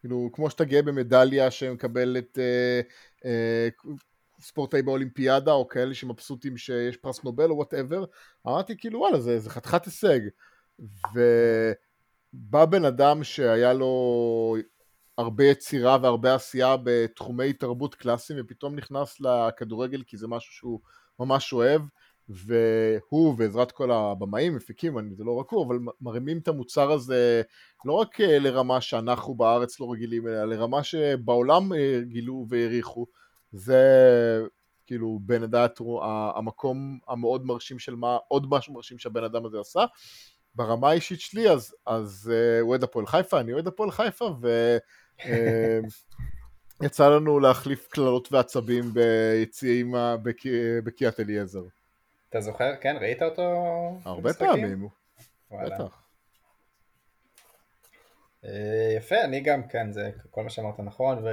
כאילו, 0.00 0.30
כמו 0.32 0.50
שאתה 0.50 0.64
גאה 0.64 0.82
במדליה 0.82 1.50
שמקבלת 1.50 2.38
אה, 2.38 2.80
אה, 3.24 3.68
ספורטאי 4.40 4.82
באולימפיאדה, 4.82 5.52
או 5.52 5.68
כאלה 5.68 5.94
שמבסוטים 5.94 6.56
שיש 6.56 6.96
פרס 6.96 7.24
נובל 7.24 7.50
או 7.50 7.56
whatever, 7.56 8.04
אמרתי 8.46 8.76
כאילו, 8.78 8.98
וואלה, 8.98 9.20
זה, 9.20 9.38
זה 9.38 9.50
חתיכת 9.50 9.84
הישג. 9.84 10.20
ובא 11.14 12.64
בן 12.64 12.84
אדם 12.84 13.24
שהיה 13.24 13.72
לו 13.72 14.56
הרבה 15.18 15.44
יצירה 15.44 15.98
והרבה 16.02 16.34
עשייה 16.34 16.76
בתחומי 16.82 17.52
תרבות 17.52 17.94
קלאסיים, 17.94 18.38
ופתאום 18.42 18.76
נכנס 18.76 19.20
לכדורגל 19.20 20.02
כי 20.02 20.16
זה 20.16 20.28
משהו 20.28 20.52
שהוא 20.52 20.80
ממש 21.20 21.52
אוהב, 21.52 21.82
והוא 22.28 23.34
בעזרת 23.38 23.72
כל 23.72 23.90
הבמאים, 23.90 24.56
מפיקים, 24.56 24.98
אני- 24.98 25.14
זה 25.14 25.24
לא 25.24 25.32
רק 25.32 25.50
הוא, 25.50 25.66
אבל 25.66 25.76
מרימים 26.00 26.38
את 26.38 26.48
המוצר 26.48 26.92
הזה 26.92 27.42
לא 27.84 27.92
רק 27.92 28.20
אה, 28.20 28.38
לרמה 28.38 28.80
שאנחנו 28.80 29.34
בארץ 29.34 29.80
לא 29.80 29.92
רגילים 29.92 30.28
אליה, 30.28 30.44
לרמה 30.44 30.82
שבעולם 30.82 31.72
אה, 31.72 32.00
גילו 32.02 32.46
והעריכו. 32.48 33.06
זה 33.52 33.82
כאילו 34.86 35.18
בין 35.22 35.42
הדעת 35.42 35.78
המקום 36.36 36.98
המאוד 37.08 37.46
מרשים 37.46 37.78
של 37.78 37.94
מה, 37.94 38.16
עוד 38.28 38.46
משהו 38.50 38.74
מרשים 38.74 38.98
שהבן 38.98 39.24
אדם 39.24 39.46
הזה 39.46 39.60
עשה. 39.60 39.84
ברמה 40.54 40.90
האישית 40.90 41.20
שלי, 41.20 41.50
אז, 41.50 41.74
אז 41.86 42.32
אה, 42.34 42.60
הוא 42.60 42.70
אוהד 42.70 42.82
הפועל 42.82 43.06
חיפה, 43.06 43.40
אני 43.40 43.52
אוהד 43.52 43.66
הפועל 43.66 43.90
חיפה, 43.90 44.30
ו... 44.42 44.76
יצא 46.82 47.08
לנו 47.08 47.40
להחליף 47.40 47.88
קללות 47.90 48.32
ועצבים 48.32 48.84
ביציעים 48.94 49.94
ה- 49.94 50.16
בק- 50.22 50.46
בקריית 50.84 51.20
אליעזר. 51.20 51.62
אתה 52.28 52.40
זוכר? 52.40 52.76
כן, 52.80 52.96
ראית 53.00 53.22
אותו? 53.22 53.42
הרבה 54.04 54.22
במשחקים? 54.22 54.48
פעמים, 54.48 54.88
וואלה. 55.50 55.74
בטח. 55.74 56.02
אה, 58.44 58.94
יפה, 58.96 59.24
אני 59.24 59.40
גם 59.40 59.68
כן, 59.68 59.92
זה 59.92 60.10
כל 60.30 60.42
מה 60.42 60.50
שאמרת 60.50 60.80
נכון, 60.80 61.24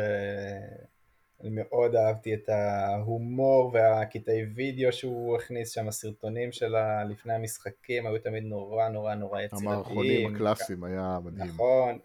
ואני 1.44 1.56
מאוד 1.56 1.96
אהבתי 1.96 2.34
את 2.34 2.50
ההומור 2.50 3.72
והקטעי 3.74 4.44
וידאו 4.56 4.92
שהוא 4.92 5.36
הכניס 5.36 5.72
שם, 5.72 5.88
הסרטונים 5.88 6.52
שלה 6.52 7.04
לפני 7.04 7.34
המשחקים 7.34 8.08
היו 8.08 8.20
תמיד 8.20 8.44
נורא 8.44 8.90
נורא 8.90 9.16
נורא 9.16 9.42
יצירתיים. 9.42 9.70
המערכונים 9.72 10.36
הקלאסיים 10.36 10.84
היה 10.84 11.20
מדהים. 11.24 11.50
נכון, 11.50 12.00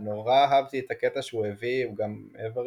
ונורא 0.00 0.34
אהבתי 0.34 0.78
את 0.78 0.90
הקטע 0.90 1.22
שהוא 1.22 1.46
הביא, 1.46 1.86
הוא 1.86 1.96
גם 1.96 2.28
מעבר 2.32 2.64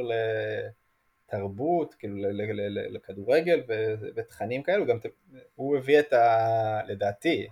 לתרבות, 1.28 1.94
כאילו 1.94 2.16
ל- 2.16 2.28
ל- 2.28 2.52
ל- 2.52 2.80
ל- 2.80 2.96
לכדורגל 2.96 3.64
ו- 3.68 3.94
ותכנים 4.16 4.64
כאלו, 4.64 4.86
גם 4.86 5.00
ת- 5.00 5.06
הוא 5.56 5.78
הביא 5.78 6.00
את 6.00 6.14
ה... 6.14 6.80
לדעתי, 6.88 7.48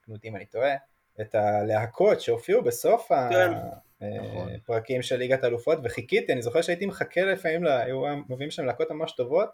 תקנו 0.00 0.14
אותי 0.14 0.28
אם 0.28 0.36
אני 0.36 0.46
טועה, 0.46 0.74
את 1.20 1.34
הלהקות 1.34 2.20
שהופיעו 2.20 2.62
בסוף 2.62 3.08
כן. 3.08 3.52
נכון. 4.02 4.48
הפרקים 4.54 5.02
של 5.02 5.16
ליגת 5.16 5.44
האלופות, 5.44 5.78
וחיכיתי, 5.84 6.32
אני 6.32 6.42
זוכר 6.42 6.62
שהייתי 6.62 6.86
מחכה 6.86 7.20
לפעמים, 7.24 7.64
לה- 7.64 7.82
היו 7.82 8.02
מביאים 8.28 8.50
שם 8.50 8.64
להקות 8.64 8.90
ממש 8.90 9.12
טובות, 9.12 9.48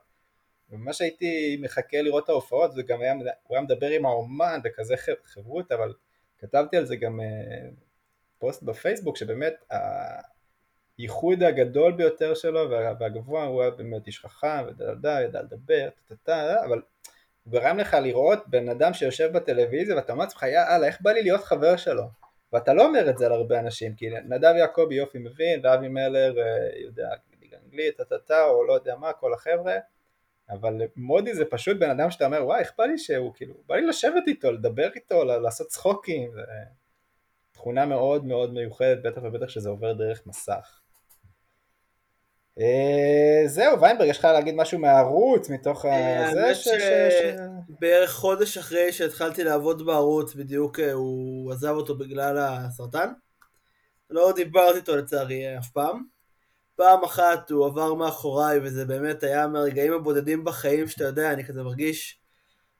וממש 0.70 1.00
הייתי 1.00 1.58
מחכה 1.60 2.02
לראות 2.02 2.24
את 2.24 2.28
ההופעות, 2.28 2.70
וגם 2.76 3.00
היה, 3.00 3.12
הוא 3.42 3.56
היה 3.56 3.60
מדבר 3.60 3.88
עם 3.90 4.06
האומן 4.06 4.60
בכזה 4.64 4.94
חברות, 5.24 5.72
אבל 5.72 5.94
כתבתי 6.38 6.76
על 6.76 6.84
זה 6.84 6.96
גם 6.96 7.20
אה, 7.20 7.26
פוסט 8.38 8.62
בפייסבוק, 8.62 9.16
שבאמת 9.16 9.54
הייחוד 10.98 11.42
הגדול 11.42 11.92
ביותר 11.92 12.34
שלו 12.34 12.70
וה- 12.70 12.92
והגבוה, 13.00 13.44
הוא 13.44 13.62
היה 13.62 13.70
באמת 13.70 14.06
איש 14.06 14.20
חכם, 14.20 14.64
ודלדה, 14.68 15.20
ידע 15.22 15.42
לדבר, 15.42 15.88
טה-טה-טה, 16.08 16.64
אבל 16.64 16.80
הוא 17.44 17.52
גרם 17.52 17.78
לך 17.78 17.96
לראות 18.02 18.48
בן 18.48 18.68
אדם 18.68 18.92
שיושב 18.94 19.32
בטלוויזיה 19.32 19.96
ואתה 19.96 20.12
אומר 20.12 20.24
לעצמך, 20.24 20.42
יאללה, 20.42 20.86
איך 20.86 20.98
בא 21.00 21.10
לי 21.10 21.22
להיות 21.22 21.44
חבר 21.44 21.76
שלו? 21.76 22.02
ואתה 22.52 22.74
לא 22.74 22.86
אומר 22.86 23.10
את 23.10 23.18
זה 23.18 23.26
על 23.26 23.32
הרבה 23.32 23.60
אנשים, 23.60 23.94
כי 23.94 24.10
נדב 24.10 24.54
יעקבי 24.58 24.94
יופי 24.94 25.18
מבין, 25.18 25.60
ואבי 25.66 25.88
מלר 25.88 26.38
אה, 26.38 26.80
יודע 26.80 27.08
ליגה 27.40 27.56
אנגלית, 27.64 27.96
טה-טה-טה, 27.96 28.44
או 28.44 28.66
לא 28.66 28.72
יודע 28.72 28.96
מה, 28.96 29.12
כל 29.12 29.34
החבר'ה, 29.34 29.74
אבל 30.50 30.74
מודי 30.96 31.34
זה 31.34 31.44
פשוט 31.44 31.76
בן 31.76 31.90
אדם 31.90 32.10
שאתה 32.10 32.26
אומר, 32.26 32.44
וואי, 32.44 32.60
איך 32.60 32.72
בא 32.78 32.84
לי 32.84 32.98
שהוא, 32.98 33.34
כאילו, 33.34 33.54
בא 33.66 33.74
לי 33.74 33.86
לשבת 33.86 34.22
איתו, 34.26 34.52
לדבר 34.52 34.88
איתו, 34.94 35.24
לעשות 35.24 35.66
צחוקים, 35.66 36.32
זה 36.32 36.40
תכונה 37.52 37.86
מאוד 37.86 38.24
מאוד 38.24 38.54
מיוחדת, 38.54 39.02
בטח 39.02 39.20
ובטח 39.24 39.48
שזה 39.48 39.68
עובר 39.68 39.92
דרך 39.92 40.26
מסך. 40.26 40.80
אה, 42.60 43.48
זהו, 43.48 43.80
ויינברג, 43.80 44.08
יש 44.08 44.18
לך 44.18 44.24
להגיד 44.24 44.54
משהו 44.54 44.78
מהערוץ, 44.78 45.50
מתוך 45.50 45.84
אה? 45.84 46.26
האמת 46.26 46.56
ש- 46.56 46.68
ש- 46.68 46.68
ש- 46.68 47.34
בערך 47.80 48.12
חודש 48.12 48.58
אחרי 48.58 48.92
שהתחלתי 48.92 49.44
לעבוד 49.44 49.86
בערוץ, 49.86 50.34
בדיוק 50.34 50.80
אה, 50.80 50.92
הוא 50.92 51.52
עזב 51.52 51.70
אותו 51.70 51.98
בגלל 51.98 52.38
הסרטן. 52.38 53.08
לא 54.10 54.32
דיברתי 54.36 54.76
איתו 54.76 54.96
לצערי 54.96 55.58
אף 55.58 55.68
פעם. 55.68 56.02
פעם 56.76 57.04
אחת 57.04 57.50
הוא 57.50 57.66
עבר 57.66 57.94
מאחוריי, 57.94 58.58
וזה 58.62 58.84
באמת 58.84 59.22
היה 59.22 59.46
מהרגעים 59.46 59.92
הבודדים 59.92 60.44
בחיים 60.44 60.88
שאתה 60.88 61.04
יודע, 61.04 61.32
אני 61.32 61.44
כזה 61.44 61.62
מרגיש, 61.62 62.20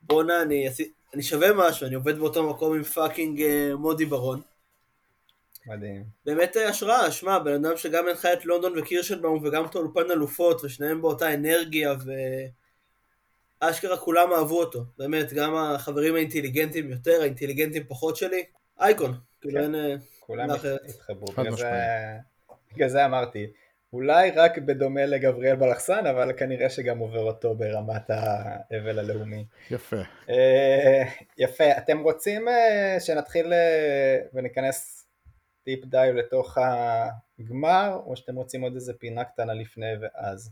בואנה, 0.03 0.43
אני, 0.43 0.69
אני 1.15 1.23
שווה 1.23 1.49
משהו, 1.55 1.87
אני 1.87 1.95
עובד 1.95 2.19
באותו 2.19 2.51
מקום 2.51 2.77
עם 2.77 2.83
פאקינג 2.83 3.43
מודי 3.79 4.05
ברון. 4.05 4.41
מדהים. 5.67 6.05
באמת 6.25 6.57
אה, 6.57 6.69
השראה, 6.69 7.11
שמע, 7.11 7.39
בן 7.39 7.65
אדם 7.65 7.77
שגם 7.77 8.09
הנחה 8.09 8.33
את 8.33 8.45
לונדון 8.45 8.79
וקירשנבאום 8.79 9.45
וגם 9.45 9.65
את 9.65 9.75
האולפן 9.75 10.11
אלופות, 10.11 10.65
ושניהם 10.65 11.03
באותה 11.03 11.35
אנרגיה, 11.35 11.95
ואשכרה 13.63 13.97
כולם 13.97 14.33
אהבו 14.33 14.61
אותו. 14.61 14.85
באמת, 14.99 15.33
גם 15.33 15.55
החברים 15.55 16.15
האינטליגנטים 16.15 16.91
יותר, 16.91 17.21
האינטליגנטים 17.21 17.83
פחות 17.89 18.17
שלי, 18.17 18.45
אייקון. 18.81 19.15
כאילו 19.41 19.61
כן. 19.61 19.65
אין... 19.65 19.75
אה, 19.75 19.95
כולם. 20.21 20.51
התחברו, 20.51 21.27
בגלל 21.27 21.45
זה, 21.45 21.51
משמעית. 21.51 21.75
בגלל 22.75 22.89
זה 22.89 23.05
אמרתי. 23.05 23.47
אולי 23.93 24.31
רק 24.31 24.59
בדומה 24.59 25.07
לגבריאל 25.07 25.57
בלחסן, 25.57 26.07
אבל 26.07 26.33
כנראה 26.37 26.71
שגם 26.71 26.99
עובר 26.99 27.23
אותו 27.23 27.55
ברמת 27.55 28.11
האבל 28.11 28.99
הלאומי. 28.99 29.45
יפה. 29.71 29.97
אה, 30.29 31.03
יפה, 31.39 31.79
אתם 31.79 31.99
רוצים 31.99 32.47
שנתחיל 33.01 33.53
וניכנס 34.35 34.98
deep 35.69 35.85
dive 35.85 36.15
לתוך 36.15 36.59
הגמר, 37.39 38.01
או 38.07 38.17
שאתם 38.17 38.37
רוצים 38.37 38.63
עוד 38.63 38.75
איזה 38.75 38.95
פינה 38.95 39.25
קטנה 39.25 39.55
לפני 39.55 39.93
ואז? 40.01 40.51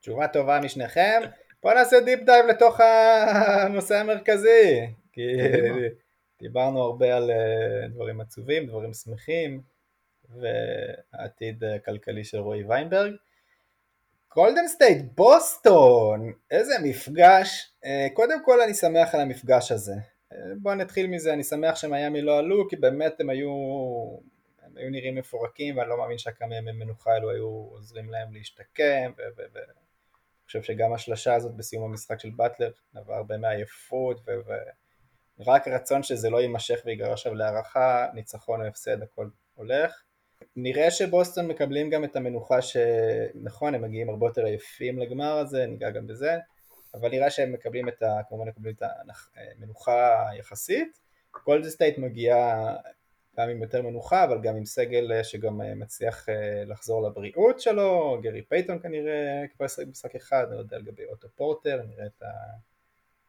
תשובה 0.00 0.28
טובה 0.28 0.60
משניכם. 0.60 1.20
בואו 1.62 1.74
נעשה 1.74 2.00
deep 2.00 2.20
dive 2.20 2.46
לתוך 2.46 2.80
הנושא 2.80 3.94
המרכזי, 3.94 4.86
כי 5.12 5.22
דיברנו 6.38 6.82
הרבה 6.82 7.16
על 7.16 7.30
דברים 7.88 8.20
עצובים, 8.20 8.66
דברים 8.66 8.92
שמחים, 8.94 9.60
והעתיד 10.28 11.64
הכלכלי 11.64 12.24
של 12.24 12.38
רועי 12.38 12.64
ויינברג. 12.64 13.12
גולדן 14.34 14.68
סטייט, 14.68 15.04
בוסטון, 15.14 16.32
איזה 16.50 16.74
מפגש. 16.82 17.72
אה, 17.84 18.06
קודם 18.14 18.44
כל 18.44 18.60
אני 18.60 18.74
שמח 18.74 19.14
על 19.14 19.20
המפגש 19.20 19.72
הזה. 19.72 19.94
בואו 20.56 20.74
נתחיל 20.74 21.06
מזה, 21.06 21.32
אני 21.32 21.44
שמח 21.44 21.76
שמיאמי 21.76 22.22
לא 22.22 22.38
עלו, 22.38 22.68
כי 22.68 22.76
באמת 22.76 23.20
הם 23.20 23.30
היו, 23.30 23.50
הם 24.62 24.76
היו 24.76 24.90
נראים 24.90 25.14
מפורקים, 25.14 25.76
ואני 25.76 25.88
לא 25.88 25.98
מאמין 25.98 26.18
שהכמה 26.18 26.56
ימי 26.56 26.72
מנוחה 26.72 27.16
אלו 27.16 27.30
היו 27.30 27.46
עוזרים 27.46 28.10
להם 28.10 28.34
להשתקם, 28.34 29.12
ואני 29.36 29.66
חושב 30.46 30.62
שגם 30.62 30.92
השלשה 30.92 31.34
הזאת 31.34 31.54
בסיום 31.54 31.84
המשחק 31.84 32.20
של 32.20 32.30
באטלר 32.30 32.70
נבע 32.94 33.16
הרבה 33.16 33.36
מעייפות, 33.36 34.20
ורק 35.38 35.68
רצון 35.68 36.02
שזה 36.02 36.30
לא 36.30 36.40
יימשך 36.40 36.82
ויגרר 36.84 37.12
עכשיו 37.12 37.34
להארכה, 37.34 38.06
ניצחון 38.14 38.60
או 38.60 38.66
הפסד, 38.66 39.02
הכל 39.02 39.28
הולך. 39.54 40.02
נראה 40.56 40.90
שבוסטון 40.90 41.46
מקבלים 41.46 41.90
גם 41.90 42.04
את 42.04 42.16
המנוחה 42.16 42.62
שנכון 42.62 43.74
הם 43.74 43.82
מגיעים 43.82 44.10
הרבה 44.10 44.26
יותר 44.26 44.44
עייפים 44.44 44.98
לגמר 44.98 45.38
הזה, 45.38 45.66
ניגע 45.66 45.90
גם 45.90 46.06
בזה, 46.06 46.38
אבל 47.00 47.10
נראה 47.10 47.30
שהם 47.30 47.52
מקבלים 47.52 47.88
את 47.88 48.02
ה... 48.02 48.20
כמובן 48.28 48.48
מקבלים 48.48 48.74
את 48.74 48.82
המנוחה 49.36 50.30
היחסית. 50.30 50.98
גולדן 51.44 51.68
סטייט 51.68 51.98
מגיעה 51.98 52.76
גם 53.38 53.48
עם 53.48 53.62
יותר 53.62 53.82
מנוחה, 53.82 54.24
אבל 54.24 54.40
גם 54.42 54.56
עם 54.56 54.64
סגל 54.64 55.22
שגם 55.22 55.60
מצליח 55.76 56.26
לחזור 56.66 57.08
לבריאות 57.08 57.60
שלו, 57.60 58.18
גרי 58.22 58.42
פייטון 58.42 58.78
כנראה 58.82 59.44
כבר 59.56 59.66
ישחק 59.66 59.86
משחק 59.86 60.14
אחד, 60.14 60.46
אני 60.48 60.54
לא 60.54 60.60
יודע 60.60 60.78
לגבי 60.78 61.04
אוטו 61.04 61.28
פורטר, 61.36 61.82
נראה 61.88 62.06
את 62.06 62.22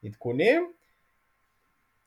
העדכונים. 0.03 0.73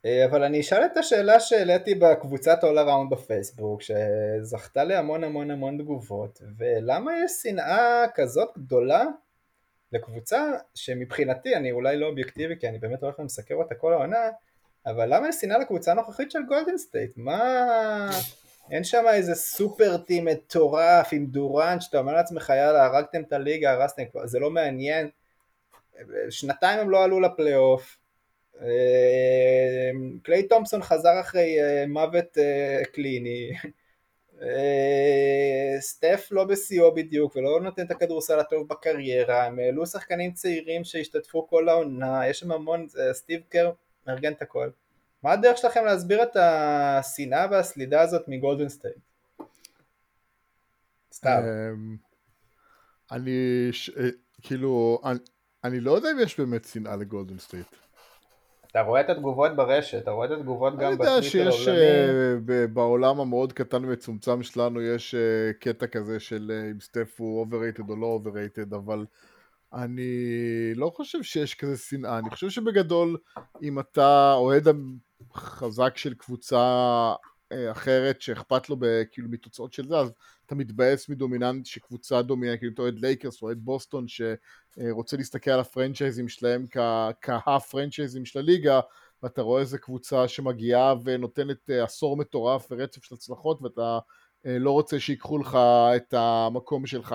אה, 0.05 0.25
אבל 0.25 0.45
אני 0.45 0.61
אשאל 0.61 0.85
את 0.85 0.97
השאלה 0.97 1.41
שהעליתי 1.41 1.95
בקבוצת 1.95 2.59
All 2.63 2.87
Around 2.87 3.11
בפייסבוק, 3.11 3.81
שזכתה 3.83 4.85
להמון 4.85 5.25
המון 5.25 5.51
המון 5.51 5.79
תגובות, 5.79 6.43
ולמה 6.57 7.13
יש 7.25 7.33
שנאה 7.43 8.05
כזאת 8.15 8.49
גדולה 8.59 9.05
לקבוצה 9.93 10.51
שמבחינתי, 10.75 11.57
אני 11.57 11.73
אולי 11.73 11.97
לא 11.97 12.07
אובייקטיבי 12.07 12.55
כי 12.61 12.69
אני 12.69 12.79
באמת 12.79 13.03
הולך 13.03 13.19
ומסקר 13.19 13.55
אותה 13.55 13.75
כל 13.75 13.93
העונה, 13.93 14.29
אבל 14.87 15.15
למה 15.15 15.29
יש 15.29 15.37
שנאה 15.41 15.59
לקבוצה 15.59 15.91
הנוכחית 15.91 16.31
של 16.31 16.43
גולדן 16.49 16.79
סטייט? 16.79 17.11
מה... 17.17 18.11
אין 18.71 18.85
שם 18.85 19.05
איזה 19.13 19.35
super 19.35 19.97
team 19.97 20.25
מטורף 20.25 21.09
עם 21.13 21.27
דורנט 21.27 21.83
שאתה 21.83 21.99
אומר 21.99 22.13
לעצמך 22.13 22.53
יאללה 22.57 22.85
הרגתם 22.85 23.23
את 23.23 23.33
הליגה, 23.33 23.73
הרסתם, 23.73 24.03
זה 24.25 24.39
לא 24.39 24.51
מעניין. 24.51 25.09
שנתיים 26.31 26.79
הם 26.79 26.91
לא 26.91 27.05
עלו 27.05 27.21
לפלייאוף, 27.21 27.97
אה, 28.63 29.91
קליי 30.23 30.43
תומפסון 30.43 30.83
חזר 30.83 31.21
אחרי 31.21 31.63
אה, 31.63 31.85
מוות 31.89 32.39
אה, 32.39 32.83
קליני, 32.93 33.51
סטף 35.81 36.29
לא 36.31 36.45
בשיאו 36.45 36.95
בדיוק 36.95 37.37
ולא 37.37 37.61
נותן 37.61 37.87
את 37.87 37.91
הכדורסל 37.91 38.39
הטוב 38.39 38.69
בקריירה, 38.69 39.45
הם 39.45 39.59
העלו 39.59 39.87
שחקנים 39.87 40.33
צעירים 40.33 40.85
שהשתתפו 40.85 41.49
כל 41.49 41.69
העונה, 41.69 42.29
יש 42.29 42.39
שם 42.41 42.53
המון, 42.53 42.87
סטיב 43.13 43.41
קר 43.49 43.73
מארגן 44.07 44.33
את 44.33 44.43
הכל. 44.43 44.71
מה 45.23 45.33
הדרך 45.33 45.59
שלכם 45.59 45.85
להסביר 45.85 46.23
את 46.23 46.37
השנאה 46.37 47.47
והסלידה 47.51 48.01
הזאת 48.01 48.23
מגולדן 48.29 48.69
סטייט? 48.69 48.95
סתם. 51.13 51.43
אמ, 51.43 51.97
אני, 53.13 53.71
כאילו, 54.43 55.03
אני 55.65 55.81
לא 55.81 55.91
יודע 55.93 56.11
אם 56.13 56.19
יש 56.19 56.41
באמת 56.41 56.65
שנאה 56.65 56.97
לגולדן 56.97 57.39
סטייט. 57.39 57.67
אתה 58.71 58.81
רואה 58.81 59.01
את 59.01 59.11
התגובות 59.11 59.57
ברשת, 59.57 60.03
אתה 60.03 60.11
רואה 60.11 60.27
את 60.27 60.31
התגובות 60.31 60.73
גם 60.79 60.93
בטוויטר 60.93 61.11
העולמי. 61.11 61.29
אני 61.31 61.49
יודע 61.49 61.53
שיש 61.53 61.69
אה, 61.69 62.73
בעולם 62.73 63.21
המאוד 63.21 63.53
קטן 63.53 63.85
ומצומצם 63.85 64.43
שלנו 64.43 64.83
יש 64.83 65.15
אה, 65.15 65.53
קטע 65.61 65.87
כזה 65.87 66.21
של 66.21 66.53
אם 66.71 66.81
סטף 66.81 67.21
הוא 67.21 67.47
overrated 67.47 67.89
או 67.89 67.97
לא 67.97 68.21
overrated, 68.25 68.77
אבל 68.77 69.07
אני 69.73 70.13
לא 70.75 70.91
חושב 70.95 71.23
שיש 71.23 71.55
כזה 71.55 71.79
שנאה. 71.79 72.19
אני 72.19 72.31
חושב 72.31 72.51
שבגדול, 72.51 73.17
אם 73.63 73.79
אתה 73.79 74.33
אוהד 74.33 74.69
חזק 75.35 75.97
של 75.97 76.15
קבוצה 76.15 77.13
אחרת 77.53 78.21
שאכפת 78.21 78.71
לו 78.71 78.77
כאילו 79.13 79.29
מתוצאות 79.29 79.73
של 79.73 79.87
זה, 79.89 79.97
אז 79.97 80.13
אתה 80.51 80.59
מתבאס 80.59 81.09
מדומיננט 81.09 81.67
שקבוצה 81.67 82.23
דומיננט, 82.23 82.59
כאילו 82.59 82.73
אתה 82.73 82.83
אוהד 82.83 82.99
לייקרס 82.99 83.43
או 83.43 83.47
אוהד 83.47 83.59
בוסטון 83.61 84.07
שרוצה 84.09 85.17
להסתכל 85.17 85.51
על 85.51 85.61
הפרנצ'ייזים 85.61 86.29
שלהם 86.29 86.67
כהפרנצ'ייזים 87.21 88.25
של 88.25 88.39
הליגה 88.39 88.81
ואתה 89.23 89.43
רואה 89.43 89.61
איזה 89.61 89.79
קבוצה 89.79 90.29
שמגיעה 90.29 90.95
ונותנת 91.05 91.71
אה, 91.71 91.85
עשור 91.85 92.17
מטורף 92.17 92.67
ורצף 92.71 93.05
של 93.05 93.15
הצלחות 93.15 93.63
ואתה 93.63 93.99
אה, 94.47 94.59
לא 94.59 94.71
רוצה 94.71 95.01
שיקחו 95.01 95.39
לך 95.39 95.59
את 95.97 96.15
המקום 96.17 96.87
שלך 96.87 97.15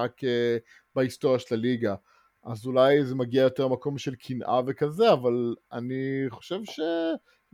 בהיסטוריה 0.96 1.40
של 1.40 1.56
הליגה 1.56 1.96
אז 2.44 2.66
אולי 2.66 3.06
זה 3.06 3.16
מגיע 3.16 3.42
יותר 3.42 3.68
מקום 3.68 3.98
של 3.98 4.16
קנאה 4.16 4.62
וכזה 4.68 5.14
אבל 5.14 5.56
אני 5.72 6.26
חושב 6.30 6.60
ש... 6.64 6.80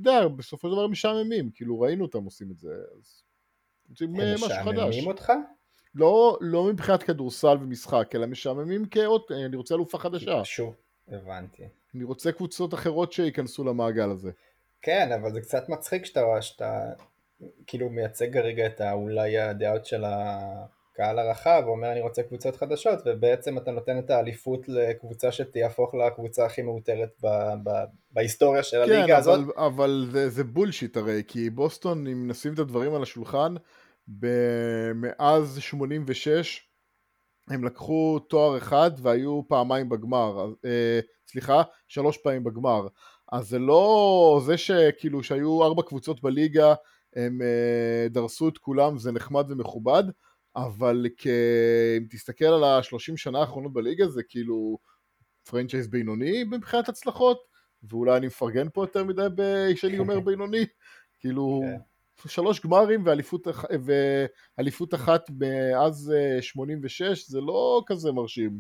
אתה 0.02 0.10
יודע, 0.10 0.28
בסופו 0.28 0.67
של 0.67 0.74
דבר 0.74 0.84
הם 0.84 0.91
משעממים, 0.91 1.52
כאילו 1.54 1.80
ראינו 1.80 2.06
אותם 2.06 2.24
עושים 2.24 2.52
את 2.52 2.60
זה, 2.60 2.74
אז 3.00 3.24
רוצים 3.89 4.15
אה, 4.20 4.34
משהו 4.36 4.48
חדש. 4.48 4.67
הם 4.67 4.76
משעממים 4.76 5.08
אותך? 5.08 5.32
לא, 5.95 6.38
לא 6.41 6.63
מבחינת 6.63 7.04
כדורסל 7.04 7.58
ומשחק, 7.62 8.12
אלא 8.15 8.27
משעממים 8.27 8.86
כאות, 8.86 9.32
אני 9.32 9.56
רוצה 9.56 9.75
אלופה 9.75 9.97
חדשה. 9.97 10.41
שוב, 10.43 10.75
הבנתי. 11.12 11.63
אני 11.95 12.04
רוצה 12.04 12.32
קבוצות 12.32 12.73
אחרות 12.73 13.12
שייכנסו 13.12 13.63
למעגל 13.63 14.10
הזה. 14.10 14.32
כן, 14.82 15.12
אבל 15.12 15.34
זה 15.34 15.41
קצת 15.41 15.69
מצחיק 15.69 16.06
שאתה, 16.06 16.41
שאתה 16.41 16.80
כאילו 17.67 17.89
מייצג 17.89 18.34
כרגע 18.34 18.65
את 18.65 18.82
אולי 18.82 19.39
הדעות 19.39 19.86
של 19.86 20.04
הקהל 20.06 21.19
הרחב, 21.19 21.63
ואומר 21.65 21.91
אני 21.91 22.01
רוצה 22.01 22.23
קבוצות 22.23 22.56
חדשות, 22.56 22.99
ובעצם 23.06 23.58
אתה 23.58 23.71
נותן 23.71 23.99
את 23.99 24.10
האליפות 24.10 24.69
לקבוצה 24.69 25.32
שתהפוך 25.32 25.95
לקבוצה 25.95 26.45
הכי 26.45 26.62
מאותרת 26.62 27.10
ב, 27.23 27.27
ב, 27.63 27.69
בהיסטוריה 28.12 28.63
של 28.63 28.86
כן, 28.86 28.91
הליגה 28.91 29.17
אבל, 29.17 29.32
הזאת. 29.34 29.56
כן, 29.56 29.62
אבל 29.62 30.08
זה, 30.12 30.30
זה 30.30 30.43
בולשיט 30.43 30.97
הרי, 30.97 31.23
כי 31.27 31.49
בוסטון, 31.49 32.08
אם 32.08 32.27
נשים 32.27 32.54
את 32.54 32.60
הדברים 32.60 32.93
על 32.93 33.04
השולחן, 33.04 33.56
מאז 34.95 35.59
86 35.59 36.71
הם 37.47 37.63
לקחו 37.63 38.19
תואר 38.19 38.57
אחד 38.57 38.91
והיו 39.01 39.41
פעמיים 39.47 39.89
בגמר, 39.89 40.53
אה, 40.65 40.99
סליחה, 41.27 41.61
שלוש 41.87 42.17
פעמים 42.17 42.43
בגמר. 42.43 42.87
אז 43.31 43.47
זה 43.49 43.59
לא 43.59 44.41
זה 44.45 44.57
שכאילו 44.57 45.23
שהיו 45.23 45.63
ארבע 45.63 45.83
קבוצות 45.83 46.21
בליגה, 46.21 46.73
הם 47.15 47.41
אה, 47.41 48.07
דרסו 48.09 48.49
את 48.49 48.57
כולם, 48.57 48.97
זה 48.97 49.11
נחמד 49.11 49.45
ומכובד, 49.49 50.03
אבל 50.55 51.05
כ... 51.17 51.27
אם 51.97 52.05
תסתכל 52.09 52.45
על 52.45 52.63
השלושים 52.63 53.17
שנה 53.17 53.39
האחרונות 53.39 53.73
בליגה 53.73 54.07
זה 54.07 54.23
כאילו 54.23 54.77
פרנצ'ייז 55.43 55.87
בינוני 55.87 56.43
מבחינת 56.43 56.89
הצלחות, 56.89 57.37
ואולי 57.83 58.17
אני 58.17 58.27
מפרגן 58.27 58.67
פה 58.73 58.83
יותר 58.83 59.03
מדי 59.03 59.27
כשאני 59.75 59.99
אומר 59.99 60.19
בינוני, 60.29 60.65
כאילו... 61.19 61.61
כן. 61.65 61.90
שלוש 62.27 62.60
גמרים 62.60 63.05
ואליפות, 63.05 63.47
ואליפות 63.86 64.93
אחת 64.93 65.29
מאז 65.39 66.13
86 66.41 67.01
אה, 67.01 67.13
זה 67.27 67.41
לא 67.41 67.84
כזה 67.88 68.12
מרשים. 68.12 68.60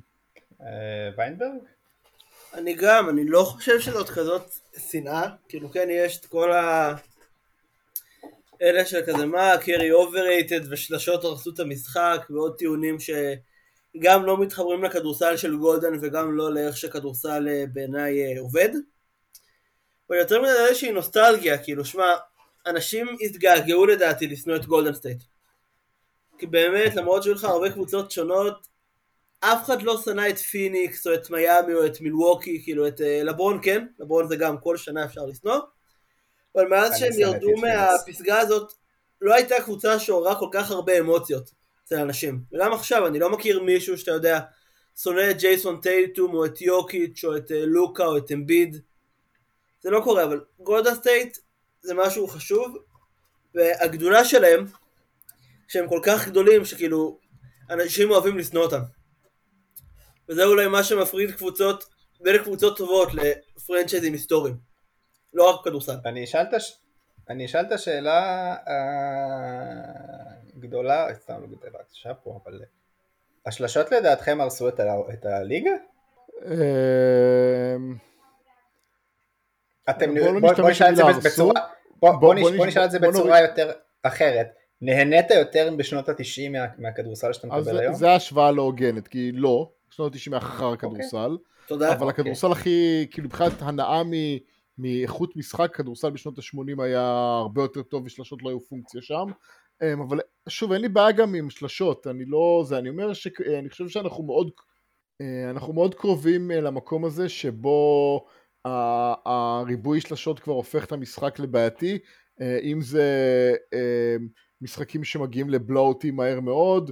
אה, 0.61 1.09
ויינברג? 1.17 1.59
אני 2.53 2.73
גם, 2.73 3.09
אני 3.09 3.25
לא 3.25 3.43
חושב 3.43 3.79
שזאת 3.79 4.09
כזאת 4.09 4.41
שנאה, 4.91 5.29
כאילו 5.49 5.71
כן 5.71 5.87
יש 5.91 6.19
את 6.19 6.25
כל 6.25 6.51
ה... 6.51 6.93
אלה 8.61 8.85
של 8.85 9.01
כזה 9.07 9.25
מה, 9.25 9.51
קרי 9.61 9.91
overrated 9.91 10.61
ושלשות 10.69 11.23
הרסו 11.23 11.49
את 11.53 11.59
המשחק 11.59 12.27
ועוד 12.29 12.55
טיעונים 12.57 12.97
שגם 12.99 14.25
לא 14.25 14.41
מתחברים 14.41 14.83
לכדורסל 14.83 15.37
של 15.37 15.57
גולדן 15.57 15.93
וגם 16.01 16.37
לא 16.37 16.53
לאיך 16.53 16.77
שכדורסל 16.77 17.47
אה, 17.47 17.63
בעיניי 17.73 18.37
עובד. 18.37 18.69
אבל 20.09 20.19
יותר 20.19 20.41
מזה 20.41 20.65
איזושהי 20.67 20.91
נוסטלגיה, 20.91 21.57
כאילו 21.57 21.85
שמע, 21.85 22.05
אנשים 22.67 23.07
התגעגעו 23.21 23.85
לדעתי 23.85 24.27
לשנוא 24.27 24.55
את 24.55 24.65
גולדן 24.65 24.93
סטייט. 24.93 25.23
כי 26.37 26.47
באמת, 26.47 26.95
למרות 26.95 27.23
שהיו 27.23 27.33
לך 27.33 27.43
הרבה 27.43 27.71
קבוצות 27.71 28.11
שונות, 28.11 28.67
אף 29.39 29.65
אחד 29.65 29.81
לא 29.81 29.97
שנא 29.97 30.29
את 30.29 30.37
פיניקס 30.37 31.07
או 31.07 31.13
את 31.13 31.29
מיאמי 31.29 31.73
או 31.73 31.85
את 31.85 32.01
מילווקי, 32.01 32.63
כאילו 32.63 32.87
את 32.87 32.99
אה, 32.99 33.03
לברון 33.23 33.59
כן, 33.63 33.87
לברון 33.99 34.27
זה 34.27 34.35
גם 34.35 34.57
כל 34.57 34.77
שנה 34.77 35.05
אפשר 35.05 35.25
לשנוא, 35.25 35.57
אבל 36.55 36.67
מאז 36.67 36.97
שהם 36.99 37.19
ירדו 37.19 37.51
מהפסגה 37.61 38.39
הזאת, 38.39 38.73
לא 39.21 39.33
הייתה 39.33 39.55
קבוצה 39.63 39.99
שעוררה 39.99 40.35
כל 40.35 40.49
כך 40.51 40.71
הרבה 40.71 40.99
אמוציות. 40.99 41.61
אצל 41.91 42.01
אנשים. 42.01 42.41
וגם 42.53 42.73
עכשיו, 42.73 43.07
אני 43.07 43.19
לא 43.19 43.29
מכיר 43.29 43.63
מישהו 43.63 43.97
שאתה 43.97 44.11
יודע, 44.11 44.39
שונא 45.03 45.31
את 45.31 45.37
ג'ייסון 45.37 45.81
טייטום, 45.81 46.33
או 46.33 46.45
את 46.45 46.61
יוקיץ', 46.61 47.23
או 47.23 47.37
את 47.37 47.51
אה, 47.51 47.65
לוקה, 47.65 48.05
או 48.05 48.17
את 48.17 48.31
אמביד. 48.31 48.81
זה 49.81 49.89
לא 49.89 50.01
קורה, 50.03 50.23
אבל 50.23 50.41
גולדה 50.59 50.95
סטייט 50.95 51.37
זה 51.81 51.93
משהו 51.93 52.27
חשוב, 52.27 52.77
והגדולה 53.55 54.25
שלהם, 54.25 54.65
שהם 55.67 55.87
כל 55.87 55.99
כך 56.03 56.27
גדולים, 56.27 56.65
שכאילו, 56.65 57.17
אנשים 57.69 58.11
אוהבים 58.11 58.37
לשנוא 58.37 58.63
אותם. 58.63 58.81
וזה 60.29 60.45
אולי 60.45 60.67
מה 60.67 60.83
שמפריד 60.83 61.31
קבוצות, 61.31 61.83
בין 62.21 62.43
קבוצות 62.43 62.77
טובות 62.77 63.09
לפרנצ'ייזים 63.13 64.13
היסטוריים. 64.13 64.57
לא 65.33 65.49
רק 65.49 65.65
כדורסל. 65.65 65.95
אני 66.05 66.23
אשאל 66.23 66.41
את 66.41 66.53
הש... 66.53 66.77
אני 67.29 67.45
אשאל 67.45 67.65
את 67.65 67.71
השאלה 67.71 68.55
הגדולה, 70.57 71.07
סתם 71.13 71.41
לא 71.41 71.47
גדולה, 71.47 71.79
קשה 71.91 72.13
פה, 72.13 72.39
אבל 72.43 72.61
השלשות 73.45 73.91
לדעתכם 73.91 74.41
הרסו 74.41 74.67
את, 74.67 74.79
ה... 74.79 74.95
את 75.13 75.25
הליגה? 75.25 75.71
אתם, 79.89 80.09
בוא 80.15 80.31
לא 80.33 80.39
בוא, 80.39 80.53
בוא 80.53 80.69
נשאל 80.69 80.89
את 80.91 80.95
זה 80.95 81.29
בצורה. 81.29 81.53
בוא, 81.99 82.11
בוא- 82.11 82.19
בוא, 82.19 82.19
בוא 82.19 82.33
נש- 82.35 82.41
בוא 82.57 82.65
נש- 82.65 82.71
נשאל 82.71 82.85
את 82.85 82.91
זה 82.91 82.99
בוא 82.99 83.07
בצורה 83.09 83.25
נוריד- 83.27 83.43
יותר 83.49 83.71
אחרת. 84.03 84.47
נהנית 84.81 85.25
יותר 85.31 85.69
בשנות 85.77 86.09
ה-90 86.09 86.49
מה, 86.51 86.65
מהכדורסל 86.77 87.33
שאתה 87.33 87.47
מקבל 87.47 87.61
זה- 87.63 87.79
היום? 87.79 87.93
זה 87.93 88.11
השוואה 88.13 88.51
לא 88.51 88.61
הוגנת, 88.61 89.07
כי 89.07 89.31
לא, 89.31 89.69
שנות 89.89 90.15
ה-90 90.15 90.37
אחר 90.37 90.71
הכדורסל, 90.71 91.37
תודה. 91.67 91.93
אבל 91.93 92.09
הכדורסל 92.09 92.51
הכי, 92.51 93.07
כאילו 93.11 93.27
מבחינת 93.27 93.51
הנאה 93.59 94.03
מ- 94.03 94.37
מאיכות 94.77 95.35
משחק, 95.35 95.75
כדורסל 95.75 96.09
בשנות 96.09 96.37
ה-80 96.39 96.83
היה 96.83 97.01
הרבה 97.39 97.61
יותר 97.61 97.81
טוב 97.81 98.05
ושלשות 98.05 98.43
לא 98.43 98.49
היו 98.49 98.59
פונקציה 98.59 99.01
שם. 99.01 99.25
אמ, 99.83 100.01
אבל 100.01 100.19
שוב, 100.49 100.71
אין 100.71 100.81
לי 100.81 100.89
בעיה 100.89 101.11
גם 101.11 101.35
עם 101.35 101.49
שלשות, 101.49 102.07
אני 102.07 102.25
לא... 102.25 102.63
זה, 102.65 102.77
אני 102.77 102.89
אומר 102.89 103.13
שאני 103.13 103.69
חושב 103.69 103.87
שאנחנו 103.87 104.23
מאוד... 104.23 104.51
אה, 105.21 105.49
אנחנו 105.49 105.73
מאוד 105.73 105.95
קרובים 105.95 106.51
אה, 106.51 106.61
למקום 106.61 107.05
הזה 107.05 107.29
שבו 107.29 108.25
הריבוי 108.65 110.01
שלשות 110.01 110.39
כבר 110.39 110.53
הופך 110.53 110.85
את 110.85 110.91
המשחק 110.91 111.39
לבעייתי, 111.39 111.99
אה, 112.41 112.59
אם 112.63 112.81
זה 112.81 113.05
אה, 113.73 114.15
משחקים 114.61 115.03
שמגיעים 115.03 115.49
לבלואוטים 115.49 116.15
מהר 116.15 116.39
מאוד, 116.39 116.91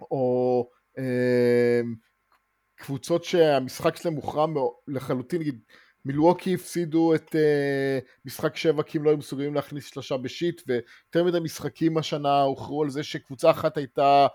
או 0.00 0.68
אה, 0.98 1.80
קבוצות 2.76 3.24
שהמשחק 3.24 3.96
שלהם 3.96 4.14
מוכרע 4.14 4.46
מאו- 4.46 4.80
לחלוטין, 4.88 5.40
נגיד 5.40 5.60
מילווקי 6.04 6.54
הפסידו 6.54 7.14
את 7.14 7.34
משחק 8.24 8.56
שבע 8.56 8.82
כי 8.82 8.98
הם 8.98 9.04
לא 9.04 9.10
היו 9.10 9.18
מסוגלים 9.18 9.54
להכניס 9.54 9.86
שלושה 9.86 10.16
בשיט 10.16 10.62
ויותר 10.66 11.24
מדי 11.24 11.40
משחקים 11.40 11.98
השנה 11.98 12.42
הוכרעו 12.42 12.82
על 12.82 12.90
זה 12.90 13.02
שקבוצה 13.02 13.50
אחת 13.50 13.76
הייתה 13.76 14.26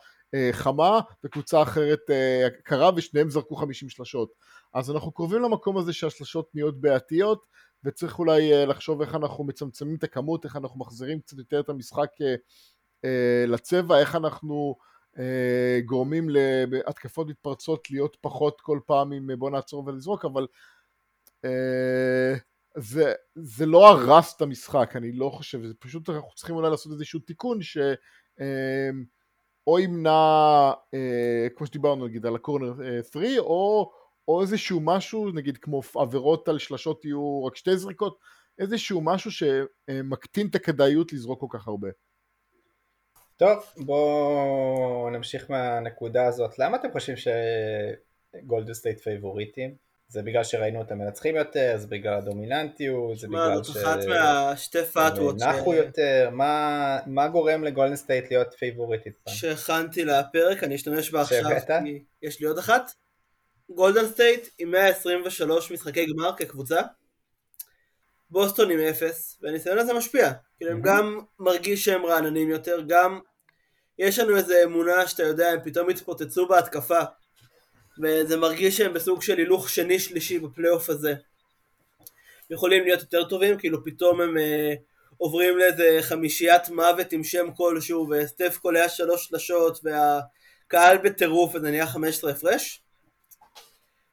חמה 0.52 1.00
וקבוצה 1.24 1.62
אחרת 1.62 2.00
אה, 2.10 2.48
קרה 2.64 2.92
ושניהם 2.96 3.30
זרקו 3.30 3.56
50 3.56 3.90
שלשות. 3.90 4.32
אז 4.74 4.92
אנחנו 4.92 5.12
קרובים 5.12 5.42
למקום 5.42 5.78
הזה 5.78 5.94
שהשלשות 5.94 6.50
נהיות 6.54 6.82
בעייתיות 6.82 7.46
ותצריך 7.84 8.20
אולי 8.20 8.54
אה, 8.54 8.66
לחשוב 8.66 9.02
איך 9.02 9.16
אנחנו 9.16 9.44
מצמצמים 9.44 9.96
את 9.96 10.04
הכמות, 10.04 10.46
איך 10.46 10.56
אנחנו 10.56 10.80
מחזירים 10.80 11.20
קצת 11.20 11.38
יותר 11.38 11.60
את 11.60 11.70
המשחק 11.70 12.10
אה, 12.22 12.36
אה, 13.06 13.46
לצבע, 13.48 14.00
איך 14.00 14.16
אנחנו 14.16 14.76
אה, 15.20 15.80
גורמים 15.86 16.30
להתקפות 16.30 17.28
מתפרצות 17.28 17.92
להיות 17.92 18.18
פחות 18.22 18.62
כל 18.62 18.80
פעם 18.86 19.12
עם 19.12 19.30
אה, 19.30 19.36
בוא 19.36 19.50
נעצור 19.50 19.84
ולזרוק, 19.88 20.26
אבל 20.26 20.48
אה, 21.46 22.34
זה, 22.78 23.14
זה 23.36 23.66
לא 23.66 23.90
הרס 23.90 24.36
את 24.36 24.42
המשחק, 24.42 24.94
אני 24.96 25.12
לא 25.12 25.30
חושב, 25.30 25.66
זה 25.68 25.74
פשוט 25.80 26.10
אנחנו 26.10 26.32
צריכים 26.36 26.56
אולי 26.56 26.70
לעשות 26.70 26.92
איזשהו 26.92 27.20
תיקון 27.20 27.62
ש... 27.62 27.78
אה, 29.68 29.74
או 29.74 29.80
ימנע, 29.80 30.72
אה, 30.94 31.48
כמו 31.56 31.68
שדיברנו 31.68 32.08
נגיד 32.08 32.26
על 32.26 32.36
ה 32.36 32.41
corner 32.41 32.74
3, 33.12 33.38
או, 33.38 33.92
או 34.28 34.42
איזשהו 34.42 34.80
משהו, 34.84 35.32
נגיד 35.32 35.58
כמו 35.58 35.82
עבירות 35.96 36.48
על 36.48 36.60
שלשות 36.60 37.06
יהיו 37.06 37.46
רק 37.46 37.56
שתי 37.56 37.78
זריקות, 37.78 38.18
איזשהו 38.60 39.02
משהו 39.02 39.32
שמקטין 39.32 40.48
את 40.48 40.56
הכדאיות 40.56 41.14
לזרוק 41.14 41.40
כל 41.40 41.58
כך 41.58 41.68
הרבה. 41.68 41.90
טוב, 43.38 43.64
בואו 43.78 45.10
נמשיך 45.10 45.52
מהנקודה 45.52 46.28
הזאת. 46.28 46.60
למה 46.60 46.78
אתם 46.78 46.92
חושבים 46.92 47.18
שגולדן 47.18 48.74
סטייט 48.74 49.00
פייבוריטים? 49.00 49.91
זה 50.12 50.22
בגלל 50.22 50.44
שראינו 50.44 50.80
אותם 50.80 50.98
מנצחים 50.98 51.36
יותר, 51.36 51.74
זה 51.78 51.88
בגלל 51.88 52.14
הדומיננטיות, 52.14 53.18
זה 53.18 53.28
בגלל 53.28 53.64
זאת 53.64 53.78
אחת 53.78 54.00
מהשתי 54.08 54.86
קבוצות 54.86 55.40
ש- 55.40 55.44
נחו 55.44 55.74
יותר, 55.74 56.30
מה, 56.32 57.00
מה 57.06 57.28
גורם 57.28 57.64
לגולדן 57.64 57.96
סטייט 57.96 58.32
להיות 58.32 58.54
פייבוריטית 58.54 59.14
פעם? 59.24 59.34
שהכנתי 59.34 60.06
לפרק, 60.06 60.64
אני 60.64 60.76
אשתמש 60.76 61.12
בה 61.12 61.22
עכשיו, 61.22 61.38
שהבאת? 61.42 61.70
יש 62.22 62.40
לי 62.40 62.48
עוד 62.48 62.58
אחת. 62.58 62.92
גולדן 63.70 64.08
סטייט 64.08 64.48
עם 64.58 64.72
123 64.72 65.72
משחקי 65.72 66.06
גמר 66.06 66.36
כקבוצה, 66.38 66.82
בוסטון 68.30 68.72
עם 68.72 68.80
0, 68.80 69.40
והניסיון 69.42 69.78
הזה 69.78 69.94
משפיע. 69.94 70.32
כאילו 70.58 70.72
הם 70.72 70.82
מהמם. 70.82 70.98
גם 70.98 71.20
מרגיש 71.40 71.86
שהם 71.86 72.06
רעננים 72.06 72.50
יותר, 72.50 72.82
גם 72.88 73.20
יש 74.00 74.20
לנו 74.20 74.38
איזו 74.38 74.54
אמונה 74.64 75.08
שאתה 75.08 75.24
יודע, 75.24 75.50
הם 75.50 75.60
פתאום 75.64 75.90
התפוצצו 75.90 76.48
בהתקפה, 76.48 77.00
וזה 78.00 78.38
מרגיש 78.38 78.78
שהם 78.78 78.94
בסוג 78.94 79.22
של 79.22 79.38
הילוך 79.38 79.70
שני 79.70 80.00
שלישי 80.00 80.40
בפלייאוף 80.40 80.90
הזה. 80.90 81.14
יכולים 82.50 82.84
להיות 82.84 83.02
יותר 83.02 83.24
טובים, 83.24 83.58
כאילו 83.58 83.86
פתאום 83.86 84.22
הם 84.22 84.38
אה, 84.38 84.74
עוברים 85.18 85.58
לאיזה 85.58 85.98
חמישיית 86.02 86.70
מוות 86.70 87.12
עם 87.12 87.24
שם 87.24 87.48
כלשהו, 87.56 88.10
וסטף 88.10 88.58
קולע 88.62 88.90
שלוש 88.90 89.26
שלשות, 89.26 89.80
והקהל 89.84 90.98
בטירוף, 90.98 91.56
וזה 91.56 91.70
נהיה 91.70 91.88
15 91.88 92.32
הפרש. 92.32 92.84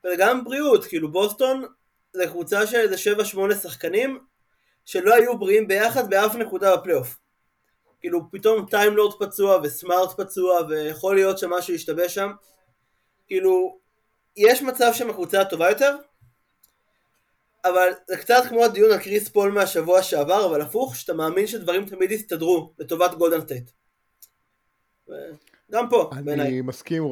וגם 0.04 0.44
בריאות, 0.44 0.84
כאילו 0.84 1.12
בוסטון 1.12 1.64
זה 2.12 2.26
קבוצה 2.26 2.66
של 2.66 2.76
איזה 2.76 2.96
7-8 3.34 3.54
שחקנים 3.62 4.18
שלא 4.84 5.14
היו 5.14 5.38
בריאים 5.38 5.68
ביחד 5.68 6.10
באף 6.10 6.34
נקודה 6.34 6.76
בפלייאוף. 6.76 7.16
כאילו 8.00 8.30
פתאום 8.30 8.66
טיימלורד 8.70 9.14
פצוע 9.20 9.60
וסמארט 9.62 10.20
פצוע 10.20 10.60
ויכול 10.68 11.14
להיות 11.14 11.38
שמשהו 11.38 11.74
ישתבש 11.74 12.14
שם. 12.14 12.30
כאילו, 13.28 13.78
יש 14.36 14.62
מצב 14.62 14.90
שהם 14.94 15.10
הקבוצה 15.10 15.40
הטובה 15.40 15.68
יותר, 15.68 15.96
אבל 17.64 17.88
זה 18.08 18.16
קצת 18.16 18.42
כמו 18.48 18.64
הדיון 18.64 18.92
על 18.92 18.98
קריס 18.98 19.28
פול 19.28 19.52
מהשבוע 19.52 20.02
שעבר, 20.02 20.46
אבל 20.46 20.62
הפוך, 20.62 20.96
שאתה 20.96 21.14
מאמין 21.14 21.46
שדברים 21.46 21.86
תמיד 21.86 22.10
יסתדרו 22.10 22.72
לטובת 22.78 23.14
גולדן 23.14 23.40
סטייט. 23.40 23.70
גם 25.70 25.88
פה, 25.90 26.10
בעיניי. 26.24 26.48
אני 26.48 26.60
מסכים, 26.60 27.04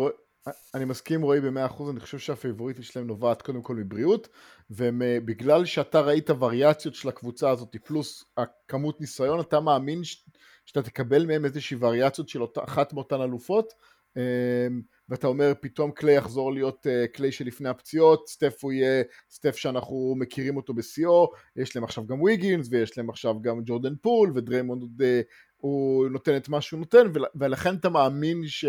אני 0.74 0.84
מסכים 0.84 1.22
רועי 1.22 1.40
במאה 1.40 1.66
אחוז, 1.66 1.90
אני 1.90 2.00
חושב 2.00 2.18
שהפייבוריטית 2.18 2.84
שלהם 2.84 3.06
נובעת 3.06 3.42
קודם 3.42 3.62
כל 3.62 3.74
מבריאות, 3.74 4.28
ובגלל 4.70 5.64
שאתה 5.64 6.00
ראית 6.00 6.30
וריאציות 6.30 6.94
של 6.94 7.08
הקבוצה 7.08 7.50
הזאת 7.50 7.76
פלוס 7.84 8.24
הכמות 8.36 9.00
ניסיון, 9.00 9.40
אתה 9.40 9.60
מאמין 9.60 10.04
ש- 10.04 10.24
שאתה 10.66 10.82
תקבל 10.82 11.26
מהם 11.26 11.44
איזושהי 11.44 11.76
וריאציות 11.80 12.28
של 12.28 12.42
אותה, 12.42 12.64
אחת 12.64 12.92
מאותן 12.92 13.20
אלופות, 13.20 13.72
אמ, 14.16 14.82
ואתה 15.08 15.26
אומר 15.26 15.52
פתאום 15.60 15.90
קליי 15.90 16.14
יחזור 16.16 16.52
להיות 16.52 16.86
אה, 16.86 17.06
קליי 17.06 17.32
שלפני 17.32 17.68
הפציעות, 17.68 18.28
סטף 18.28 18.64
הוא 18.64 18.72
יהיה 18.72 19.02
סטף 19.30 19.56
שאנחנו 19.56 20.14
מכירים 20.18 20.56
אותו 20.56 20.74
בשיאו, 20.74 21.28
יש 21.56 21.76
להם 21.76 21.84
עכשיו 21.84 22.06
גם 22.06 22.22
ויגינס 22.22 22.68
ויש 22.70 22.98
להם 22.98 23.10
עכשיו 23.10 23.42
גם 23.42 23.60
ג'ורדן 23.64 23.96
פול 24.02 24.32
ודריימונד 24.34 25.02
אה, 25.02 25.20
הוא 25.56 26.08
נותן 26.08 26.36
את 26.36 26.48
מה 26.48 26.60
שהוא 26.60 26.80
נותן 26.80 27.06
ול, 27.14 27.24
ולכן 27.34 27.74
אתה 27.74 27.88
מאמין 27.88 28.46
ש, 28.46 28.64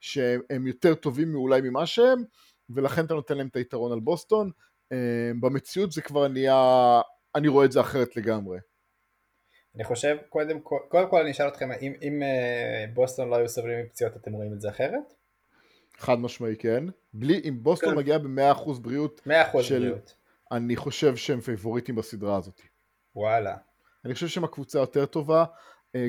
שהם 0.00 0.66
יותר 0.66 0.94
טובים 0.94 1.34
אולי 1.34 1.60
ממה 1.60 1.86
שהם 1.86 2.24
ולכן 2.70 3.04
אתה 3.04 3.14
נותן 3.14 3.36
להם 3.36 3.46
את 3.46 3.56
היתרון 3.56 3.92
על 3.92 4.00
בוסטון 4.00 4.50
אה, 4.92 5.30
במציאות 5.40 5.92
זה 5.92 6.02
כבר 6.02 6.28
נהיה, 6.28 7.00
אני 7.34 7.48
רואה 7.48 7.64
את 7.64 7.72
זה 7.72 7.80
אחרת 7.80 8.16
לגמרי. 8.16 8.58
אני 9.74 9.84
חושב, 9.84 10.16
קודם 10.28 10.60
כל, 10.60 10.78
קודם 10.88 11.10
כל 11.10 11.20
אני 11.20 11.30
אשאל 11.30 11.48
אתכם, 11.48 11.72
אם, 11.72 11.92
אם 12.02 12.22
בוסטון 12.94 13.28
לא 13.28 13.36
היו 13.36 13.48
סובלים 13.48 13.84
מפציעות, 13.84 14.16
אתם 14.16 14.32
רואים 14.32 14.52
את 14.52 14.60
זה 14.60 14.68
אחרת? 14.68 15.17
חד 15.98 16.18
משמעי 16.18 16.56
כן. 16.56 16.84
בלי, 17.12 17.40
אם 17.48 17.58
בוסטון 17.62 17.90
כן. 17.90 17.96
מגיעה 17.96 18.18
ב-100% 18.18 18.80
בריאות, 18.80 19.20
100% 19.26 19.62
של- 19.62 19.78
בריאות. 19.78 20.14
אני 20.52 20.76
חושב 20.76 21.16
שהם 21.16 21.40
פייבוריטים 21.40 21.94
בסדרה 21.94 22.36
הזאת. 22.36 22.60
וואלה. 23.16 23.56
אני 24.04 24.14
חושב 24.14 24.28
שהם 24.28 24.44
הקבוצה 24.44 24.78
יותר 24.78 25.06
טובה. 25.06 25.44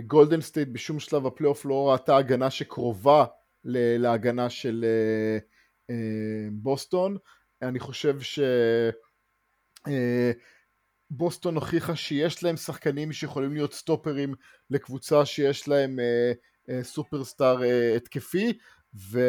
גולדן 0.07 0.41
סטייט 0.41 0.67
בשום 0.71 0.99
שלב 0.99 1.25
הפלייאוף 1.25 1.65
לא 1.65 1.91
ראתה 1.91 2.17
הגנה 2.17 2.49
שקרובה 2.49 3.25
להגנה 3.63 4.49
של 4.49 4.85
אה, 4.87 5.37
אה, 5.89 6.47
בוסטון. 6.51 7.17
אני 7.61 7.79
חושב 7.79 8.21
ש... 8.21 8.39
אה, 9.87 10.31
בוסטון 11.09 11.55
הוכיחה 11.55 11.95
שיש 11.95 12.43
להם 12.43 12.57
שחקנים 12.57 13.11
שיכולים 13.13 13.53
להיות 13.53 13.73
סטופרים 13.73 14.35
לקבוצה 14.69 15.25
שיש 15.25 15.67
להם 15.67 15.99
אה, 15.99 16.31
אה, 16.69 16.83
סופרסטאר 16.83 17.63
אה, 17.63 17.95
התקפי 17.95 18.57
ו... 19.11 19.19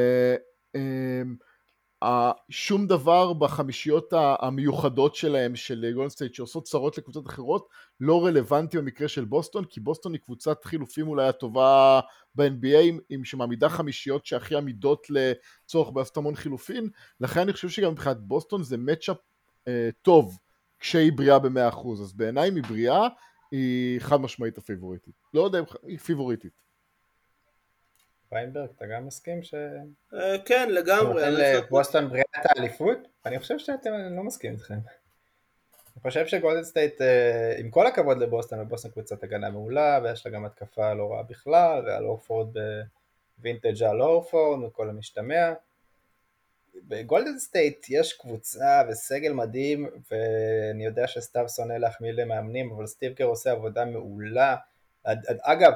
אה, 0.76 2.32
שום 2.48 2.86
דבר 2.86 3.32
בחמישיות 3.32 4.12
המיוחדות 4.16 5.14
שלהם 5.14 5.56
של 5.56 5.92
גולדן 5.94 6.14
סטייט 6.14 6.34
שעושות 6.34 6.64
צרות 6.64 6.98
לקבוצות 6.98 7.26
אחרות 7.26 7.68
לא 8.00 8.26
רלוונטי 8.26 8.78
במקרה 8.78 9.08
של 9.08 9.24
בוסטון 9.24 9.64
כי 9.64 9.80
בוסטון 9.80 10.12
היא 10.12 10.20
קבוצת 10.20 10.64
חילופים 10.64 11.08
אולי 11.08 11.28
הטובה 11.28 12.00
ב-NBA 12.34 12.94
עם 13.08 13.24
שמעמידה 13.24 13.68
חמישיות 13.68 14.26
שהכי 14.26 14.56
עמידות 14.56 15.06
לצורך 15.10 15.90
בעשת 15.90 16.16
המון 16.16 16.34
חילופין 16.34 16.88
לכן 17.20 17.40
אני 17.40 17.52
חושב 17.52 17.68
שגם 17.68 17.92
מבחינת 17.92 18.20
בוסטון 18.20 18.62
זה 18.62 18.76
מצ'אפ 18.76 19.16
אה, 19.68 19.88
טוב 20.02 20.38
כשהיא 20.80 21.12
בריאה 21.12 21.38
ב-100% 21.38 21.92
אז 22.02 22.12
בעיניי 22.12 22.50
היא 22.54 22.62
בריאה 22.62 23.08
היא 23.50 24.00
חד 24.00 24.20
משמעית 24.20 24.58
הפיבוריטית. 24.58 25.14
לא 25.34 25.44
יודע 25.44 25.58
אם 25.58 25.64
היא 25.82 25.98
פיבוריטית 25.98 26.52
ויינברג, 28.32 28.68
אתה 28.76 28.86
גם 28.86 29.06
מסכים 29.06 29.42
ש... 29.42 29.54
אה, 30.14 30.36
כן, 30.44 30.68
לגמרי. 30.70 31.14
נותן 31.14 31.32
לבוסטון 31.32 32.08
בריאת 32.08 32.26
האליפות? 32.44 32.98
אני 33.26 33.38
חושב 33.38 33.58
שאני 33.58 33.90
לא 34.16 34.22
מסכים 34.22 34.52
איתכם. 34.52 34.74
אני 34.74 36.02
חושב 36.02 36.26
שגולדן 36.26 36.64
סטייט, 36.64 37.00
אה, 37.00 37.54
עם 37.58 37.70
כל 37.70 37.86
הכבוד 37.86 38.18
לבוסטון, 38.18 38.60
ובוסטון 38.60 38.90
קבוצת 38.90 39.24
הגנה 39.24 39.50
מעולה, 39.50 40.00
ויש 40.02 40.26
לה 40.26 40.32
גם 40.32 40.44
התקפה 40.44 40.94
לא 40.94 41.12
רעה 41.12 41.22
בכלל, 41.22 41.82
ועל 41.86 42.04
אורפורד 42.04 42.56
בווינטג' 43.38 43.82
על 43.82 44.00
אורפורד, 44.00 44.64
וכל 44.64 44.90
המשתמע. 44.90 45.52
בגולדן 46.74 47.38
סטייט 47.38 47.86
יש 47.90 48.12
קבוצה 48.12 48.82
וסגל 48.88 49.32
מדהים, 49.32 49.90
ואני 50.10 50.84
יודע 50.84 51.06
שסתיו 51.06 51.48
שונא 51.48 51.72
להחמיא 51.72 52.12
למאמנים, 52.12 52.72
אבל 52.72 52.86
סטיב 52.86 53.12
קר 53.12 53.24
עושה 53.24 53.52
עבודה 53.52 53.84
מעולה. 53.84 54.56
אגב, 55.42 55.72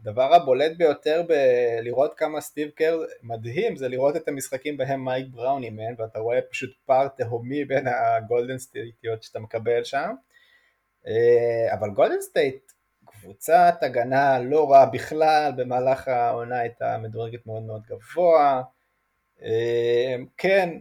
הדבר 0.00 0.34
הבולט 0.34 0.76
ביותר 0.76 1.22
בלראות 1.28 2.14
כמה 2.14 2.40
סטיב 2.40 2.70
קר 2.70 2.98
מדהים 3.22 3.76
זה 3.76 3.88
לראות 3.88 4.16
את 4.16 4.28
המשחקים 4.28 4.76
בהם 4.76 5.04
מייק 5.04 5.26
בראון 5.30 5.62
אימן 5.62 5.94
ואתה 5.98 6.18
רואה 6.18 6.42
פשוט 6.50 6.70
פער 6.86 7.08
תהומי 7.08 7.64
בין 7.64 7.86
הגולדן 7.86 8.58
סטייטיות 8.58 9.22
שאתה 9.22 9.38
מקבל 9.38 9.84
שם. 9.84 10.14
אה, 11.06 11.74
אבל 11.74 11.90
גולדן 11.90 12.20
סטייט 12.20 12.72
קבוצת 13.04 13.74
הגנה 13.82 14.38
לא 14.38 14.70
רעה 14.70 14.86
בכלל 14.86 15.52
במהלך 15.56 16.08
העונה 16.08 16.58
הייתה 16.58 16.98
מדורגת 16.98 17.46
מאוד 17.46 17.62
מאוד 17.62 17.82
גבוה. 17.86 18.62
אה, 19.42 20.16
כן 20.36 20.78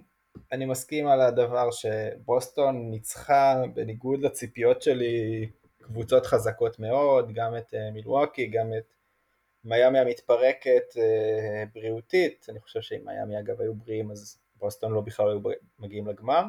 אני 0.52 0.66
מסכים 0.66 1.08
על 1.08 1.22
הדבר 1.22 1.72
שבוסטון 1.72 2.92
ניצחה 2.92 3.62
בניגוד 3.74 4.22
לציפיות 4.22 4.82
שלי 4.82 5.50
קבוצות 5.82 6.26
חזקות 6.26 6.80
מאוד, 6.80 7.34
גם 7.34 7.58
את 7.58 7.74
אה, 7.74 7.92
מילווקי, 7.92 8.48
גם 8.48 8.74
את 8.78 8.99
מיאמי 9.64 9.99
המתפרקת 9.99 10.97
אה, 10.97 11.64
בריאותית, 11.74 12.45
אני 12.49 12.60
חושב 12.60 12.82
שאם 12.82 13.01
מיאמי 13.05 13.39
אגב 13.39 13.62
היו 13.62 13.74
בריאים 13.74 14.12
אז 14.12 14.38
בוסטון 14.55 14.91
לא 14.91 15.01
בכלל 15.01 15.30
היו 15.30 15.39
מגיעים 15.80 16.07
לגמר. 16.07 16.43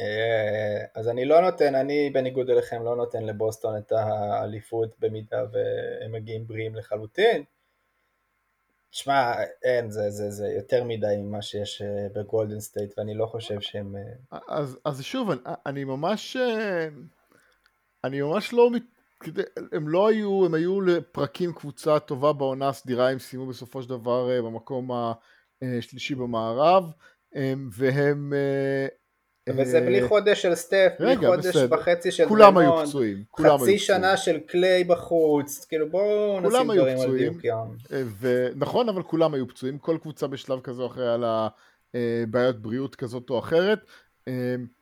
אה, 0.00 0.84
אז 0.94 1.08
אני 1.08 1.24
לא 1.24 1.40
נותן, 1.40 1.74
אני 1.74 2.10
בניגוד 2.10 2.50
אליכם 2.50 2.84
לא 2.84 2.96
נותן 2.96 3.22
לבוסטון 3.22 3.78
את 3.78 3.92
האליפות 3.92 4.98
במידה 4.98 5.44
והם 5.52 6.12
מגיעים 6.12 6.46
בריאים 6.46 6.74
לחלוטין. 6.74 7.44
תשמע, 8.90 9.34
אין, 9.62 9.90
זה, 9.90 10.10
זה, 10.10 10.30
זה 10.30 10.46
יותר 10.46 10.84
מדי 10.84 11.14
ממה 11.18 11.42
שיש 11.42 11.82
אה, 11.82 12.06
בגולדן 12.14 12.60
סטייט 12.60 12.98
ואני 12.98 13.14
לא 13.14 13.26
חושב 13.26 13.60
שהם... 13.60 13.96
אז, 14.48 14.78
אז 14.84 15.02
שוב, 15.02 15.30
אני, 15.30 15.40
אני 15.66 15.84
ממש... 15.84 16.36
אני 18.04 18.22
ממש 18.22 18.52
לא 18.52 18.70
מת... 18.70 18.82
הם 19.72 19.88
לא 19.88 20.08
היו, 20.08 20.46
הם 20.46 20.54
היו 20.54 20.80
לפרקים 20.80 21.52
קבוצה 21.52 21.98
טובה 21.98 22.32
בעונה 22.32 22.68
הסדירה, 22.68 23.10
הם 23.10 23.18
סיימו 23.18 23.46
בסופו 23.46 23.82
של 23.82 23.88
דבר 23.88 24.30
אה, 24.30 24.42
במקום 24.42 24.90
השלישי 25.62 26.14
במערב, 26.14 26.84
והם... 27.70 28.32
אה, 28.32 28.86
וזה 29.56 29.80
בלי 29.80 30.02
אה, 30.02 30.08
חודש 30.08 30.42
של 30.42 30.54
סטף, 30.54 30.92
בלי 31.00 31.16
חודש 31.16 31.46
בסדר. 31.46 31.76
וחצי 31.78 32.10
של 32.10 32.28
כולם 32.28 32.58
היו 32.58 32.86
פצועים, 32.86 33.24
כולם 33.30 33.58
חצי 33.58 33.70
היו 33.70 33.78
שנה 33.78 34.16
של 34.16 34.38
קליי 34.38 34.84
בחוץ, 34.84 35.64
כאילו 35.64 35.90
בואו 35.90 36.40
נשים 36.40 36.72
דברים 36.74 36.98
על 36.98 37.18
דיוקיון. 37.18 37.76
נכון, 38.56 38.88
אבל 38.88 39.02
כולם 39.02 39.34
היו 39.34 39.48
פצועים, 39.48 39.78
כל 39.78 39.98
קבוצה 40.02 40.26
בשלב 40.26 40.60
כזה 40.60 40.82
או 40.82 40.86
אחר 40.86 41.02
היה 41.02 41.16
לה 41.16 41.48
בעיות 42.28 42.62
בריאות 42.62 42.96
כזאת 42.96 43.30
או 43.30 43.38
אחרת. 43.38 43.78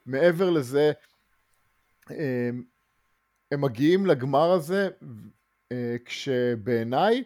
מעבר 0.06 0.50
לזה, 0.50 0.92
הם 3.54 3.60
מגיעים 3.60 4.06
לגמר 4.06 4.50
הזה 4.50 4.88
אה, 5.72 5.96
כשבעיניי 6.04 7.24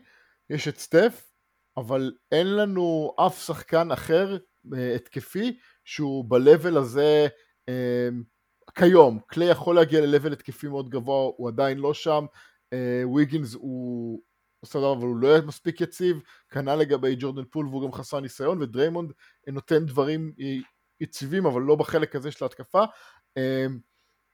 יש 0.50 0.68
את 0.68 0.78
סטף, 0.78 1.32
אבל 1.76 2.12
אין 2.32 2.56
לנו 2.56 3.14
אף 3.26 3.46
שחקן 3.46 3.90
אחר 3.92 4.38
אה, 4.74 4.94
התקפי 4.94 5.58
שהוא 5.84 6.24
ב-level 6.24 6.78
הזה 6.78 7.26
אה, 7.68 8.08
כיום. 8.74 9.18
קליי 9.26 9.48
יכול 9.48 9.74
להגיע 9.74 10.00
ל-level 10.00 10.32
התקפי 10.32 10.68
מאוד 10.68 10.88
גבוה, 10.90 11.32
הוא 11.36 11.48
עדיין 11.48 11.78
לא 11.78 11.94
שם. 11.94 12.26
ויגינס 13.14 13.54
הוא 13.54 14.22
דבר 14.74 14.92
אבל 14.92 15.06
הוא 15.06 15.16
לא 15.16 15.28
מספיק 15.46 15.80
יציב, 15.80 16.20
כנ"ל 16.50 16.74
לגבי 16.74 17.16
ג'ורדן 17.18 17.44
פול 17.50 17.66
והוא 17.66 17.82
גם 17.82 17.92
חסר 17.92 18.20
ניסיון, 18.20 18.62
ודריימונד 18.62 19.12
נותן 19.46 19.86
דברים 19.86 20.32
יציבים 21.00 21.46
אבל 21.46 21.62
לא 21.62 21.76
בחלק 21.76 22.16
הזה 22.16 22.30
של 22.30 22.44
ההתקפה. 22.44 22.84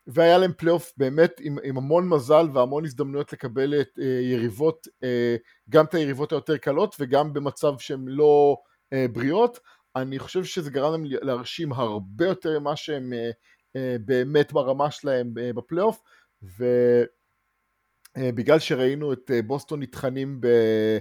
והיה 0.07 0.39
להם 0.39 0.53
פלייאוף 0.53 0.93
באמת 0.97 1.41
עם, 1.41 1.59
עם 1.63 1.77
המון 1.77 2.09
מזל 2.09 2.47
והמון 2.55 2.85
הזדמנויות 2.85 3.33
לקבל 3.33 3.81
את 3.81 3.99
אה, 3.99 4.21
יריבות, 4.23 4.89
אה, 5.03 5.37
גם 5.71 5.85
את 5.85 5.95
היריבות 5.95 6.33
היותר 6.33 6.57
קלות 6.57 6.97
וגם 7.01 7.33
במצב 7.33 7.79
שהן 7.79 8.05
לא 8.09 8.57
אה, 8.93 9.07
בריאות. 9.13 9.59
אני 9.97 10.19
חושב 10.19 10.45
שזה 10.45 10.71
גרם 10.71 10.93
להם 10.93 11.05
להרשים 11.23 11.73
הרבה 11.73 12.27
יותר 12.27 12.61
ממה 12.61 12.77
שהם 12.77 13.13
אה, 13.13 13.31
אה, 13.77 13.97
באמת 14.05 14.53
ברמה 14.53 14.91
שלהם 14.91 15.35
אה, 15.39 15.53
בפלייאוף, 15.53 16.03
ובגלל 18.17 18.55
אה, 18.55 18.61
שראינו 18.61 19.13
את 19.13 19.31
אה, 19.35 19.43
בוסטון 19.43 19.83
נטחנים 19.83 20.41
ב... 20.41 20.47
אה, 20.47 20.99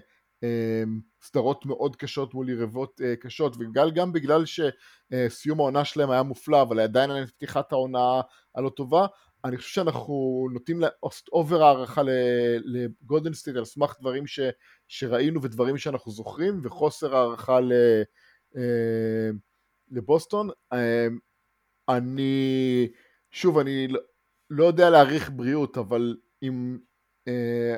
סדרות 1.22 1.66
מאוד 1.66 1.96
קשות 1.96 2.34
מול 2.34 2.50
יריבות 2.50 3.02
uh, 3.02 3.16
קשות 3.22 3.56
וגם 3.60 3.90
גם 3.90 4.14
בגלל 4.14 4.44
שסיום 4.46 5.60
העונה 5.60 5.86
שלהם 5.86 6.12
היה 6.12 6.24
מופלא 6.24 6.62
אבל 6.62 6.80
עדיין 6.80 7.12
היה 7.12 7.28
פתיחת 7.28 7.72
העונה 7.72 8.22
הלא 8.56 8.70
טובה 8.70 9.06
אני 9.46 9.58
חושב 9.58 9.70
שאנחנו 9.70 10.48
נוטים 10.54 10.80
לעשות 10.80 11.28
אובר 11.32 11.64
הערכה 11.64 12.02
לגולדן 12.64 13.34
סטייט 13.34 13.58
על 13.58 13.66
סמך 13.66 13.96
דברים 14.00 14.28
ש, 14.28 14.40
שראינו 14.88 15.42
ודברים 15.42 15.78
שאנחנו 15.78 16.12
זוכרים 16.12 16.62
וחוסר 16.64 17.16
הערכה 17.16 17.60
ל, 17.60 17.74
uh, 18.54 18.58
לבוסטון. 19.92 20.50
uh, 20.50 20.78
אני 21.90 22.88
שוב 23.32 23.58
אני 23.58 23.88
לא, 23.88 24.00
לא 24.50 24.66
יודע 24.66 24.90
להעריך 24.90 25.30
בריאות 25.36 25.78
אבל 25.78 26.18
אם 26.44 26.78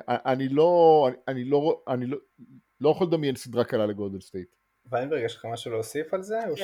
אני 0.07 0.49
לא 0.49 1.09
אני 1.27 1.43
לא 1.43 1.81
אני 1.87 2.05
לא 2.05 2.17
לא 2.81 2.89
יכול 2.89 3.07
לדמיין 3.07 3.35
סדרה 3.35 3.63
קלה 3.63 3.85
לגולדן 3.85 4.19
סטייט. 4.19 4.47
ויינברג, 4.91 5.21
יש 5.25 5.35
לך 5.35 5.45
משהו 5.45 5.71
להוסיף 5.71 6.13
על 6.13 6.23
זה? 6.23 6.39
ש... 6.55 6.61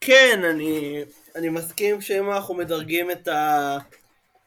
כן, 0.00 0.40
אני, 0.50 1.04
אני 1.36 1.48
מסכים 1.48 2.00
שאם 2.00 2.30
אנחנו 2.30 2.54
מדרגים 2.54 3.10
את 3.10 3.28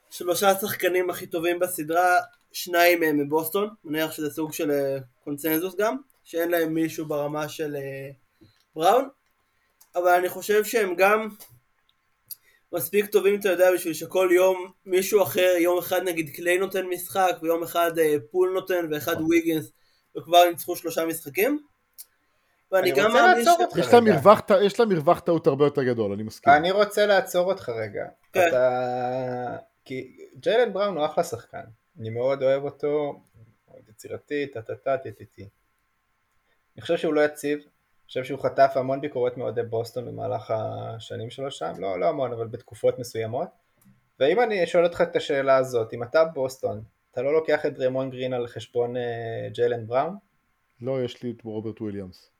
השלושה 0.10 0.56
שחקנים 0.56 1.10
הכי 1.10 1.28
טובים 1.28 1.60
בסדרה, 1.60 2.18
שניים 2.52 3.00
מהם 3.00 3.18
מבוסטון, 3.18 3.70
מניח 3.84 4.12
שזה 4.12 4.30
סוג 4.30 4.54
של 4.54 4.72
אה, 4.72 4.98
קונצנזוס 5.24 5.76
גם, 5.76 5.98
שאין 6.24 6.52
להם 6.52 6.74
מישהו 6.74 7.06
ברמה 7.06 7.50
של 7.50 7.76
אה, 7.76 8.10
בראון, 8.76 9.10
אבל 9.96 10.12
אני 10.12 10.30
חושב 10.30 10.64
שהם 10.64 10.96
גם 10.96 11.28
מספיק 12.74 13.06
טובים, 13.06 13.40
אתה 13.40 13.50
יודע, 13.50 13.74
בשביל 13.74 13.94
שכל 13.94 14.30
יום 14.32 14.72
מישהו 14.86 15.24
אחר, 15.24 15.54
יום 15.60 15.78
אחד 15.78 16.02
נגיד 16.06 16.30
קליי 16.36 16.58
נותן 16.58 16.86
משחק, 16.86 17.38
ויום 17.42 17.64
אחד 17.64 18.00
אה, 18.00 18.16
פול 18.32 18.52
נותן, 18.54 18.88
ואחד 18.92 19.14
נכון. 19.14 19.26
ויגנס 19.30 19.72
וכבר 20.18 20.50
ניצחו 20.50 20.76
שלושה 20.76 21.06
משחקים. 21.06 21.60
ואני 22.72 22.92
גם 22.92 23.14
מאמין 23.14 23.46
ש... 23.46 23.48
יש 24.62 24.80
להם 24.80 24.90
מרווח 24.90 25.20
טעות 25.20 25.48
הרבה 25.48 25.66
יותר 25.66 25.84
גדול, 25.84 26.12
אני 26.12 26.24
מסכים. 26.24 26.54
אני 26.54 26.72
רוצה 26.72 27.06
לעצור 27.06 27.52
אותך 27.52 27.70
רגע. 27.70 28.06
כן. 28.34 28.48
אתה... 28.48 29.58
כי 29.86 30.18
ג'יילן 30.36 30.74
בראון 30.74 30.98
הוא 30.98 31.06
אחלה 31.06 31.24
שחקן. 31.24 31.64
אני 32.00 32.10
מאוד 32.10 32.44
אוהב 32.44 32.64
אותו, 32.64 33.22
מאוד 33.68 33.90
יצירתי, 33.90 34.48
טה-טה-טה, 34.48 34.98
טי-טי-טי. 34.98 35.50
אני 36.76 36.82
חושב 36.82 36.98
שהוא 36.98 37.14
לא 37.14 37.22
יציב, 37.22 37.60
חושב 38.12 38.24
שהוא 38.24 38.40
חטף 38.40 38.72
המון 38.76 39.02
ביקורות 39.02 39.38
מאוהדי 39.38 39.64
בוסטון 39.64 40.06
במהלך 40.06 40.54
השנים 40.56 41.30
שלו 41.30 41.52
שם, 41.52 41.74
לא, 41.78 42.00
לא 42.00 42.10
המון, 42.10 42.34
אבל 42.34 42.48
בתקופות 42.48 43.00
מסוימות. 43.00 43.48
ואם 44.20 44.42
אני 44.42 44.68
שואל 44.68 44.84
אותך 44.84 45.02
את 45.02 45.16
השאלה 45.16 45.58
הזאת, 45.58 45.94
אם 45.94 46.04
אתה 46.04 46.26
בוסטון, 46.26 46.82
אתה 47.12 47.22
לא 47.22 47.34
לוקח 47.34 47.66
את 47.66 47.74
דריימון 47.74 48.10
גרין 48.10 48.34
על 48.34 48.48
חשבון 48.48 48.96
uh, 48.96 49.00
ג'יילן 49.52 49.88
בראון? 49.88 50.16
לא, 50.82 51.04
יש 51.04 51.24
לי 51.24 51.32
את 51.32 51.44
רוברט 51.44 51.82
וויליאמס. 51.82 52.32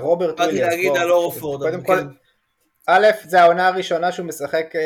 רוברט 0.00 0.40
וויליאמס. 0.40 0.60
באתי 0.60 0.76
להגיד 0.76 1.02
על 1.02 1.10
אורפורד. 1.10 1.70
קודם 1.70 1.84
כל, 1.84 1.96
כן. 1.96 2.06
א', 2.86 3.06
זה 3.24 3.40
העונה 3.40 3.68
הראשונה 3.68 4.12
שהוא 4.12 4.26
משחק 4.26 4.66
uh, 4.72 4.78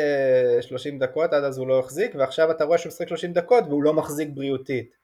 אה, 0.55 0.61
30 0.61 0.99
דקות, 0.99 1.33
עד 1.33 1.43
אז 1.43 1.57
הוא 1.57 1.67
לא 1.67 1.79
החזיק, 1.79 2.15
ועכשיו 2.15 2.51
אתה 2.51 2.63
רואה 2.63 2.77
שהוא 2.77 2.89
משחק 2.89 3.07
30 3.07 3.33
דקות 3.33 3.63
והוא 3.67 3.83
לא 3.83 3.93
מחזיק 3.93 4.29
בריאותית. 4.33 4.98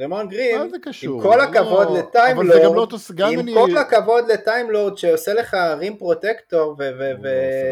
דריימון 0.00 0.28
גרין? 0.28 0.60
עם 1.02 1.20
כל 1.22 1.40
הכבוד 1.40 1.88
לא, 1.88 1.98
לטיימלורד, 1.98 2.92
לא 3.18 3.26
עם 3.26 3.38
אני... 3.38 3.54
כל 3.54 3.76
הכבוד 3.76 4.30
לטיימלורד 4.30 4.98
שעושה 4.98 5.34
לך 5.34 5.54
rim 5.78 5.96
protector 5.96 6.76
לא 6.78 6.86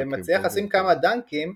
ומצליח 0.02 0.44
לשים. 0.44 0.68
כמה 0.68 0.94
דנקים, 0.94 1.54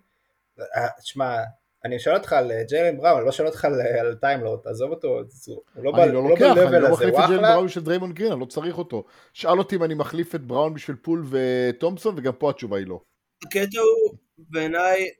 אה, 0.76 0.88
תשמע, 1.00 1.36
אני 1.84 1.98
שואל 1.98 2.16
אותך 2.16 2.32
על 2.32 2.52
אה, 2.52 2.62
ג'יילן 2.68 2.96
בראון, 2.96 3.16
אני 3.16 3.26
לא 3.26 3.32
שואל 3.32 3.48
אותך 3.48 3.64
על, 3.64 3.80
על 4.00 4.14
טיימלורד, 4.20 4.60
תעזוב 4.60 4.90
אותו, 4.90 5.08
הוא 5.46 5.84
לא 5.84 5.92
ב- 5.92 5.98
אני 5.98 6.12
לא 6.12 6.18
הוא 6.18 6.30
לוקח, 6.30 6.42
אני 6.42 6.82
לא 6.82 6.88
הזה, 6.88 6.92
מחליף 6.92 7.14
את 7.14 7.20
ג'יילן 7.26 7.44
אחלה, 7.44 7.52
בראון 7.52 7.66
בשביל 7.66 7.84
דריימון 7.84 8.12
גרין, 8.12 8.32
אני 8.32 8.40
לא 8.40 8.46
צריך 8.46 8.78
אותו. 8.78 9.04
שאל 9.32 9.58
אותי 9.58 9.76
אם 9.76 9.84
אני 9.84 9.94
מחליף 9.94 10.34
את 10.34 10.40
בראון 10.40 10.74
בשביל 10.74 10.96
פול 10.96 11.24
ותומפסון, 11.30 12.14
וגם 12.18 12.32
פה 12.32 12.50
התשובה 12.50 12.78
היא 12.78 12.86
לא. 12.86 13.00
הקטע 13.46 13.80
הוא 13.80 14.16
בעיניי 14.38 15.10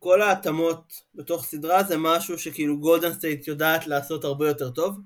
שכל 0.00 0.22
ההתאמות 0.22 1.02
בתוך 1.14 1.44
סדרה 1.44 1.82
זה 1.82 1.94
משהו 1.98 2.38
שכאילו 2.38 2.80
גולדן 2.80 3.12
סטייט 3.12 3.48
יודעת 3.48 3.86
לעשות 3.86 4.24
הרבה 4.24 4.48
יותר 4.48 4.70
טוב. 4.70 4.96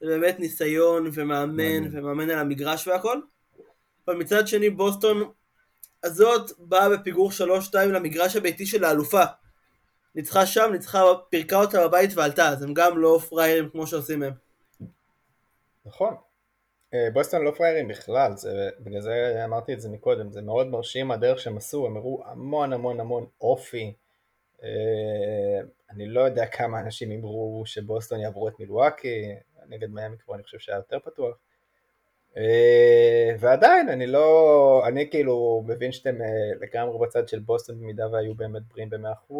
זה 0.00 0.06
באמת 0.06 0.40
ניסיון 0.40 1.10
ומאמן. 1.12 1.88
ומאמן 1.92 2.30
על 2.30 2.38
המגרש 2.38 2.88
והכל. 2.88 3.20
אבל 4.06 4.16
מצד 4.16 4.48
שני 4.48 4.70
בוסטון 4.70 5.30
הזאת 6.04 6.50
באה 6.58 6.88
בפיגור 6.88 7.30
3-2 7.72 7.74
למגרש 7.76 8.36
הביתי 8.36 8.66
של 8.66 8.84
האלופה. 8.84 9.22
ניצחה 10.14 10.46
שם, 10.46 10.70
ניצחה, 10.72 11.02
פירקה 11.30 11.56
אותה 11.56 11.88
בבית 11.88 12.10
ועלתה, 12.14 12.48
אז 12.48 12.62
הם 12.62 12.74
גם 12.74 12.98
לא 12.98 13.20
פראיירים 13.28 13.70
כמו 13.70 13.86
שעושים 13.86 14.22
הם. 14.22 14.32
נכון. 15.86 16.14
אה, 16.94 17.08
בוסטון 17.12 17.42
לא 17.44 17.50
פראיירים 17.50 17.88
בכלל, 17.88 18.36
זה, 18.36 18.70
בגלל 18.80 19.00
זה 19.00 19.42
אמרתי 19.44 19.72
את 19.72 19.80
זה 19.80 19.88
מקודם, 19.88 20.32
זה 20.32 20.42
מאוד 20.42 20.66
מרשים 20.66 21.10
הדרך 21.10 21.38
שהם 21.38 21.56
עשו, 21.56 21.86
הם 21.86 21.96
הראו 21.96 22.22
המון 22.26 22.72
המון 22.72 23.00
המון 23.00 23.26
אופי. 23.40 23.94
אה, 24.62 25.60
אני 25.90 26.06
לא 26.06 26.20
יודע 26.20 26.46
כמה 26.46 26.80
אנשים 26.80 27.10
אמרו 27.10 27.62
שבוסטון 27.66 28.20
יעברו 28.20 28.48
את 28.48 28.60
מילואקי, 28.60 29.34
נגד 29.68 29.90
מיאמי 29.90 30.16
כבר 30.18 30.34
אני 30.34 30.42
חושב 30.42 30.58
שהיה 30.58 30.76
יותר 30.76 30.98
פתוח. 30.98 31.36
אה, 32.36 33.34
ועדיין, 33.38 33.88
אני 33.88 34.06
לא, 34.06 34.82
אני 34.88 35.10
כאילו 35.10 35.64
מבין 35.66 35.92
שאתם 35.92 36.22
אה, 36.22 36.54
לגמרי 36.60 36.98
בצד 36.98 37.28
של 37.28 37.38
בוסטון 37.38 37.80
במידה 37.80 38.08
והיו 38.12 38.34
באמת 38.34 38.62
בריאים 38.62 38.90
ב-100% 38.90 39.34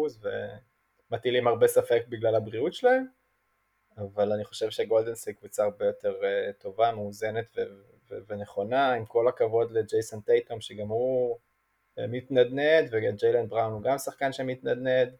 ומטילים 1.11 1.47
הרבה 1.47 1.67
ספק 1.67 2.03
בגלל 2.09 2.35
הבריאות 2.35 2.73
שלהם. 2.73 3.05
אבל 3.97 4.31
אני 4.31 4.43
חושב 4.43 4.69
שגולדנסי 4.69 5.33
קבוצה 5.33 5.63
הרבה 5.63 5.85
יותר 5.85 6.13
טובה, 6.59 6.91
מאוזנת 6.91 7.57
ונכונה, 8.27 8.93
עם 8.93 9.05
כל 9.05 9.27
הכבוד 9.27 9.71
לג'ייסון 9.71 10.21
טייטום 10.21 10.61
שגם 10.61 10.87
הוא 10.87 11.37
מתנדנד, 11.97 12.89
וג'יילן 12.91 13.47
בראון 13.47 13.71
הוא 13.73 13.81
גם 13.81 13.97
שחקן 13.97 14.33
שמתנדנד, 14.33 15.15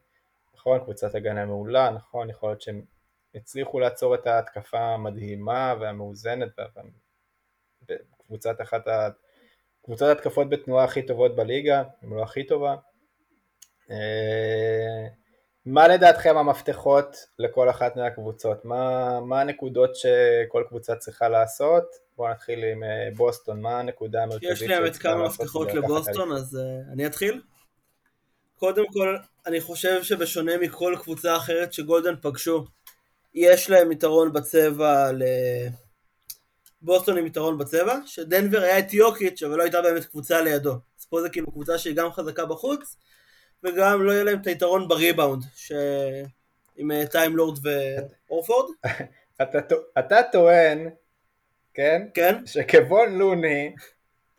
נכון, 0.56 0.80
קבוצת 0.80 1.16
הגנה 1.16 1.46
מעולה, 1.46 1.90
נכון, 1.90 2.30
יכול 2.30 2.50
להיות 2.50 2.62
שהם 2.62 2.82
הצליחו 3.36 3.80
לעצור 3.80 4.16
את 4.16 4.28
ההתקפה 4.28 4.80
המדהימה 4.80 5.76
והמאוזנת, 5.80 6.50
וקבוצת 7.90 8.62
אחת 8.62 8.88
ה... 8.88 9.10
קבוצות 9.86 10.18
התקפות 10.18 10.50
בתנועה 10.50 10.84
הכי 10.84 11.02
טובות 11.02 11.36
בליגה, 11.36 11.84
אם 12.04 12.14
לא 12.16 12.24
הכי 12.24 12.44
טובה. 12.44 12.76
אה, 13.92 15.08
מה 15.66 15.88
לדעתכם 15.88 16.38
המפתחות 16.38 17.18
לכל 17.40 17.70
אחת 17.70 17.96
מהקבוצות? 17.96 18.66
מה, 18.66 19.20
מה 19.20 19.42
הנקודות 19.42 19.96
שכל 19.96 20.64
קבוצה 20.68 20.96
צריכה 20.96 21.30
לעשות? 21.30 22.03
בואו 22.18 22.32
נתחיל 22.32 22.64
עם 22.64 22.84
אה, 22.84 23.10
בוסטון, 23.16 23.62
מה 23.62 23.80
הנקודה 23.80 24.24
המרכזית 24.24 24.52
יש 24.52 24.64
את 24.64 24.68
שצריכה 24.68 25.10
כמה 25.10 25.28
מפתחות 25.28 25.68
לקחת 25.68 25.84
לבוסטון, 25.84 26.32
אז 26.32 26.60
uh, 26.62 26.94
אני 26.94 27.06
אתחיל. 27.06 27.42
קודם 28.58 28.84
כל, 28.94 29.18
אני 29.46 29.62
חושב 29.62 30.04
שבשונה 30.04 30.58
מכל 30.58 30.96
קבוצה 31.02 31.38
אחרת 31.38 31.74
שגולדן 31.74 32.16
פגשו, 32.22 32.66
יש 33.34 33.70
להם 33.70 33.92
יתרון 33.92 34.34
בצבע 34.34 35.12
ל... 35.12 35.24
בוסטון 36.82 37.18
עם 37.18 37.26
יתרון 37.26 37.58
בצבע, 37.58 38.00
שדנבר 38.06 38.62
היה 38.62 38.80
את 38.80 38.94
יוקיץ' 38.94 39.44
אבל 39.44 39.58
לא 39.58 39.64
הייתה 39.64 39.82
באמת 39.82 40.06
קבוצה 40.06 40.42
לידו. 40.42 40.74
אז 41.00 41.06
פה 41.06 41.22
זה 41.22 41.30
כאילו 41.30 41.52
קבוצה 41.52 41.78
שהיא 41.78 41.96
גם 41.96 42.12
חזקה 42.12 42.46
בחוץ, 42.46 42.98
וגם 43.64 44.04
לא 44.04 44.12
יהיה 44.12 44.24
להם 44.24 44.42
את 44.42 44.48
היתרון 44.48 44.88
בריבאונד, 44.88 45.44
ש... 45.56 45.72
עם 46.76 46.92
אה, 46.92 47.08
טיימלורד 47.08 47.60
ואורפורד, 48.30 48.72
אתה 50.00 50.22
טוען, 50.32 50.90
כן, 51.74 52.08
כן? 52.14 52.46
שקבון 52.46 53.18
לוני 53.18 53.76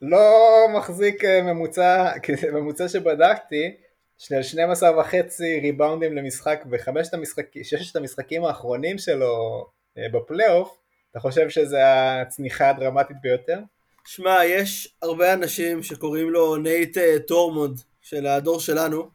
לא 0.02 0.66
מחזיק 0.76 1.24
אה, 1.24 1.42
ממוצע, 1.42 2.12
ממוצע 2.54 2.88
שבדקתי, 2.88 3.76
של 4.18 4.42
12 4.42 5.00
וחצי 5.00 5.60
ריבאונדים 5.60 6.16
למשחק 6.16 6.64
בחמשת 6.70 7.14
המשחקים, 7.14 7.64
ששת 7.64 7.96
המשחקים 7.96 8.44
האחרונים 8.44 8.98
שלו 8.98 9.66
אה, 9.98 10.08
בפלייאוף, 10.12 10.78
אתה 11.10 11.20
חושב 11.20 11.48
שזו 11.48 11.76
הצניחה 11.76 12.70
הדרמטית 12.70 13.16
ביותר? 13.22 13.58
שמע, 14.06 14.44
יש 14.44 14.94
הרבה 15.02 15.32
אנשים 15.32 15.82
שקוראים 15.82 16.30
לו 16.30 16.56
נייט 16.56 16.98
אה, 16.98 17.16
ת'ורמונד 17.26 17.80
של 18.02 18.26
הדור 18.26 18.60
שלנו, 18.60 19.08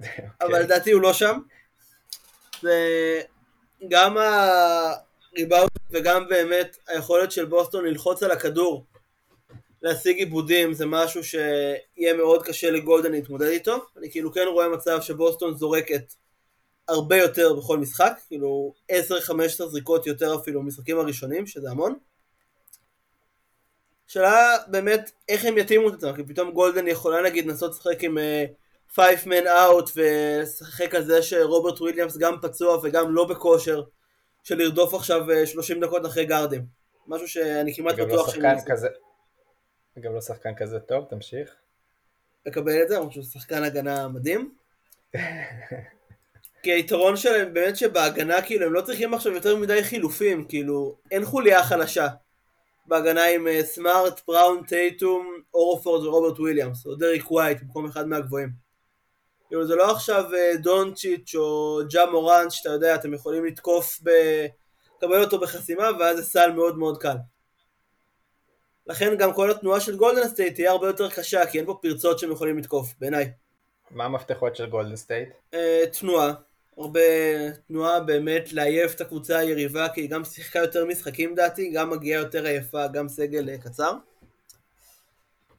אבל 0.42 0.62
לדעתי 0.62 0.92
הוא 0.92 1.02
לא 1.02 1.12
שם. 1.12 1.38
וגם 2.62 4.16
הריבאונד 5.36 5.70
וגם 5.90 6.28
באמת 6.28 6.76
היכולת 6.88 7.32
של 7.32 7.44
בוסטון 7.44 7.84
ללחוץ 7.84 8.22
על 8.22 8.30
הכדור, 8.30 8.84
להשיג 9.82 10.18
איבודים, 10.18 10.74
זה 10.74 10.86
משהו 10.86 11.24
שיהיה 11.24 12.14
מאוד 12.16 12.42
קשה 12.42 12.70
לגולדן 12.70 13.12
להתמודד 13.12 13.46
איתו. 13.46 13.86
אני 13.98 14.10
כאילו 14.10 14.32
כן 14.32 14.46
רואה 14.52 14.68
מצב 14.68 14.98
שבוסטון 15.00 15.54
זורקת 15.54 16.14
הרבה 16.88 17.16
יותר 17.16 17.54
בכל 17.54 17.78
משחק, 17.78 18.18
כאילו 18.28 18.74
10-15 18.92 18.94
זריקות 19.66 20.06
יותר 20.06 20.34
אפילו 20.34 20.60
במשחקים 20.60 20.98
הראשונים, 20.98 21.46
שזה 21.46 21.70
המון. 21.70 21.94
שאלה 24.06 24.56
באמת 24.66 25.10
איך 25.28 25.44
הם 25.44 25.58
יתאימו 25.58 25.88
את 25.88 25.94
עצמם, 25.94 26.16
כי 26.16 26.22
פתאום 26.24 26.50
גולדן 26.50 26.88
יכולה 26.88 27.22
נגיד 27.22 27.46
לנסות 27.46 27.70
לשחק 27.72 28.04
עם 28.04 28.18
5 28.94 29.06
uh, 29.06 29.26
man 29.26 29.46
out 29.46 29.90
ולשחק 29.96 30.94
על 30.94 31.04
זה 31.04 31.22
שרוברט 31.22 31.80
וויליאמס 31.80 32.16
גם 32.16 32.34
פצוע 32.42 32.78
וגם 32.82 33.14
לא 33.14 33.24
בכושר, 33.24 33.82
של 34.44 34.58
לרדוף 34.58 34.94
עכשיו 34.94 35.30
uh, 35.30 35.46
30 35.46 35.80
דקות 35.80 36.06
אחרי 36.06 36.24
גארדים. 36.24 36.66
משהו 37.06 37.28
שאני 37.28 37.74
כמעט 37.74 37.96
גם 37.96 38.08
לא 38.08 38.14
בטוח 38.14 38.26
שהם 38.26 38.34
שחקן 38.34 38.48
יעשו. 38.48 38.66
כזה, 38.70 38.88
גם 40.00 40.14
לא 40.14 40.20
שחקן 40.20 40.54
כזה 40.54 40.80
טוב, 40.80 41.04
תמשיך. 41.10 41.54
לקבל 42.46 42.82
את 42.82 42.88
זה, 42.88 42.94
למרות 42.94 43.12
שהוא 43.12 43.24
שחקן 43.24 43.62
הגנה 43.62 44.08
מדהים. 44.08 44.54
כי 46.62 46.72
היתרון 46.72 47.16
שלהם 47.16 47.54
באמת 47.54 47.76
שבהגנה 47.76 48.42
כאילו 48.42 48.66
הם 48.66 48.72
לא 48.72 48.80
צריכים 48.80 49.14
עכשיו 49.14 49.32
יותר 49.32 49.56
מדי 49.56 49.84
חילופים, 49.84 50.44
כאילו 50.48 50.96
אין 51.10 51.24
חוליה 51.24 51.64
חלשה. 51.64 52.08
בהגנה 52.86 53.24
עם 53.24 53.48
אה, 53.48 53.62
סמארט, 53.62 54.20
בראון, 54.28 54.62
טייטום, 54.66 55.40
אורפורד 55.54 56.06
ורוברט 56.06 56.38
וויליאמס, 56.38 56.86
או 56.86 56.94
דריק 56.94 57.30
ווייט 57.30 57.60
במקום 57.62 57.86
אחד 57.86 58.08
מהגבוהים. 58.08 58.63
כאילו 59.48 59.66
זה 59.66 59.74
לא 59.74 59.90
עכשיו 59.90 60.24
אה, 60.34 60.56
דונצ'יץ' 60.56 61.34
או 61.34 61.80
ג'ה 61.90 62.06
מורנט 62.06 62.50
שאתה 62.50 62.68
יודע, 62.68 62.94
אתם 62.94 63.14
יכולים 63.14 63.44
לתקוף, 63.44 64.00
ב... 64.02 64.10
לקבל 65.04 65.24
אותו 65.24 65.40
בחסימה 65.40 65.88
ואז 65.98 66.16
זה 66.16 66.24
סל 66.24 66.52
מאוד 66.52 66.78
מאוד 66.78 66.98
קל. 66.98 67.16
לכן 68.86 69.16
גם 69.18 69.32
כל 69.32 69.50
התנועה 69.50 69.80
של 69.80 69.96
גולדן 69.96 70.28
סטייט 70.28 70.54
תהיה 70.54 70.70
הרבה 70.70 70.86
יותר 70.86 71.10
קשה, 71.10 71.46
כי 71.46 71.58
אין 71.58 71.66
פה 71.66 71.78
פרצות 71.82 72.18
שהם 72.18 72.32
יכולים 72.32 72.58
לתקוף, 72.58 72.94
בעיניי. 73.00 73.30
מה 73.90 74.04
המפתחות 74.04 74.56
של 74.56 74.66
גולדן 74.66 74.96
סטייט? 74.96 75.28
אה, 75.54 75.84
תנועה, 76.00 76.32
הרבה 76.78 77.00
תנועה 77.68 78.00
באמת 78.00 78.52
לעייף 78.52 78.94
את 78.94 79.00
הקבוצה 79.00 79.38
היריבה, 79.38 79.88
כי 79.88 80.00
היא 80.00 80.10
גם 80.10 80.24
שיחקה 80.24 80.58
יותר 80.58 80.84
משחקים 80.84 81.34
לדעתי, 81.34 81.70
גם 81.70 81.90
מגיעה 81.90 82.22
יותר 82.22 82.44
עייפה, 82.44 82.86
גם 82.86 83.08
סגל 83.08 83.48
אה, 83.48 83.58
קצר. 83.58 83.92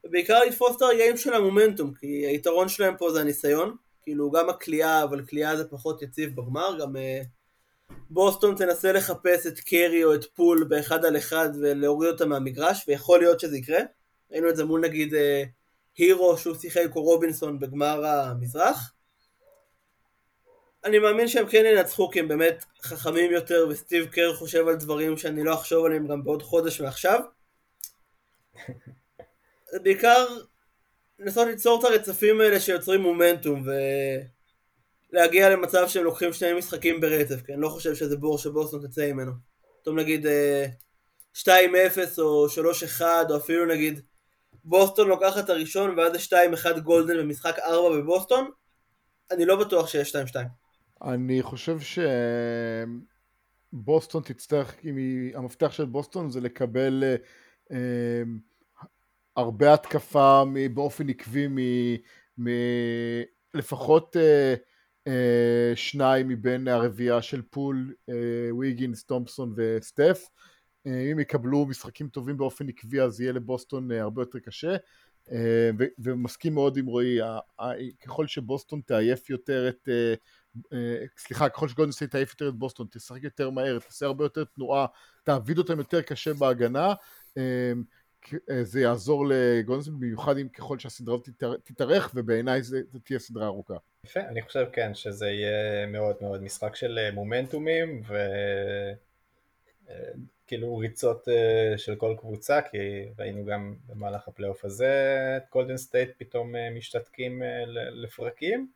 ובעיקר 0.05 0.39
לתפוס 0.47 0.77
את 0.77 0.81
הרגעים 0.81 1.17
של 1.17 1.33
המומנטום, 1.33 1.93
כי 1.93 2.07
היתרון 2.07 2.69
שלהם 2.69 2.97
פה 2.97 3.11
זה 3.11 3.21
הניסיון, 3.21 3.75
כאילו 4.01 4.31
גם 4.31 4.49
קליי, 4.49 5.03
אבל 5.03 5.25
קליי 5.25 5.57
זה 5.57 5.69
פחות 5.69 6.01
יציב 6.01 6.35
בגמר, 6.35 6.77
גם 6.81 6.95
אה, 6.95 7.21
בוסטון 8.09 8.55
תנסה 8.55 8.91
לחפש 8.91 9.47
את 9.47 9.59
קרי 9.59 10.03
או 10.03 10.15
את 10.15 10.25
פול 10.25 10.63
באחד 10.63 11.05
על 11.05 11.17
אחד 11.17 11.49
ולהוריד 11.61 12.11
אותם 12.11 12.29
מהמגרש, 12.29 12.85
ויכול 12.87 13.19
להיות 13.19 13.39
שזה 13.39 13.57
יקרה. 13.57 13.79
ראינו 14.31 14.49
את 14.49 14.55
זה 14.55 14.65
מול 14.65 14.81
נגיד 14.81 15.13
אה, 15.13 15.43
הירו 15.97 16.37
שהוא 16.37 16.55
שיחק 16.55 16.95
או 16.95 17.01
רובינסון 17.03 17.59
בגמר 17.59 18.05
המזרח. 18.05 18.91
אני 20.85 20.99
מאמין 20.99 21.27
שהם 21.27 21.47
כן 21.47 21.63
ינצחו 21.65 22.09
כי 22.11 22.19
הם 22.19 22.27
באמת 22.27 22.65
חכמים 22.81 23.31
יותר 23.31 23.67
וסטיב 23.69 24.05
קר 24.05 24.35
חושב 24.35 24.67
על 24.67 24.75
דברים 24.75 25.17
שאני 25.17 25.43
לא 25.43 25.53
אחשוב 25.53 25.85
עליהם 25.85 26.07
גם 26.07 26.23
בעוד 26.23 26.43
חודש 26.43 26.81
מעכשיו. 26.81 27.19
בעיקר 29.83 30.25
לנסות 31.19 31.47
ליצור 31.47 31.79
את 31.79 31.83
הרצפים 31.83 32.41
האלה 32.41 32.59
שיוצרים 32.59 33.01
מומנטום 33.01 33.63
ולהגיע 35.11 35.49
למצב 35.49 35.87
שהם 35.87 36.03
לוקחים 36.03 36.33
שני 36.33 36.53
משחקים 36.53 37.01
ברצף, 37.01 37.41
כי 37.45 37.53
אני 37.53 37.61
לא 37.61 37.69
חושב 37.69 37.95
שזה 37.95 38.17
בור 38.17 38.37
שבוסטון 38.37 38.87
תצא 38.87 39.11
ממנו. 39.11 39.31
פתאום 39.81 39.99
נגיד 39.99 40.25
אה, 40.27 40.65
2-0 41.37 41.47
או 42.17 42.47
3-1 42.99 43.01
או 43.29 43.37
אפילו 43.37 43.65
נגיד 43.65 44.01
בוסטון 44.63 45.07
לוקחת 45.07 45.43
את 45.45 45.49
הראשון 45.49 45.99
ואז 45.99 46.11
זה 46.13 46.35
2-1 46.75 46.79
גולדן 46.79 47.17
במשחק 47.17 47.59
4 47.59 47.97
בבוסטון, 47.97 48.49
אני 49.31 49.45
לא 49.45 49.55
בטוח 49.55 49.87
שיש 49.87 50.15
2-2. 50.15 50.19
אני 51.01 51.41
חושב 51.41 51.79
ש... 51.79 51.99
בוסטון 53.73 54.23
תצטרך, 54.23 54.75
היא, 54.83 55.37
המפתח 55.37 55.71
של 55.71 55.85
בוסטון 55.85 56.29
זה 56.29 56.41
לקבל 56.41 57.03
אה, 57.03 57.15
אה, 57.71 58.23
הרבה 59.35 59.73
התקפה 59.73 60.43
באופן 60.73 61.09
עקבי 61.09 61.47
מ... 61.47 61.57
מ 62.37 62.47
לפחות 63.53 64.17
אה, 64.17 64.55
אה, 65.07 65.71
שניים 65.75 66.27
מבין 66.27 66.67
הרביעייה 66.67 67.21
של 67.21 67.41
פול, 67.41 67.93
אה, 68.09 68.55
ויגינס, 68.57 69.03
תומפסון 69.03 69.53
וסטף. 69.57 70.27
אה, 70.87 71.11
אם 71.11 71.19
יקבלו 71.19 71.65
משחקים 71.65 72.07
טובים 72.07 72.37
באופן 72.37 72.69
עקבי 72.69 73.01
אז 73.01 73.21
יהיה 73.21 73.31
לבוסטון 73.31 73.91
אה, 73.91 74.01
הרבה 74.01 74.21
יותר 74.21 74.39
קשה. 74.39 74.75
אה, 75.31 75.69
ומסכים 75.99 76.53
מאוד 76.53 76.77
עם 76.77 76.85
רועי, 76.85 77.19
ככל 78.03 78.27
שבוסטון 78.27 78.81
תעייף 78.85 79.29
יותר 79.29 79.69
את, 79.69 79.89
סליחה, 81.17 81.49
ככל 81.49 81.67
שגולדן 81.67 81.93
סטייט 81.93 82.11
תעייף 82.11 82.29
יותר 82.29 82.49
את 82.49 82.53
בוסטון, 82.53 82.87
תשחק 82.91 83.23
יותר 83.23 83.49
מהר, 83.49 83.79
תעשה 83.79 84.05
הרבה 84.05 84.25
יותר 84.25 84.43
תנועה, 84.43 84.85
תעביד 85.23 85.57
אותם 85.57 85.77
יותר 85.77 86.01
קשה 86.01 86.33
בהגנה, 86.33 86.93
זה 88.61 88.81
יעזור 88.81 89.25
לגולדן 89.29 89.63
סטייט, 89.63 89.97
במיוחד 89.99 90.37
אם 90.37 90.49
ככל 90.49 90.79
שהסדרה 90.79 91.17
תתארך, 91.63 92.11
ובעיניי 92.15 92.63
זה 92.63 92.81
תהיה 93.03 93.19
סדרה 93.19 93.45
ארוכה. 93.45 93.75
יפה, 94.05 94.19
אני 94.19 94.41
חושב 94.41 94.65
כן, 94.73 94.93
שזה 94.93 95.27
יהיה 95.27 95.85
מאוד 95.85 96.15
מאוד 96.21 96.43
משחק 96.43 96.75
של 96.75 96.99
מומנטומים, 97.13 98.01
ו... 98.07 98.15
כאילו 100.47 100.77
ריצות 100.77 101.27
של 101.77 101.95
כל 101.95 102.15
קבוצה, 102.19 102.61
כי 102.61 102.77
ראינו 103.19 103.45
גם 103.45 103.75
במהלך 103.87 104.27
הפלייאוף 104.27 104.65
הזה 104.65 104.93
את 105.37 105.43
גולדן 105.51 105.77
סטייט 105.77 106.09
פתאום 106.17 106.55
משתתקים 106.75 107.41
לפרקים. 107.91 108.71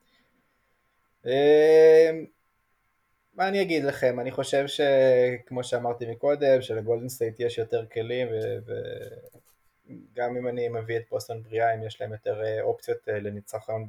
מה 3.33 3.47
אני 3.47 3.61
אגיד 3.61 3.83
לכם, 3.83 4.19
אני 4.19 4.31
חושב 4.31 4.65
שכמו 4.67 5.63
שאמרתי 5.63 6.11
מקודם, 6.11 6.61
שלגולדן 6.61 7.09
סטייט 7.09 7.39
יש 7.39 7.57
יותר 7.57 7.85
כלים 7.85 8.27
וגם 8.65 10.37
אם 10.37 10.47
אני 10.47 10.69
מביא 10.69 10.97
את 10.97 11.03
בוסטון 11.09 11.43
בריאה, 11.43 11.73
אם 11.73 11.83
יש 11.83 12.01
להם 12.01 12.11
יותר 12.11 12.61
אופציות 12.61 13.07
לניצחון 13.07 13.85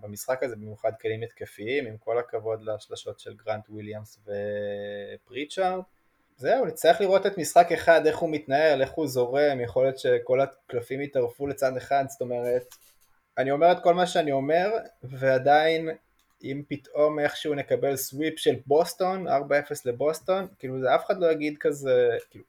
במשחק 0.00 0.42
הזה, 0.42 0.56
במיוחד 0.56 0.92
כלים 1.00 1.22
התקפיים, 1.22 1.86
עם 1.86 1.96
כל 1.96 2.18
הכבוד 2.18 2.62
לשלשות 2.62 3.20
של 3.20 3.34
גרנט 3.46 3.68
וויליאמס 3.68 4.18
ופריצ'ארד. 5.24 5.82
זהו, 6.36 6.64
נצטרך 6.64 7.00
לראות 7.00 7.26
את 7.26 7.38
משחק 7.38 7.72
אחד, 7.72 8.06
איך 8.06 8.18
הוא 8.18 8.30
מתנהל, 8.30 8.82
איך 8.82 8.90
הוא 8.90 9.06
זורם, 9.06 9.60
יכול 9.60 9.84
להיות 9.84 9.98
שכל 9.98 10.40
הקלפים 10.40 11.00
יטרפו 11.00 11.46
לצד 11.46 11.76
אחד, 11.76 12.04
זאת 12.08 12.20
אומרת, 12.20 12.64
אני 13.38 13.50
אומר 13.50 13.72
את 13.72 13.82
כל 13.82 13.94
מה 13.94 14.06
שאני 14.06 14.32
אומר, 14.32 14.70
ועדיין, 15.02 15.88
אם 16.44 16.62
פתאום 16.68 17.18
איכשהו 17.18 17.54
נקבל 17.54 17.96
סוויפ 17.96 18.38
של 18.38 18.54
בוסטון, 18.66 19.28
4-0 19.28 19.30
לבוסטון, 19.84 20.46
כאילו 20.58 20.80
זה 20.80 20.94
אף 20.94 21.06
אחד 21.06 21.20
לא 21.20 21.32
יגיד 21.32 21.58
כזה, 21.58 22.08
כאילו, 22.30 22.44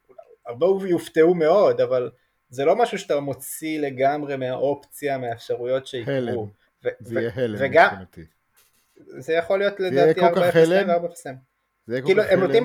הרבה 0.46 0.66
יופתעו 0.88 1.34
מאוד, 1.34 1.80
אבל 1.80 2.10
זה 2.48 2.64
לא 2.64 2.76
משהו 2.76 2.98
שאתה 2.98 3.20
מוציא 3.20 3.80
לגמרי 3.80 4.36
מהאופציה, 4.36 5.18
מהאפשרויות 5.18 5.86
שיקרו. 5.86 6.14
הלם, 6.14 6.38
ו- 6.84 6.88
זה 7.00 7.20
יהיה 7.20 7.30
הלם 7.34 7.56
וגם, 7.58 7.94
זה 8.96 9.32
יכול 9.32 9.58
להיות 9.58 9.80
לדעתי 9.80 10.20
4-0 10.20 10.24
ו-4-0. 10.24 12.04
כאילו, 12.04 12.22
הם 12.22 12.40
נותנים... 12.40 12.64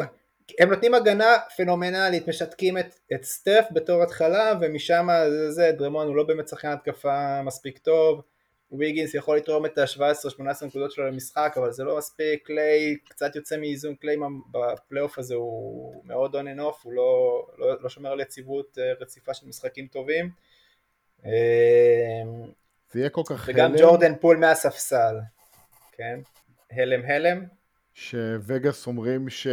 הם 0.59 0.69
נותנים 0.69 0.93
הגנה 0.93 1.35
פנומנלית, 1.57 2.27
משתקים 2.27 2.77
את, 2.77 2.99
את 3.13 3.23
סטף 3.23 3.65
בתור 3.71 4.03
התחלה 4.03 4.53
ומשם 4.61 5.07
זה, 5.29 5.51
זה 5.51 5.71
דרמון 5.71 6.07
הוא 6.07 6.15
לא 6.15 6.23
באמת 6.23 6.47
שחקן 6.47 6.67
התקפה 6.67 7.41
מספיק 7.43 7.77
טוב, 7.77 8.21
ויגינס 8.71 9.13
יכול 9.13 9.37
לתרום 9.37 9.65
את 9.65 9.77
ה-17-18 9.77 10.65
נקודות 10.65 10.91
שלו 10.91 11.07
למשחק 11.07 11.53
אבל 11.57 11.71
זה 11.71 11.83
לא 11.83 11.97
מספיק, 11.97 12.45
קליי 12.47 12.97
קצת 13.09 13.35
יוצא 13.35 13.57
מאיזון, 13.57 13.95
קליי 13.95 14.15
בפלייאוף 14.51 15.19
הזה 15.19 15.35
הוא 15.35 16.01
מאוד 16.05 16.35
on 16.35 16.39
and 16.39 16.59
off, 16.59 16.79
הוא 16.83 16.93
לא, 16.93 17.45
לא, 17.57 17.81
לא 17.81 17.89
שומר 17.89 18.11
על 18.11 18.19
יציבות 18.19 18.77
אה, 18.77 18.93
רציפה 19.01 19.33
של 19.33 19.47
משחקים 19.47 19.87
טובים 19.87 20.29
זה 22.91 22.99
יהיה 22.99 23.09
כל 23.09 23.21
כך 23.25 23.45
וגם 23.47 23.71
הלם. 23.71 23.77
ג'ורדן 23.79 24.15
פול 24.15 24.37
מהספסל, 24.37 25.15
כן? 25.91 26.19
הלם 26.71 27.05
הלם. 27.05 27.43
שווגאס 27.93 28.87
אומרים 28.87 29.29
ש... 29.29 29.47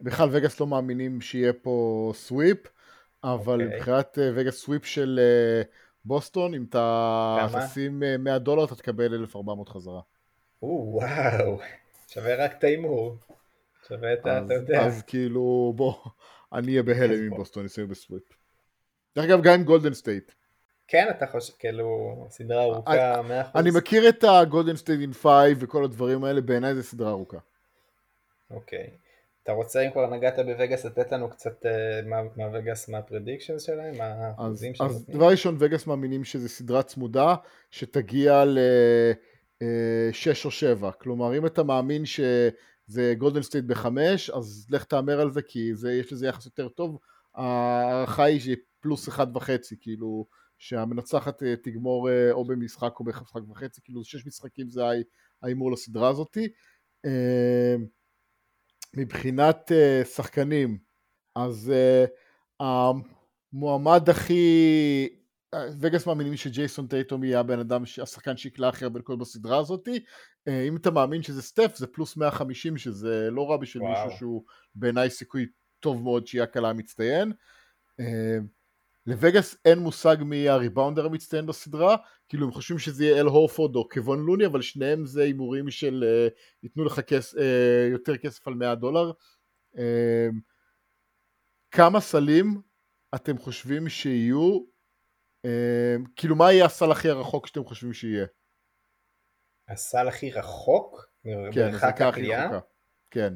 בכלל 0.00 0.28
וגאס 0.32 0.60
לא 0.60 0.66
מאמינים 0.66 1.20
שיהיה 1.20 1.52
פה 1.52 2.12
סוויפ, 2.14 2.58
אבל 3.24 3.60
okay. 3.60 3.64
אוקיי. 3.64 3.78
מבחינת 3.78 4.18
אה, 4.18 4.30
וגאס 4.34 4.56
סוויפ 4.58 4.84
של 4.84 5.20
אה, 5.22 5.62
בוסטון, 6.06 6.54
אם 6.54 6.64
אתה 6.68 7.46
תשים 7.52 8.02
100 8.18 8.32
אה, 8.32 8.38
דולר 8.38 8.64
אתה 8.64 8.74
תקבל 8.74 9.14
1,400 9.14 9.68
חזרה. 9.68 10.00
וואו, 10.62 11.58
שווה 12.08 12.44
רק 12.44 12.52
את 12.58 12.64
ההימור. 12.64 13.16
שווה 13.88 14.12
את 14.12 14.26
ה... 14.26 14.44
אתה 14.44 14.54
יודע. 14.54 14.86
אז 14.86 15.02
כאילו, 15.02 15.72
בוא, 15.76 15.94
אני 16.52 16.70
אהיה 16.72 16.82
בהלם 16.82 17.26
אם 17.26 17.36
בוסטון 17.36 17.64
יסיימו 17.64 17.90
בסוויפ. 17.90 18.22
דרך 19.16 19.24
אגב, 19.24 19.42
גם 19.42 19.54
אם 19.54 19.64
גולדן 19.64 19.94
סטייט. 19.94 20.32
כן, 20.88 21.06
אתה 21.10 21.26
חושב, 21.26 21.52
כאילו, 21.58 22.26
סדרה 22.30 22.62
ארוכה, 22.62 23.20
100%. 23.20 23.58
אני 23.58 23.70
מכיר 23.74 24.08
את 24.08 24.24
הגולדן 24.24 24.76
סטייט 24.76 25.00
in 25.00 25.12
5 25.12 25.24
וכל 25.58 25.84
הדברים 25.84 26.24
האלה, 26.24 26.40
בעיניי 26.40 26.74
זה 26.74 26.82
סדרה 26.82 27.10
ארוכה. 27.10 27.38
אוקיי. 28.50 28.90
אתה 29.46 29.54
רוצה, 29.54 29.80
אם 29.86 29.90
כבר 29.90 30.10
נגעת 30.10 30.38
בווגאס, 30.38 30.84
לתת 30.84 31.12
לנו 31.12 31.30
קצת 31.30 31.66
אה, 31.66 32.00
מה 32.36 32.48
וגאס, 32.52 32.88
מה 32.88 32.98
ה 32.98 33.03
prediction 33.03 33.58
שלהם, 33.58 33.98
מה 33.98 34.04
האחוזים 34.04 34.74
שלהם? 34.74 34.90
אז 34.90 35.06
דבר 35.06 35.28
ראשון, 35.28 35.56
וגאס 35.58 35.86
מאמינים 35.86 36.24
שזו 36.24 36.48
סדרה 36.48 36.82
צמודה, 36.82 37.34
שתגיע 37.70 38.44
ל-6 38.44 39.62
אה, 39.62 40.32
או 40.44 40.50
7. 40.50 40.92
כלומר, 40.92 41.38
אם 41.38 41.46
אתה 41.46 41.62
מאמין 41.62 42.02
שזה 42.06 43.14
גולדן 43.18 43.42
סטייט 43.42 43.64
בחמש, 43.64 44.30
אז 44.30 44.66
לך 44.70 44.84
תהמר 44.84 45.20
על 45.20 45.30
זה, 45.30 45.42
כי 45.42 45.74
זה, 45.74 45.92
יש 45.92 46.12
לזה 46.12 46.26
יחס 46.26 46.46
יותר 46.46 46.68
טוב. 46.68 46.98
ההערכה 47.34 48.24
היא 48.24 48.40
שפלוס 48.40 49.08
אחד 49.08 49.36
וחצי, 49.36 49.76
כאילו, 49.80 50.26
שהמנצחת 50.58 51.42
אה, 51.42 51.56
תגמור 51.56 52.08
או 52.30 52.44
במשחק 52.44 53.00
או 53.00 53.04
במשחק 53.04 53.48
וחצי, 53.50 53.80
כאילו, 53.84 54.04
שש 54.04 54.26
משחקים 54.26 54.70
זה 54.70 54.82
ההימור 55.42 55.72
לסדרה 55.72 56.08
הזאתי. 56.08 56.48
מבחינת 58.96 59.72
uh, 59.72 60.04
שחקנים, 60.06 60.78
אז 61.34 61.72
uh, 61.72 62.64
המועמד 63.52 64.10
הכי... 64.10 65.08
אה, 65.54 65.66
וגאס 65.80 66.06
מאמינים 66.06 66.36
שג'ייסון 66.36 66.86
טייטום 66.86 67.24
יהיה 67.24 67.40
הבן 67.40 67.58
אדם, 67.58 67.82
השחקן 68.02 68.36
שיקלע 68.36 68.68
הכי 68.68 68.84
הרבה 68.84 68.98
נקודות 68.98 69.20
בסדרה 69.20 69.58
הזאתי. 69.58 69.96
Uh, 69.96 70.52
אם 70.68 70.76
אתה 70.76 70.90
מאמין 70.90 71.22
שזה 71.22 71.42
סטף, 71.42 71.76
זה 71.76 71.86
פלוס 71.86 72.16
150, 72.16 72.78
שזה 72.78 73.28
לא 73.30 73.50
רע 73.50 73.56
בשביל 73.56 73.82
וואו. 73.82 74.04
מישהו 74.04 74.18
שהוא 74.18 74.44
בעיניי 74.74 75.10
סיכוי 75.10 75.46
טוב 75.80 76.02
מאוד 76.02 76.26
שיהיה 76.26 76.44
הקלה 76.44 76.70
המצטיין. 76.70 77.32
Uh, 78.00 78.04
לווגאס 79.06 79.56
אין 79.64 79.78
מושג 79.78 80.16
מי 80.20 80.48
הריבאונדר 80.48 81.06
המצטיין 81.06 81.46
בסדרה, 81.46 81.96
כאילו 82.28 82.46
הם 82.46 82.52
חושבים 82.52 82.78
שזה 82.78 83.04
יהיה 83.04 83.20
אל 83.20 83.26
הורפורד 83.26 83.76
או 83.76 83.88
קוון 83.88 84.18
לוני, 84.18 84.46
אבל 84.46 84.62
שניהם 84.62 85.06
זה 85.06 85.22
הימורים 85.22 85.70
של 85.70 86.04
uh, 86.04 86.38
ייתנו 86.62 86.84
לך 86.84 87.00
כס, 87.06 87.34
uh, 87.34 87.38
יותר 87.90 88.16
כסף 88.16 88.48
על 88.48 88.54
100 88.54 88.74
דולר. 88.74 89.12
Uh, 89.74 89.78
כמה 91.70 92.00
סלים 92.00 92.62
אתם 93.14 93.38
חושבים 93.38 93.88
שיהיו, 93.88 94.58
uh, 95.46 96.08
כאילו 96.16 96.36
מה 96.36 96.52
יהיה 96.52 96.64
הסל 96.64 96.90
הכי 96.90 97.08
הרחוק 97.08 97.46
שאתם 97.46 97.64
חושבים 97.64 97.92
שיהיה? 97.92 98.26
הסל 99.68 100.08
הכי 100.08 100.30
רחוק? 100.30 101.06
כן, 101.52 101.70
מרחק 101.72 102.00
הקליעה? 102.00 102.58
כן. 103.10 103.34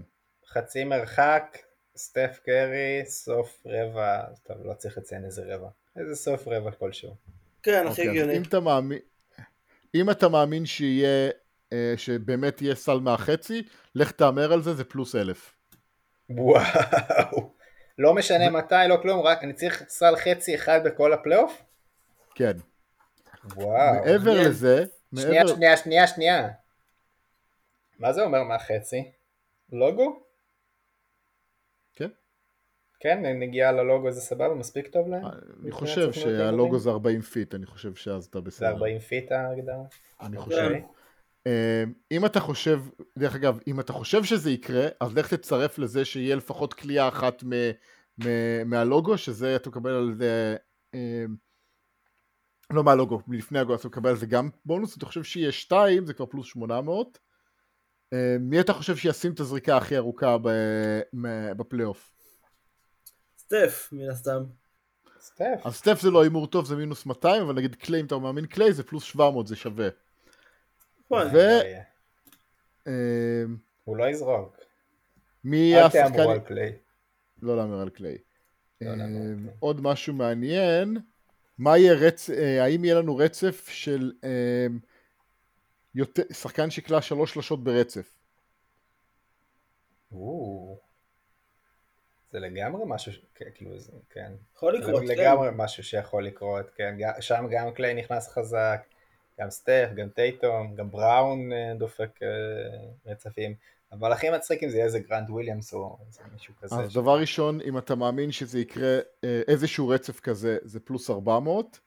חצי 0.48 0.84
מרחק, 0.84 1.58
סטף 2.00 2.38
קרי, 2.44 3.02
סוף 3.06 3.62
רבע, 3.66 4.22
טוב, 4.42 4.56
לא 4.64 4.74
צריך 4.74 4.98
לציין 4.98 5.24
איזה 5.24 5.42
רבע, 5.46 5.68
איזה 5.96 6.16
סוף 6.16 6.48
רבע 6.48 6.70
כלשהו. 6.70 7.14
כן, 7.62 7.86
הכי 7.86 7.90
אוקיי, 7.90 8.08
הגיוני. 8.08 8.36
אם 8.36 8.42
אתה 8.42 8.60
מאמין, 8.60 8.98
אם 9.94 10.10
אתה 10.10 10.28
מאמין 10.28 10.66
שיהיה, 10.66 11.30
אה, 11.72 11.94
שבאמת 11.96 12.62
יהיה 12.62 12.74
סל 12.74 13.00
מהחצי, 13.00 13.62
לך 13.94 14.10
תהמר 14.10 14.52
על 14.52 14.62
זה, 14.62 14.74
זה 14.74 14.84
פלוס 14.84 15.14
אלף. 15.14 15.56
וואו. 16.30 17.52
לא 17.98 18.14
משנה 18.14 18.50
מתי, 18.50 18.74
לא 18.88 18.96
כלום, 19.02 19.20
רק 19.20 19.44
אני 19.44 19.52
צריך 19.52 19.84
סל 19.88 20.16
חצי 20.16 20.54
אחד 20.54 20.80
בכל 20.84 21.12
הפלייאוף? 21.12 21.62
כן. 22.34 22.56
וואו. 23.56 24.04
מעבר 24.04 24.42
לזה, 24.42 24.84
שנייה, 25.14 25.42
מעבר... 25.42 25.54
שנייה, 25.54 25.76
שנייה, 25.76 26.06
שנייה. 26.06 26.48
מה 27.98 28.12
זה 28.12 28.22
אומר 28.22 28.42
מהחצי? 28.42 29.10
לוגו? 29.72 30.29
כן, 33.00 33.26
נגיעה 33.26 33.72
ללוגו 33.72 34.10
זה 34.10 34.20
סבבה, 34.20 34.54
מספיק 34.54 34.86
טוב 34.86 35.08
להם? 35.08 35.24
אני 35.62 35.70
חושב 35.70 36.12
שהלוגו 36.12 36.78
זה 36.78 36.90
40 36.90 37.20
פיט, 37.20 37.54
אני 37.54 37.66
חושב 37.66 37.94
שאז 37.94 38.24
אתה 38.24 38.40
בסדר. 38.40 38.68
זה 38.68 38.72
40 38.74 38.98
פיט 38.98 39.32
ההגדרה? 39.32 39.84
אני 40.20 40.36
אוקיי. 40.36 40.56
חושב. 40.56 40.70
אה, 41.46 41.84
אם 42.10 42.26
אתה 42.26 42.40
חושב, 42.40 42.80
דרך 43.18 43.34
אגב, 43.34 43.58
אם 43.66 43.80
אתה 43.80 43.92
חושב 43.92 44.24
שזה 44.24 44.50
יקרה, 44.50 44.88
אז 45.00 45.14
לך 45.14 45.34
תצרף 45.34 45.78
לזה 45.78 46.04
שיהיה 46.04 46.36
לפחות 46.36 46.74
קליעה 46.74 47.08
אחת 47.08 47.44
מהלוגו, 48.66 49.18
שזה 49.18 49.56
אתה 49.56 49.70
מקבל 49.70 49.90
על 49.90 50.14
זה, 50.18 50.56
אה, 50.94 51.24
לא 52.72 52.84
מהלוגו, 52.84 53.20
מלפני 53.26 53.58
הלוגו, 53.58 53.74
אתה 53.74 53.88
מקבל 53.88 54.10
על 54.10 54.16
זה 54.16 54.26
גם 54.26 54.48
בונוס, 54.64 54.96
אתה 54.96 55.06
חושב 55.06 55.22
שיהיה 55.22 55.52
שתיים, 55.52 56.06
זה 56.06 56.14
כבר 56.14 56.26
פלוס 56.26 56.46
800. 56.46 57.18
אה, 58.12 58.36
מי 58.40 58.60
אתה 58.60 58.72
חושב 58.72 58.96
שישים 58.96 59.32
את 59.32 59.40
הזריקה 59.40 59.76
הכי 59.76 59.96
ארוכה 59.96 60.36
בפלייאוף? 61.56 62.12
סטף, 63.50 63.88
מן 63.92 64.10
הסתם. 64.10 64.42
סטף. 65.20 65.60
אז 65.64 65.74
סטף 65.74 66.00
זה 66.00 66.10
לא 66.10 66.22
הימור 66.22 66.46
טוב, 66.46 66.64
זה 66.66 66.76
מינוס 66.76 67.06
200, 67.06 67.42
אבל 67.42 67.54
נגיד 67.54 67.74
קליי, 67.74 68.00
אם 68.00 68.06
אתה 68.06 68.18
מאמין 68.18 68.46
קליי, 68.46 68.72
זה 68.72 68.82
פלוס 68.82 69.04
700, 69.04 69.46
זה 69.46 69.56
שווה. 69.56 69.88
ו- 71.10 71.16
אה, 72.86 73.44
הוא 73.84 73.96
לא 73.96 74.04
יזרוק. 74.04 74.56
מי 75.44 75.56
יהיה 75.56 75.80
אל 75.80 75.86
השחקן... 75.86 76.16
תאמרו 76.16 76.30
על 76.30 76.40
קליי. 76.40 76.78
לא 77.42 77.56
להמר 77.56 77.80
על 77.80 77.90
קליי. 77.90 78.18
לא 78.80 78.90
אה, 78.90 78.94
קליי. 78.94 79.54
עוד 79.60 79.80
משהו 79.80 80.14
מעניין, 80.14 80.98
מה 81.58 81.78
יהיה 81.78 81.94
רצ... 81.94 82.30
אה, 82.30 82.64
האם 82.64 82.84
יהיה 82.84 82.94
לנו 82.94 83.16
רצף 83.16 83.68
של 83.68 84.12
יותר... 85.94 86.22
שחקן 86.32 86.70
שיקלע 86.70 87.02
שלוש 87.02 87.34
שלשות 87.34 87.64
ברצף? 87.64 88.16
זה 92.32 92.38
לגמרי 92.40 92.82
משהו, 92.86 93.12
ש- 93.12 93.20
כן, 93.34 93.44
כאילו, 93.54 93.78
זה- 93.78 93.92
כן. 94.10 94.32
יכול 94.56 94.72
זה 94.72 94.78
לקרות, 94.88 95.02
כן. 95.02 95.06
לגמרי 95.08 95.48
משהו 95.56 95.82
שיכול 95.84 96.24
לקרות, 96.26 96.70
כן. 96.76 96.94
שם 97.20 97.46
גם 97.50 97.70
קליי 97.72 97.94
נכנס 97.94 98.28
חזק, 98.28 98.80
גם 99.40 99.50
סטף, 99.50 99.88
גם 99.94 100.08
טייטום, 100.08 100.74
גם 100.74 100.90
בראון 100.90 101.52
אה, 101.52 101.72
דופק 101.78 102.22
אה, 102.22 102.28
רצפים. 103.12 103.54
אבל 103.92 104.12
הכי 104.12 104.30
מצחיק 104.30 104.62
אם 104.62 104.68
זה 104.68 104.76
יהיה 104.76 104.84
איזה 104.86 104.98
גרנט 104.98 105.30
וויליאמס 105.30 105.74
או 105.74 105.98
איזה 106.06 106.20
מישהו 106.32 106.54
כזה. 106.60 106.76
אז 106.76 106.90
ש- 106.90 106.94
דבר 106.94 107.20
ראשון, 107.20 107.60
אם 107.60 107.78
אתה 107.78 107.94
מאמין 107.94 108.32
שזה 108.32 108.60
יקרה 108.60 108.98
אה, 109.24 109.42
איזשהו 109.48 109.88
רצף 109.88 110.20
כזה, 110.20 110.58
זה 110.62 110.80
פלוס 110.80 111.10
400. 111.10 111.78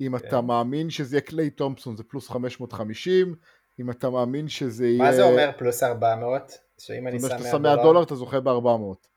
אם 0.00 0.18
כן. 0.18 0.28
אתה 0.28 0.40
מאמין 0.40 0.90
שזה 0.90 1.16
יהיה 1.16 1.20
קליי 1.20 1.50
תומפסון, 1.50 1.96
זה 1.96 2.04
פלוס 2.04 2.28
550. 2.28 3.34
אם 3.80 3.90
אתה 3.90 4.10
מאמין 4.10 4.48
שזה 4.48 4.86
יהיה... 4.86 4.98
מה 4.98 5.12
זה 5.12 5.22
אומר 5.22 5.50
פלוס 5.58 5.82
400? 5.82 6.58
שאם 6.78 7.08
אני 7.08 7.18
זאת 7.18 7.30
אומרת 7.30 7.42
שם 7.42 7.46
שאתה 7.48 7.58
100 7.58 7.70
שם 7.72 7.76
100 7.76 7.84
דולר, 7.84 8.02
אתה 8.02 8.14
זוכה 8.14 8.40
ב-400. 8.40 9.08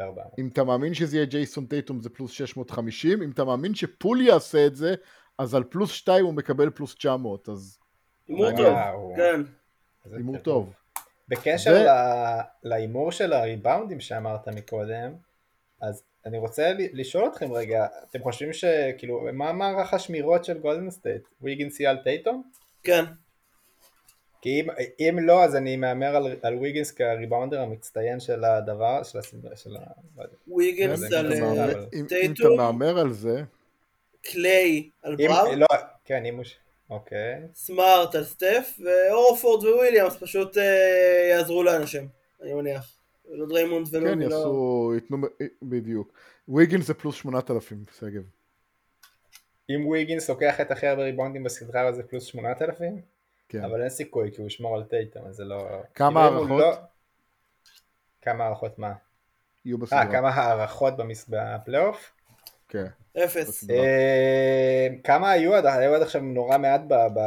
ב-400. 0.00 0.34
אם 0.38 0.48
אתה 0.52 0.64
מאמין 0.64 0.94
שזה 0.94 1.16
יהיה 1.16 1.26
ג'ייסון 1.26 1.66
טייטום, 1.66 2.00
זה 2.00 2.10
פלוס 2.10 2.30
650. 2.30 3.22
אם 3.22 3.30
אתה 3.30 3.44
מאמין 3.44 3.74
שפול 3.74 4.20
יעשה 4.20 4.66
את 4.66 4.76
זה, 4.76 4.94
אז 5.38 5.54
על 5.54 5.64
פלוס 5.64 5.90
2 5.92 6.24
הוא 6.24 6.34
מקבל 6.34 6.70
פלוס 6.70 6.94
900. 6.94 7.48
אז 7.48 7.78
הימור 8.28 8.44
וואו. 8.44 8.56
טוב, 8.56 9.16
כן. 9.16 9.40
הימור. 10.16 10.38
טוב. 10.38 10.72
בקשר 11.28 11.86
להימור 12.62 13.12
של 13.12 13.32
הריבאונדים 13.32 14.00
שאמרת 14.00 14.48
מקודם, 14.48 15.12
אז 15.82 16.02
אני 16.26 16.38
רוצה 16.38 16.72
לשאול 16.76 17.26
אתכם 17.26 17.52
רגע, 17.52 17.86
אתם 18.10 18.22
חושבים 18.22 18.52
שכאילו, 18.52 19.28
מה 19.32 19.52
מערך 19.52 19.94
השמירות 19.94 20.44
של 20.44 20.58
גולדן 20.58 20.90
סטייט? 20.90 21.22
ויגינס 21.40 21.80
יהיה 21.80 21.90
על 21.90 21.96
טייטום? 21.96 22.42
כן. 22.82 23.04
כי 24.42 24.60
אם, 24.60 24.66
אם 25.00 25.18
לא, 25.22 25.44
אז 25.44 25.56
אני 25.56 25.76
מהמר 25.76 26.16
על, 26.16 26.36
על 26.42 26.54
ויגינס 26.58 26.90
כריבאונדר 26.90 27.60
המצטיין 27.60 28.20
של 28.20 28.44
הדבר, 28.44 29.02
של 29.02 29.18
הסדרה, 29.18 29.56
של 29.56 29.76
ה... 29.76 29.80
לא. 30.18 30.24
וויגנס 30.48 31.00
כן, 31.08 31.16
על 31.16 31.34
זה 31.36 31.42
אה, 31.42 31.48
מהמר. 31.54 31.84
אם- 31.94 32.06
אתה 32.06 32.48
מהמר 32.56 32.98
על 32.98 33.12
זה, 33.12 33.42
קליי 34.22 34.90
על 35.02 35.16
אם, 35.20 35.28
בראון, 35.28 35.58
לא, 35.58 35.66
כן, 36.04 36.24
אם 36.26 36.36
הוא... 36.36 36.44
ש- 36.44 36.56
אוקיי. 36.90 37.40
סמארט 37.54 38.14
על 38.14 38.24
סטף, 38.24 38.78
ואורפורד 38.84 39.64
וויליאמס 39.64 40.16
פשוט 40.16 40.58
אה, 40.58 41.26
יעזרו 41.30 41.62
לאנשים, 41.62 42.08
אני 42.42 42.54
מניח. 42.54 42.96
לא 43.30 43.46
דריימונד 43.48 43.86
ולא... 43.94 44.10
כן, 44.10 44.18
לא- 44.18 44.24
יעשו, 44.24 44.92
ייתנו, 44.94 45.16
בדיוק. 45.62 46.12
ויגינס 46.48 46.80
זה 46.82 46.94
פלוס 46.94 47.14
8,000, 47.16 47.84
שגב. 48.00 48.22
אם 49.70 49.86
ויגינס 49.86 50.28
לוקח 50.30 50.60
את 50.60 50.70
הכי 50.70 50.86
הרבה 50.86 51.02
ריבאונדים 51.02 51.44
בסדרה, 51.44 51.88
אז 51.88 51.96
זה 51.96 52.02
פלוס 52.02 52.24
8,000? 52.24 53.00
כן. 53.50 53.64
אבל 53.64 53.80
אין 53.80 53.90
סיכוי, 53.90 54.30
כי 54.32 54.40
הוא 54.40 54.46
ישמור 54.46 54.76
על 54.76 54.84
טייטום, 54.84 55.26
אז 55.26 55.34
זה 55.36 55.44
לא... 55.44 55.82
כמה 55.94 56.24
הארכות? 56.24 56.60
לא- 56.60 56.76
כמה 58.22 58.44
הארכות 58.44 58.78
מה? 58.78 58.92
יהיו 59.64 59.78
בסדרה. 59.78 60.00
אה, 60.02 60.12
כמה 60.12 60.28
הארכות 60.28 60.96
במס... 60.96 61.26
בפלייאוף? 61.28 62.12
כן. 62.68 62.86
אפס. 63.24 63.70
אה, 63.70 64.88
כמה 65.04 65.30
היו 65.30 65.54
עד, 65.54 65.66
היו 65.66 65.94
עד 65.94 66.02
עכשיו 66.02 66.20
נורא 66.22 66.58
מעט 66.58 66.80
ב, 66.88 66.94
ב, 66.94 67.20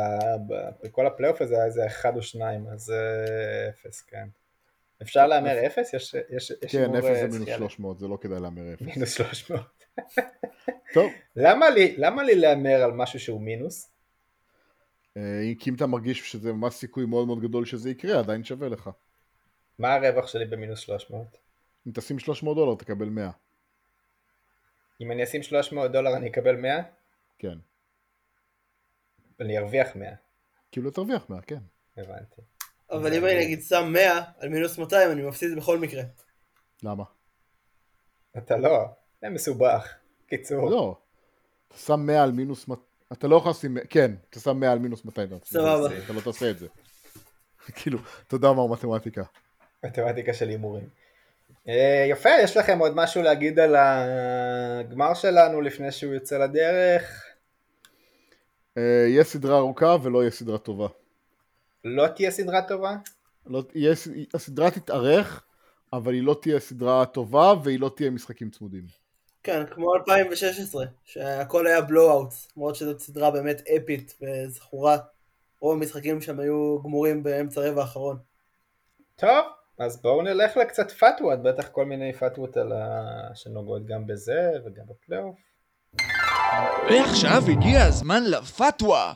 ב, 0.47 0.69
בכל 0.83 1.07
הפלייאוף 1.07 1.41
הזה, 1.41 1.55
היה 1.55 1.65
איזה 1.65 1.85
אחד 1.85 2.17
או 2.17 2.21
שניים, 2.21 2.67
אז 2.67 2.91
אה, 2.91 3.69
אפס, 3.69 4.01
כן. 4.01 4.27
אפשר 5.01 5.27
להמר 5.27 5.65
אפס? 5.65 5.93
יש, 5.93 6.15
יש, 6.29 6.51
יש 6.63 6.71
כן, 6.71 6.95
אפס 6.95 7.05
אה, 7.05 7.15
זה 7.15 7.21
מינוס 7.21 7.37
זכייה? 7.39 7.57
300, 7.57 7.99
זה 7.99 8.07
לא 8.07 8.17
כדאי 8.21 8.39
להמר 8.39 8.73
אפס. 8.73 8.81
מינוס 8.81 9.13
300. 9.13 9.61
טוב, 10.93 11.11
למה 11.35 11.69
לי, 11.69 11.95
למה 11.97 12.23
לי 12.23 12.35
להמר 12.35 12.83
על 12.83 12.91
משהו 12.91 13.19
שהוא 13.19 13.41
מינוס? 13.41 13.92
אה, 15.17 15.21
כי 15.59 15.69
אם 15.69 15.75
אתה 15.75 15.87
מרגיש 15.87 16.31
שזה 16.31 16.53
ממש 16.53 16.73
סיכוי 16.73 17.05
מאוד 17.05 17.27
מאוד 17.27 17.41
גדול 17.41 17.65
שזה 17.65 17.89
יקרה, 17.89 18.19
עדיין 18.19 18.43
שווה 18.43 18.69
לך. 18.69 18.89
מה 19.79 19.93
הרווח 19.93 20.27
שלי 20.27 20.45
במינוס 20.45 20.79
300? 20.79 21.37
אם 21.87 21.91
תשים 21.95 22.19
300 22.19 22.55
דולר 22.57 22.75
תקבל 22.75 23.09
100. 23.09 23.29
אם 25.01 25.11
אני 25.11 25.23
אשים 25.23 25.43
300 25.43 25.91
דולר 25.91 26.15
אני 26.17 26.29
אקבל 26.29 26.55
100? 26.55 26.83
כן. 27.39 27.57
אני 29.39 29.57
ארוויח 29.57 29.95
100, 29.95 30.11
כאילו 30.71 30.91
תרוויח 30.91 31.29
100, 31.29 31.41
כן. 31.41 31.59
הבנתי. 31.97 32.41
אבל 32.91 33.13
אם 33.13 33.25
אני 33.25 33.45
נגיד 33.45 33.61
שם 33.61 33.89
100 33.93 34.21
על 34.39 34.49
מינוס 34.49 34.77
200, 34.77 35.11
אני 35.11 35.21
מפסיד 35.27 35.57
בכל 35.57 35.79
מקרה. 35.79 36.03
למה? 36.83 37.03
אתה 38.37 38.57
לא, 38.57 38.85
זה 39.21 39.29
מסובך. 39.29 39.93
קיצור. 40.27 40.69
לא. 40.71 40.97
שם 41.75 41.99
100 41.99 42.23
על 42.23 42.31
מינוס... 42.31 42.67
מת- 42.67 42.92
אתה 43.13 43.27
לא 43.27 43.35
יכול 43.35 43.51
לשים... 43.51 43.77
כן, 43.89 44.11
אתה 44.29 44.39
שם 44.39 44.57
100 44.59 44.71
על 44.71 44.79
מינוס 44.79 45.05
200. 45.05 45.27
אתה 45.27 45.35
מפסיד. 45.35 45.57
סבבה. 45.61 45.97
אתה 46.05 46.13
לא 46.13 46.21
תעשה 46.21 46.49
את 46.51 46.59
זה. 46.59 46.67
כאילו, 47.75 47.99
אתה 48.27 48.35
יודע 48.35 48.51
מהו 48.51 48.69
מתמטיקה. 48.69 49.23
מתמטיקה 49.85 50.33
של 50.33 50.49
הימורים. 50.49 50.83
אה, 51.67 52.05
יפה, 52.09 52.29
יש 52.43 52.57
לכם 52.57 52.79
עוד 52.79 52.95
משהו 52.95 53.21
להגיד 53.21 53.59
על 53.59 53.75
הגמר 53.75 55.13
שלנו 55.13 55.61
לפני 55.61 55.91
שהוא 55.91 56.13
יוצא 56.13 56.37
לדרך? 56.37 57.23
אה, 58.77 59.05
יהיה 59.07 59.23
סדרה 59.23 59.57
ארוכה 59.57 59.95
ולא 60.03 60.21
יהיה 60.21 60.31
סדרה 60.31 60.57
טובה. 60.57 60.87
לא 61.83 62.07
תהיה 62.07 62.31
סדרה 62.31 62.61
טובה? 62.61 62.95
לא, 63.45 63.63
ס- 63.93 64.07
הסדרה 64.33 64.71
תתארך, 64.71 65.43
אבל 65.93 66.13
היא 66.13 66.23
לא 66.23 66.39
תהיה 66.41 66.59
סדרה 66.59 67.05
טובה 67.05 67.53
והיא 67.63 67.79
לא 67.79 67.91
תהיה 67.95 68.09
משחקים 68.09 68.49
צמודים. 68.49 69.02
כן, 69.43 69.65
כמו 69.65 69.95
2016, 69.95 70.85
שהכל 71.03 71.67
היה 71.67 71.81
בלואו-אוט, 71.81 72.33
למרות 72.57 72.75
שזאת 72.75 72.99
סדרה 72.99 73.31
באמת 73.31 73.61
אפית 73.67 74.17
וזכורה. 74.21 74.97
רוב 75.59 75.77
המשחקים 75.77 76.21
שם 76.21 76.39
היו 76.39 76.79
גמורים 76.83 77.23
באמצע 77.23 77.61
הרבע 77.61 77.81
האחרון. 77.81 78.17
טוב, 79.15 79.45
אז 79.79 80.01
בואו 80.01 80.21
נלך 80.21 80.57
לקצת 80.57 80.91
פתוות, 80.91 81.43
בטח 81.43 81.67
כל 81.67 81.85
מיני 81.85 82.13
פתוות 82.13 82.57
ה... 82.57 82.61
שנוגעות 83.35 83.85
גם 83.85 84.07
בזה 84.07 84.51
וגם 84.65 84.83
בפלייאוף. 84.89 85.35
ועכשיו 86.89 87.41
הגיע 87.51 87.83
הזמן 87.83 88.23
לפתווה. 88.23 89.13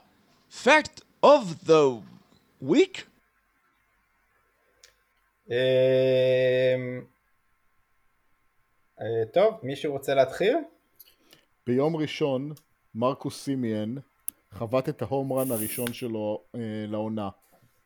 Fact 0.63 1.01
of 1.25 1.67
the 1.67 2.01
week? 2.63 3.01
אה, 9.01 9.25
טוב, 9.33 9.59
מישהו 9.63 9.93
רוצה 9.93 10.13
להתחיל? 10.15 10.55
ביום 11.67 11.95
ראשון, 11.95 12.51
מרקוס 12.95 13.43
סימיאן 13.43 13.95
חבט 14.51 14.89
את 14.89 15.01
ההום 15.01 15.33
רן 15.33 15.51
הראשון 15.51 15.93
שלו 15.93 16.43
אה, 16.55 16.85
לעונה. 16.87 17.29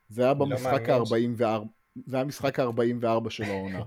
זה 0.09 0.23
היה 0.23 0.33
לא 0.33 0.39
במשחק 0.39 0.89
מאמין 0.89 1.05
ש- 1.05 1.11
ה-44, 1.41 1.65
זה 2.05 2.15
היה 2.15 2.23
המשחק 2.25 2.59
ה-44 2.59 3.29
של 3.29 3.43
העונה. 3.43 3.83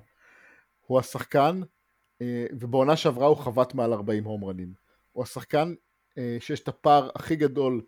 הוא 0.86 0.98
השחקן, 0.98 1.60
אה, 2.22 2.46
ובעונה 2.52 2.96
שעברה 2.96 3.26
הוא 3.26 3.36
חבט 3.36 3.74
מעל 3.74 3.92
40 3.92 4.24
הום 4.24 4.44
רנים. 4.44 4.74
הוא 5.12 5.22
השחקן 5.22 5.74
אה, 6.18 6.36
שיש 6.40 6.60
את 6.60 6.68
הפער 6.68 7.10
הכי 7.14 7.36
גדול, 7.36 7.82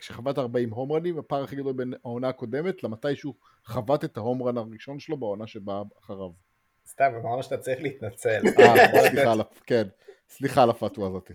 שחבט 0.00 0.38
40 0.38 0.70
הום 0.70 0.92
רנים, 0.92 1.18
הפער 1.18 1.44
הכי 1.44 1.56
גדול 1.56 1.72
בין 1.72 1.94
העונה 2.04 2.28
הקודמת 2.28 2.84
למתי 2.84 3.16
שהוא 3.16 3.34
חבט 3.64 4.04
את 4.04 4.16
ההום 4.16 4.42
רן 4.42 4.58
הראשון 4.58 4.98
שלו 4.98 5.16
בעונה 5.16 5.46
שבאה 5.46 5.82
אחריו. 6.00 6.30
סתם, 6.90 7.12
אמרנו 7.20 7.42
שאתה 7.42 7.58
צריך 7.58 7.82
להתנצל. 7.82 8.42
אה, 8.58 9.08
סליחה. 9.08 9.32
כן, 9.66 9.82
סליחה 10.28 10.62
על 10.62 10.70
הפתווה 10.70 11.08
הזאתי. 11.08 11.34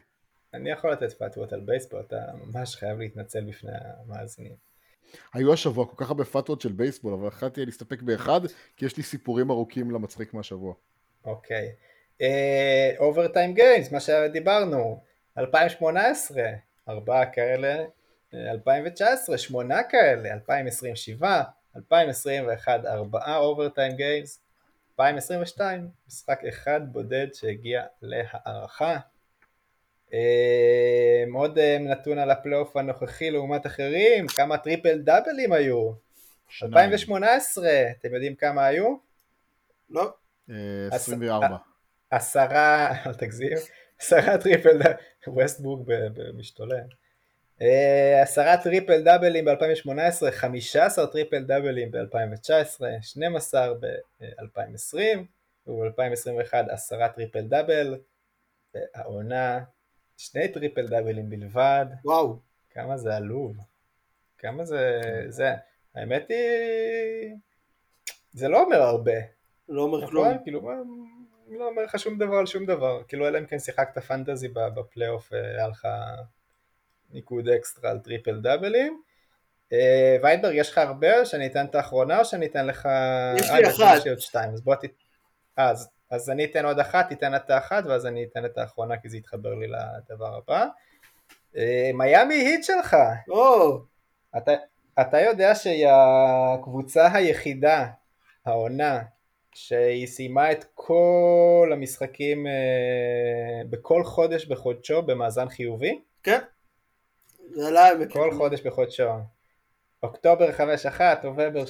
אני 0.53 0.71
יכול 0.71 0.91
לתת 0.91 1.13
פתוות 1.13 1.53
על 1.53 1.59
בייסבול, 1.59 2.01
אתה 2.07 2.17
ממש 2.33 2.75
חייב 2.75 2.99
להתנצל 2.99 3.43
בפני 3.43 3.71
המאזינים. 3.73 4.55
היו 5.33 5.53
השבוע 5.53 5.85
כל 5.85 5.95
כך 5.97 6.09
הרבה 6.09 6.25
פתוות 6.25 6.61
של 6.61 6.71
בייסבול, 6.71 7.13
אבל 7.13 7.27
החלטתי 7.27 7.65
להסתפק 7.65 8.01
באחד, 8.01 8.41
כי 8.77 8.85
יש 8.85 8.97
לי 8.97 9.03
סיפורים 9.03 9.51
ארוכים 9.51 9.91
למצחיק 9.91 10.33
מהשבוע. 10.33 10.73
אוקיי. 11.25 11.71
overtime 12.99 13.53
games, 13.53 13.91
מה 13.91 13.99
שדיברנו, 13.99 15.01
2018, 15.37 16.43
ארבעה 16.89 17.25
כאלה, 17.25 17.85
אה, 18.33 18.51
2019, 18.51 19.37
שמונה 19.37 19.83
כאלה, 19.83 20.33
2020, 20.33 20.95
שבעה, 20.95 21.43
2021, 21.75 22.85
ארבעה 22.85 23.37
overtime 23.37 23.91
games, 23.91 24.39
2022, 24.99 25.89
משחק 26.07 26.39
אחד 26.49 26.81
בודד 26.93 27.27
שהגיע 27.33 27.83
להארכה. 28.01 28.97
אה, 30.13 31.23
עוד 31.33 31.57
אה, 31.57 31.77
נתון 31.79 32.17
על 32.17 32.31
הפלייאוף 32.31 32.77
הנוכחי 32.77 33.31
לעומת 33.31 33.65
אחרים, 33.65 34.27
כמה 34.27 34.57
טריפל 34.57 34.97
דאבלים 35.01 35.51
היו. 35.53 35.91
שניים. 36.49 36.73
2018, 36.73 37.69
אתם 37.99 38.13
יודעים 38.13 38.35
כמה 38.35 38.65
היו? 38.65 38.95
לא? 39.89 40.13
אה, 40.49 40.55
אז- 40.91 40.93
24. 41.01 41.57
עשרה, 42.09 42.91
אל 43.05 43.13
תגזים, 43.13 43.57
עשרה 43.99 44.37
טריפל 44.37 44.77
דאבל, 44.77 44.93
ווסטברוק. 45.27 45.91
אה, 45.91 45.97
עשרה 48.21 48.57
טריפל 48.63 49.01
דאבלים 49.01 49.45
ב-2018, 49.45 50.31
15 50.31 51.07
טריפל 51.07 51.43
דאבלים 51.43 51.91
ב-2019, 51.91 52.81
12 53.01 53.73
ב-2020, 53.73 54.97
וב-2021 55.67 56.53
עשרה 56.69 57.09
טריפל 57.09 57.41
דאבל, 57.41 57.97
והעונה 58.73 59.63
שני 60.17 60.47
טריפל 60.47 60.87
דאבלים 60.87 61.29
בלבד, 61.29 61.85
וואו. 62.05 62.39
כמה 62.69 62.97
זה 62.97 63.15
עלוב, 63.15 63.57
כמה 64.37 64.65
זה, 64.65 65.01
זה, 65.27 65.53
האמת 65.95 66.29
היא, 66.29 67.35
זה 68.33 68.47
לא 68.47 68.63
אומר 68.63 68.81
הרבה, 68.81 69.11
לא 69.69 69.81
אומר 69.81 70.07
כלום. 70.07 70.27
נכון? 70.27 70.43
כאילו, 70.43 70.69
לא 71.47 71.67
אומר 71.67 71.83
לך 71.83 71.99
שום 71.99 72.17
דבר 72.17 72.35
על 72.35 72.45
שום 72.45 72.65
דבר. 72.65 73.03
כאילו, 73.07 73.27
אלא 73.27 73.39
אם 73.39 73.45
כן 73.45 73.59
שיחקת 73.59 74.03
fantasy 74.03 74.47
בפלייאוף, 74.47 75.33
אה, 75.33 75.39
היה 75.39 75.67
לך 75.67 75.87
ניקוד 77.13 77.49
אקסטרה 77.49 77.91
על 77.91 77.99
טריפל 77.99 78.39
דאבלים. 78.39 79.01
אה, 79.73 80.17
ויינברג, 80.23 80.55
יש 80.55 80.71
לך 80.71 80.77
הרבה, 80.77 81.25
שאני 81.25 81.47
אתן 81.47 81.65
את 81.65 81.75
האחרונה, 81.75 82.19
או 82.19 82.25
שאני 82.25 82.45
אתן 82.45 82.67
לך... 82.67 82.89
יש 83.37 83.51
לי 83.51 83.69
אחת. 83.69 83.97
יש 83.97 84.03
לי 84.03 84.09
עוד 84.09 84.19
שתיים, 84.19 84.53
אז 84.53 84.61
בוא 84.61 84.75
ת... 84.75 84.79
אז, 85.57 85.89
אז 86.11 86.29
אני 86.29 86.45
אתן 86.45 86.65
עוד 86.65 86.79
אחת, 86.79 87.09
תיתן 87.09 87.35
את 87.35 87.49
האחת, 87.49 87.83
ואז 87.85 88.05
אני 88.05 88.23
אתן 88.23 88.45
את 88.45 88.57
האחרונה, 88.57 88.97
כי 88.97 89.09
זה 89.09 89.17
יתחבר 89.17 89.53
לי 89.53 89.67
לדבר 89.67 90.35
הבא. 90.35 90.65
אה, 91.57 91.91
מיאמי 91.93 92.35
היט 92.35 92.63
שלך, 92.63 92.95
או, 93.29 93.77
אתה, 94.37 94.51
אתה 95.01 95.21
יודע 95.21 95.55
שהיא 95.55 95.87
הקבוצה 95.89 97.13
היחידה, 97.13 97.87
העונה, 98.45 99.01
שהיא 99.55 100.07
סיימה 100.07 100.51
את 100.51 100.65
כל 100.73 101.69
המשחקים 101.73 102.47
אה, 102.47 103.61
בכל 103.69 104.03
חודש 104.03 104.45
בחודשו 104.45 105.01
במאזן 105.01 105.49
חיובי? 105.49 106.01
כן. 106.23 106.39
זה 107.53 107.67
עלה 107.67 107.85
האמת. 107.85 108.11
כל 108.11 108.31
חודש 108.37 108.61
בחודשו. 108.61 109.09
אוקטובר 110.03 110.49
5-1, 110.97 111.01
נובמבר 111.23 111.63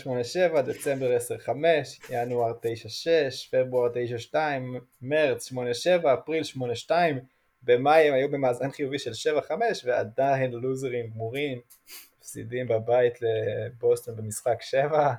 8-7, 0.55 0.61
דצמבר 0.61 1.17
10-5, 1.47 1.49
ינואר 2.09 2.51
9-6, 2.51 2.55
פברואר 3.51 3.91
9-2, 4.32 4.36
מרץ 5.01 5.51
8-7, 5.51 5.55
אפריל 6.13 6.43
8-2, 6.88 6.91
במאי 7.63 8.07
הם 8.07 8.13
היו 8.13 8.32
במאזן 8.32 8.71
חיובי 8.71 8.99
של 8.99 9.11
7-5 9.11 9.51
ועדיין 9.86 10.51
לוזרים 10.51 11.09
גמורים, 11.09 11.59
מפסידים 12.19 12.67
בבית 12.67 13.13
לבוסטון 13.21 14.15
במשחק 14.15 14.61
7. 14.61 15.13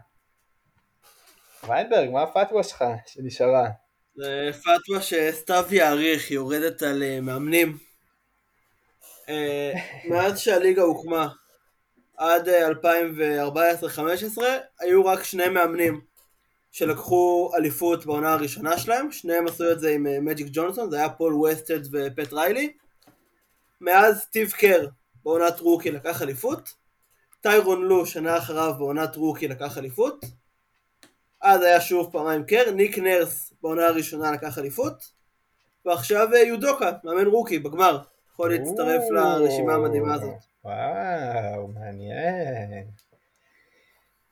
ויינברג, 1.69 2.11
מה 2.11 2.23
הפתווה 2.23 2.63
שלך 2.63 2.85
שנשארה? 3.07 3.69
זה 4.17 4.51
פתווה 4.53 5.03
שסתיו 5.03 5.65
יעריך, 5.71 6.31
יורדת 6.31 6.83
על 6.83 7.03
אה, 7.03 7.21
מאמנים. 7.21 7.86
אה, 9.29 9.73
מאז 10.05 10.39
שהליגה 10.39 10.83
הוקמה 10.83 11.29
עד 12.17 12.49
אה, 12.49 12.69
2014-2015 12.69 14.43
היו 14.81 15.05
רק 15.05 15.25
שני 15.25 15.49
מאמנים 15.49 16.01
שלקחו 16.73 17.51
אליפות 17.57 18.07
בעונה 18.07 18.33
הראשונה 18.33 18.79
שלהם, 18.79 19.13
שניהם 19.13 19.47
עשו 19.47 19.73
את 19.73 19.81
זה 19.81 19.91
עם 19.91 20.07
אה, 20.07 20.21
מג'יק 20.21 20.47
ג'ונסון, 20.53 20.91
זה 20.91 20.97
היה 20.97 21.09
פול 21.09 21.35
ווסטהד 21.35 21.81
ופט 21.93 22.33
ריילי. 22.33 22.73
מאז 23.81 24.21
סטיב 24.21 24.51
קר 24.51 24.87
בעונת 25.25 25.61
rookie 25.61 25.91
לקח 25.91 26.23
אליפות, 26.23 26.75
טיירון 27.41 27.83
לו 27.83 28.07
שנה 28.07 28.39
אחריו 28.39 28.75
בעונת 28.79 29.17
rookie 29.17 29.49
לקח 29.49 29.79
אליפות, 29.79 30.25
אז 31.43 31.63
היה 31.63 31.81
שוב 31.81 32.13
פעמיים 32.13 32.45
קר, 32.45 32.71
ניק 32.71 32.99
נרס 32.99 33.53
בעונה 33.63 33.87
הראשונה 33.87 34.33
לקח 34.33 34.59
אליפות, 34.59 35.11
ועכשיו 35.85 36.35
אה, 36.35 36.39
יודוקה, 36.39 36.91
מאמן 37.05 37.27
rookie, 37.27 37.59
בגמר. 37.59 37.99
יכול 38.37 38.55
להצטרף 38.55 39.03
לרשימה 39.11 39.75
המדהימה 39.75 40.15
הזאת. 40.15 40.35
וואו, 40.65 41.69
מעניין. 41.69 42.87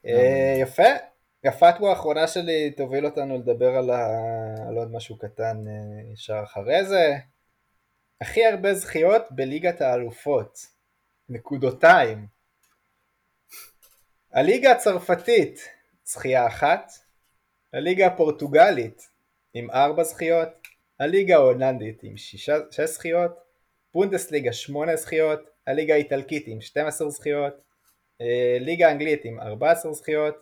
אה, 0.07 0.57
יפה. 0.61 0.83
הפתווה 1.45 1.91
האחרונה 1.91 2.29
שלי 2.29 2.71
תוביל 2.71 3.07
אותנו 3.07 3.39
לדבר 3.39 3.77
על, 3.77 3.91
ה... 3.91 4.07
על 4.69 4.77
עוד 4.77 4.93
משהו 4.93 5.19
קטן 5.19 5.57
אה, 5.69 6.13
ישר 6.13 6.41
אחרי 6.45 6.85
זה. 6.85 7.17
הכי 8.21 8.47
הרבה 8.47 8.75
זכיות 8.75 9.23
בליגת 9.31 9.81
האלופות. 9.81 10.59
נקודותיים. 11.29 12.27
הליגה 14.33 14.73
הצרפתית, 14.73 15.61
זכייה 16.05 16.47
אחת. 16.47 16.93
הליגה 17.73 18.07
הפורטוגלית 18.07 19.11
עם 19.55 19.71
ארבע 19.71 20.03
זכיות. 20.03 20.49
הליגה 21.01 21.35
ההולנדית 21.35 22.03
עם 22.03 22.17
שישה, 22.17 22.57
שש 22.71 22.81
זכיות. 22.81 23.44
בונדסליגה 23.95 24.53
8 24.53 24.97
זכיות, 24.97 25.41
הליגה 25.67 25.95
האיטלקית 25.95 26.45
עם 26.47 26.61
12 26.61 27.11
זכיות, 27.11 27.55
אה, 28.21 28.57
ליגה 28.61 28.89
האנגלית 28.89 29.25
עם 29.25 29.41
14 29.41 29.93
זכיות, 29.93 30.35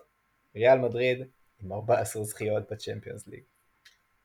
ריאל 0.56 0.78
מדריד 0.78 1.22
עם 1.62 1.72
14 1.72 2.24
זכיות 2.24 2.72
בצ'מפיונס 2.72 3.26
ליג. 3.26 3.42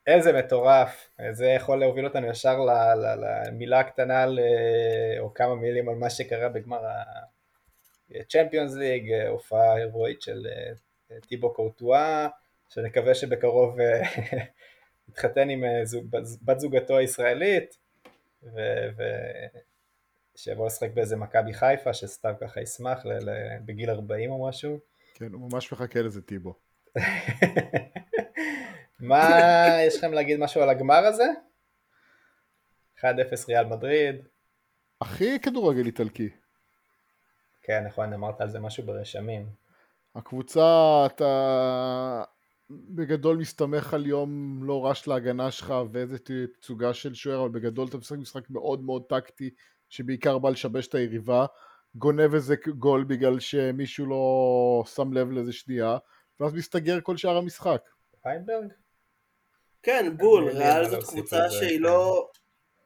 איזה 0.08 0.34
מטורף, 0.34 1.10
זה 1.32 1.46
יכול 1.46 1.80
להוביל 1.80 2.06
אותנו 2.06 2.28
ישר 2.28 2.58
למילה 3.18 3.80
הקטנה 3.80 4.26
ל- 4.26 4.40
או 5.20 5.34
כמה 5.34 5.56
מילים 5.56 5.90
על 5.90 5.96
מה 5.96 6.10
שקרה 6.10 6.50
בגמר 6.50 6.82
הצ'מפיונס 8.12 8.76
ליג, 8.76 9.12
אה, 9.12 9.28
הופעה 9.28 9.74
הירואית 9.74 10.22
של 10.22 10.48
אה, 11.12 11.20
טיבו 11.20 11.54
קורטואה, 11.54 12.28
שנקווה 12.70 13.16
שבקרוב 13.16 13.80
אה, 13.80 14.02
יתחתן 15.10 15.50
עם 15.50 15.64
אה, 15.64 15.82
בת 16.42 16.60
זוגתו 16.60 16.98
הישראלית. 16.98 17.87
ושיבוא 20.36 20.68
לשחק 20.68 20.90
באיזה 20.94 21.16
מכבי 21.16 21.54
חיפה, 21.54 21.94
שסתיו 21.94 22.34
ככה 22.42 22.62
ישמח 22.62 23.06
ל- 23.06 23.30
ל- 23.30 23.58
בגיל 23.66 23.90
40 23.90 24.32
או 24.32 24.48
משהו. 24.48 24.80
כן, 25.14 25.34
הוא 25.34 25.52
ממש 25.52 25.72
מחכה 25.74 26.02
לזה, 26.02 26.22
טיבו. 26.22 26.56
מה, 29.00 29.30
יש 29.88 29.98
לכם 29.98 30.14
להגיד 30.14 30.40
משהו 30.40 30.62
על 30.62 30.70
הגמר 30.70 31.06
הזה? 31.06 31.26
1-0 33.00 33.04
ריאל 33.48 33.66
מדריד. 33.66 34.16
הכי 35.02 35.40
כדורגל 35.40 35.86
איטלקי. 35.86 36.30
כן, 37.62 37.84
נכון, 37.88 38.14
אמרת 38.14 38.42
על 38.42 38.50
זה 38.50 38.60
משהו 38.60 38.86
ברשמים. 38.86 39.50
הקבוצה, 40.16 41.06
אתה 41.06 42.24
בגדול 42.70 43.38
מסתמך 43.38 43.94
על 43.94 44.06
יום 44.06 44.60
לא 44.64 44.86
רש 44.86 45.08
להגנה 45.08 45.52
שלך 45.52 45.74
ואיזה 45.92 46.18
תצוגה 46.60 46.94
של 46.94 47.14
שוער, 47.14 47.42
אבל 47.42 47.50
בגדול 47.50 47.88
אתה 47.88 47.98
משחק 47.98 48.18
משחק 48.18 48.50
מאוד 48.50 48.84
מאוד 48.84 49.04
טקטי, 49.10 49.50
שבעיקר 49.90 50.38
בא 50.38 50.50
לשבש 50.50 50.88
את 50.88 50.96
היריבה, 50.96 51.46
גונב 51.96 52.34
איזה 52.34 52.56
גול 52.78 53.04
בגלל 53.04 53.40
שמישהו 53.40 54.06
לא 54.06 54.84
שם 54.96 55.14
לב 55.14 55.32
לזה 55.32 55.54
שנייה, 55.54 55.98
ואז 56.40 56.54
מסתגר 56.54 57.02
כל 57.02 57.18
שאר 57.18 57.38
המשחק. 57.38 57.82
פיינברג? 58.24 58.74
כן, 59.84 60.18
בול, 60.18 60.50
ריאל 60.50 60.90
זאת 60.90 61.04
קבוצה 61.04 61.50
שהיא 61.50 61.78
כן. 61.78 61.84
לא... 61.84 62.30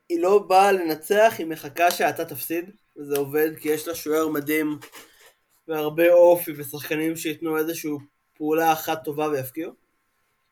היא 0.09 0.21
לא 0.21 0.39
באה 0.39 0.71
לנצח, 0.71 1.34
היא 1.38 1.47
מחכה 1.47 1.91
שאתה 1.91 2.25
תפסיד, 2.25 2.69
וזה 2.97 3.17
עובד 3.17 3.49
כי 3.59 3.69
יש 3.69 3.88
לה 3.88 3.95
שוער 3.95 4.27
מדהים 4.27 4.79
והרבה 5.67 6.13
אופי 6.13 6.51
ושחקנים 6.57 7.15
שייתנו 7.15 7.57
איזושהי 7.57 7.91
פעולה 8.38 8.73
אחת 8.73 9.03
טובה 9.03 9.27
ויפקיעו. 9.29 9.71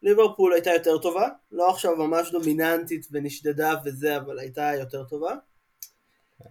ליברפול 0.03 0.53
הייתה 0.53 0.69
יותר 0.69 0.97
טובה, 0.97 1.27
לא 1.51 1.69
עכשיו 1.69 1.95
ממש 1.95 2.31
דומיננטית 2.31 3.07
ונשדדה 3.11 3.73
וזה, 3.85 4.17
אבל 4.17 4.39
הייתה 4.39 4.71
יותר 4.79 5.03
טובה. 5.03 5.35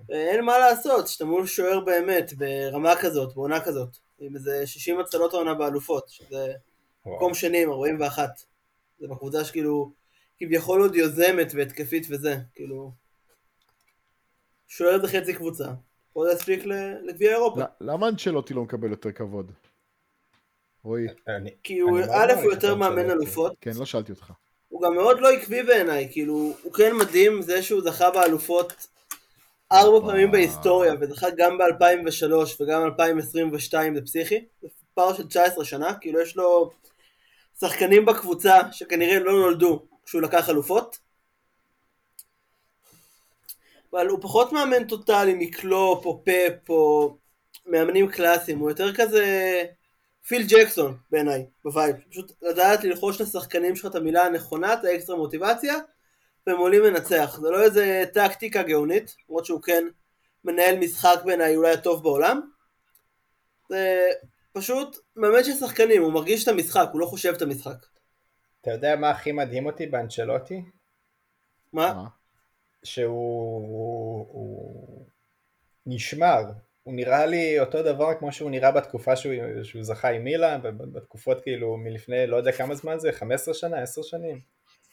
ואין 0.08 0.44
מה 0.44 0.58
לעשות, 0.58 1.08
שאתה 1.08 1.24
מול 1.24 1.46
שוער 1.46 1.80
באמת, 1.80 2.32
ברמה 2.32 2.94
כזאת, 3.00 3.34
בעונה 3.34 3.64
כזאת, 3.64 3.96
עם 4.18 4.34
איזה 4.36 4.66
60 4.66 5.00
הצלות 5.00 5.34
העונה 5.34 5.54
באלופות, 5.54 6.08
שזה 6.08 6.52
מקום 7.06 7.34
שני 7.34 7.62
עם 7.62 7.70
41. 7.70 8.30
זה 9.00 9.08
בקבוצה 9.08 9.44
שכאילו, 9.44 9.92
כביכול 10.38 10.80
עוד 10.82 10.94
יוזמת 10.96 11.52
והתקפית 11.54 12.06
וזה, 12.10 12.36
כאילו... 12.54 12.92
שוער 14.66 15.00
זה 15.06 15.08
חצי 15.08 15.34
קבוצה. 15.34 15.64
פה 16.12 16.24
זה 16.26 16.32
יספיק 16.32 16.64
ל- 16.66 16.94
לגביע 17.08 17.30
אירופה. 17.30 17.60
ל- 17.60 17.64
למה 17.80 18.08
אנצ'לוטי 18.08 18.54
לא 18.54 18.62
מקבל 18.62 18.90
יותר 18.90 19.12
כבוד? 19.12 19.52
רועי, 20.88 21.06
כי 21.62 21.78
הוא, 21.78 21.98
אני 21.98 22.06
מאוד 22.06 22.30
א', 22.30 22.32
הוא 22.42 22.52
יותר 22.52 22.74
מאמן. 22.74 23.10
אלופות, 23.10 23.52
כן, 23.60 23.70
לא 23.78 23.86
שאלתי 23.86 24.12
אותך. 24.12 24.32
הוא 24.68 24.82
גם 24.82 24.94
מאוד 24.94 25.20
לא 25.20 25.30
עקבי 25.30 25.62
בעיניי, 25.62 26.08
כאילו, 26.10 26.52
הוא 26.62 26.72
כן 26.72 26.96
מדהים 26.96 27.42
זה 27.42 27.62
שהוא 27.62 27.82
זכה 27.82 28.10
באלופות 28.10 28.86
ארבע 29.72 30.06
פעמים 30.06 30.30
בהיסטוריה, 30.30 30.94
וזכה 31.00 31.26
גם 31.36 31.58
ב-2003 31.58 32.32
וגם 32.60 32.84
2022, 32.84 33.94
זה 33.94 34.02
פסיכי. 34.02 34.44
זה 34.62 34.68
פער 34.94 35.14
של 35.14 35.26
19 35.26 35.64
שנה, 35.64 35.94
כאילו 35.94 36.20
יש 36.20 36.36
לו 36.36 36.70
שחקנים 37.60 38.06
בקבוצה 38.06 38.60
שכנראה 38.72 39.18
לא 39.18 39.32
נולדו 39.32 39.86
כשהוא 40.04 40.22
לקח 40.22 40.50
אלופות. 40.50 40.98
אבל 43.92 44.08
הוא 44.08 44.18
פחות 44.22 44.52
מאמן 44.52 44.84
טוטאלי 44.84 45.34
מקלופ 45.34 46.06
או 46.06 46.22
פפ 46.24 46.70
או 46.70 47.16
מאמנים 47.66 48.08
קלאסיים, 48.08 48.58
הוא 48.58 48.70
יותר 48.70 48.94
כזה 48.94 49.64
פיל 50.28 50.42
ג'קסון 50.48 50.96
בעיניי, 51.10 51.46
ב 51.64 51.70
vibe. 51.70 51.96
פשוט 52.10 52.32
לדעת 52.42 52.84
ללחוש 52.84 53.20
לשחקנים 53.20 53.76
שלך 53.76 53.86
את 53.86 53.94
המילה 53.94 54.24
הנכונה, 54.24 54.74
את 54.74 54.84
האקסטרה 54.84 55.16
מוטיבציה, 55.16 55.74
והם 56.46 56.58
עולים 56.58 56.82
לנצח. 56.82 57.38
זה 57.42 57.50
לא 57.50 57.62
איזה 57.62 58.04
טקטיקה 58.14 58.62
גאונית, 58.62 59.16
למרות 59.28 59.44
שהוא 59.44 59.62
כן 59.62 59.84
מנהל 60.44 60.78
משחק 60.78 61.20
בעיניי 61.24 61.56
אולי 61.56 61.72
הטוב 61.72 62.02
בעולם. 62.02 62.50
זה 63.68 64.08
פשוט 64.52 64.98
מאמן 65.16 65.44
של 65.44 65.52
שחקנים, 65.52 66.02
הוא 66.02 66.12
מרגיש 66.12 66.42
את 66.42 66.48
המשחק, 66.48 66.88
הוא 66.92 67.00
לא 67.00 67.06
חושב 67.06 67.32
את 67.36 67.42
המשחק. 67.42 67.86
אתה 68.60 68.70
יודע 68.70 68.96
מה 68.96 69.10
הכי 69.10 69.32
מדהים 69.32 69.66
אותי 69.66 69.86
באנצ'לוטי? 69.86 70.62
מה? 71.72 71.92
מה? 71.94 72.08
שהוא 72.82 73.68
הוא, 73.68 74.26
הוא 74.32 75.06
נשמר. 75.86 76.42
הוא 76.88 76.94
נראה 76.94 77.26
לי 77.26 77.60
אותו 77.60 77.82
דבר 77.82 78.14
כמו 78.18 78.32
שהוא 78.32 78.50
נראה 78.50 78.72
בתקופה 78.72 79.16
שהוא, 79.16 79.34
שהוא 79.62 79.82
זכה 79.82 80.08
עם 80.10 80.24
מילה, 80.24 80.58
בתקופות 80.92 81.40
כאילו 81.40 81.76
מלפני 81.76 82.26
לא 82.26 82.36
יודע 82.36 82.52
כמה 82.52 82.74
זמן 82.74 82.98
זה, 82.98 83.12
15 83.12 83.54
שנה, 83.54 83.82
10 83.82 84.02
שנים, 84.02 84.40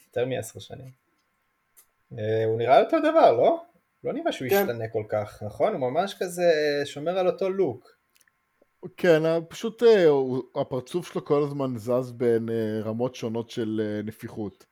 יותר 0.06 0.26
מ-10 0.26 0.60
שנים. 0.60 0.88
אה, 2.18 2.44
הוא 2.44 2.58
נראה 2.58 2.80
אותו 2.80 2.96
דבר, 2.98 3.32
לא? 3.32 3.62
לא 4.04 4.12
נראה 4.12 4.32
שהוא 4.32 4.48
כן. 4.48 4.56
השתנה 4.56 4.88
כל 4.88 5.02
כך, 5.08 5.42
נכון? 5.42 5.72
הוא 5.72 5.90
ממש 5.90 6.14
כזה 6.18 6.52
שומר 6.84 7.18
על 7.18 7.26
אותו 7.26 7.50
לוק. 7.50 7.96
כן, 8.96 9.22
פשוט 9.48 9.82
אה, 9.82 10.06
הפרצוף 10.60 11.12
שלו 11.12 11.24
כל 11.24 11.42
הזמן 11.42 11.76
זז 11.76 12.12
בין 12.12 12.48
אה, 12.50 12.80
רמות 12.84 13.14
שונות 13.14 13.50
של 13.50 13.80
אה, 13.84 14.02
נפיחות. 14.02 14.66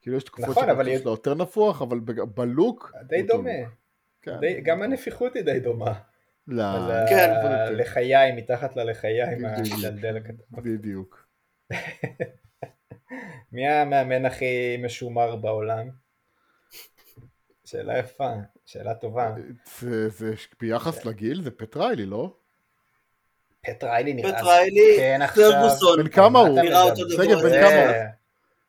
כאילו 0.00 0.16
יש 0.16 0.24
תקופות 0.24 0.50
נכון, 0.50 0.64
שהפרצוף 0.66 1.02
שלו 1.02 1.10
יותר 1.10 1.34
נפוח, 1.34 1.82
אבל 1.82 2.00
ב 2.34 2.41
look... 2.41 2.92
די 3.08 3.22
דומה. 3.22 3.50
כן. 4.22 4.40
די, 4.40 4.60
גם 4.60 4.82
הנפיחות 4.82 5.34
היא 5.34 5.42
די 5.42 5.60
דומה. 5.60 5.92
לא, 6.48 6.62
כן. 7.08 7.30
הלחיים, 7.44 8.36
מתחת 8.36 8.76
ללחיים, 8.76 9.38
בדיוק. 9.38 9.78
הדלדל 9.78 10.16
הקטן. 10.16 10.62
בדיוק. 10.62 11.26
מי 13.52 13.68
המאמן 13.68 14.26
הכי 14.26 14.76
משומר 14.84 15.36
בעולם? 15.36 15.88
שאלה 17.64 17.98
יפה, 17.98 18.32
שאלה 18.66 18.94
טובה. 18.94 19.34
זה, 19.78 20.08
זה 20.08 20.34
ביחס 20.60 21.04
לגיל 21.04 21.42
זה 21.42 21.50
פט 21.50 21.64
ריילי, 21.64 22.06
לא? 22.06 22.36
פט 23.60 23.84
ריילי 23.84 24.14
נראה... 24.14 24.32
פט 24.32 24.47
ריילי, 24.47 24.94
כן, 24.96 25.22
עכשיו... 25.22 25.50
פרגוסון. 25.52 26.02
בן 26.02 26.08
כמה 26.08 26.38
הוא? 26.38 26.60
נראה? 26.60 26.82
אותו 26.82 27.04
דבר. 27.04 27.42
בן 27.42 27.60
כמה 27.60 27.70
הוא? 27.80 28.04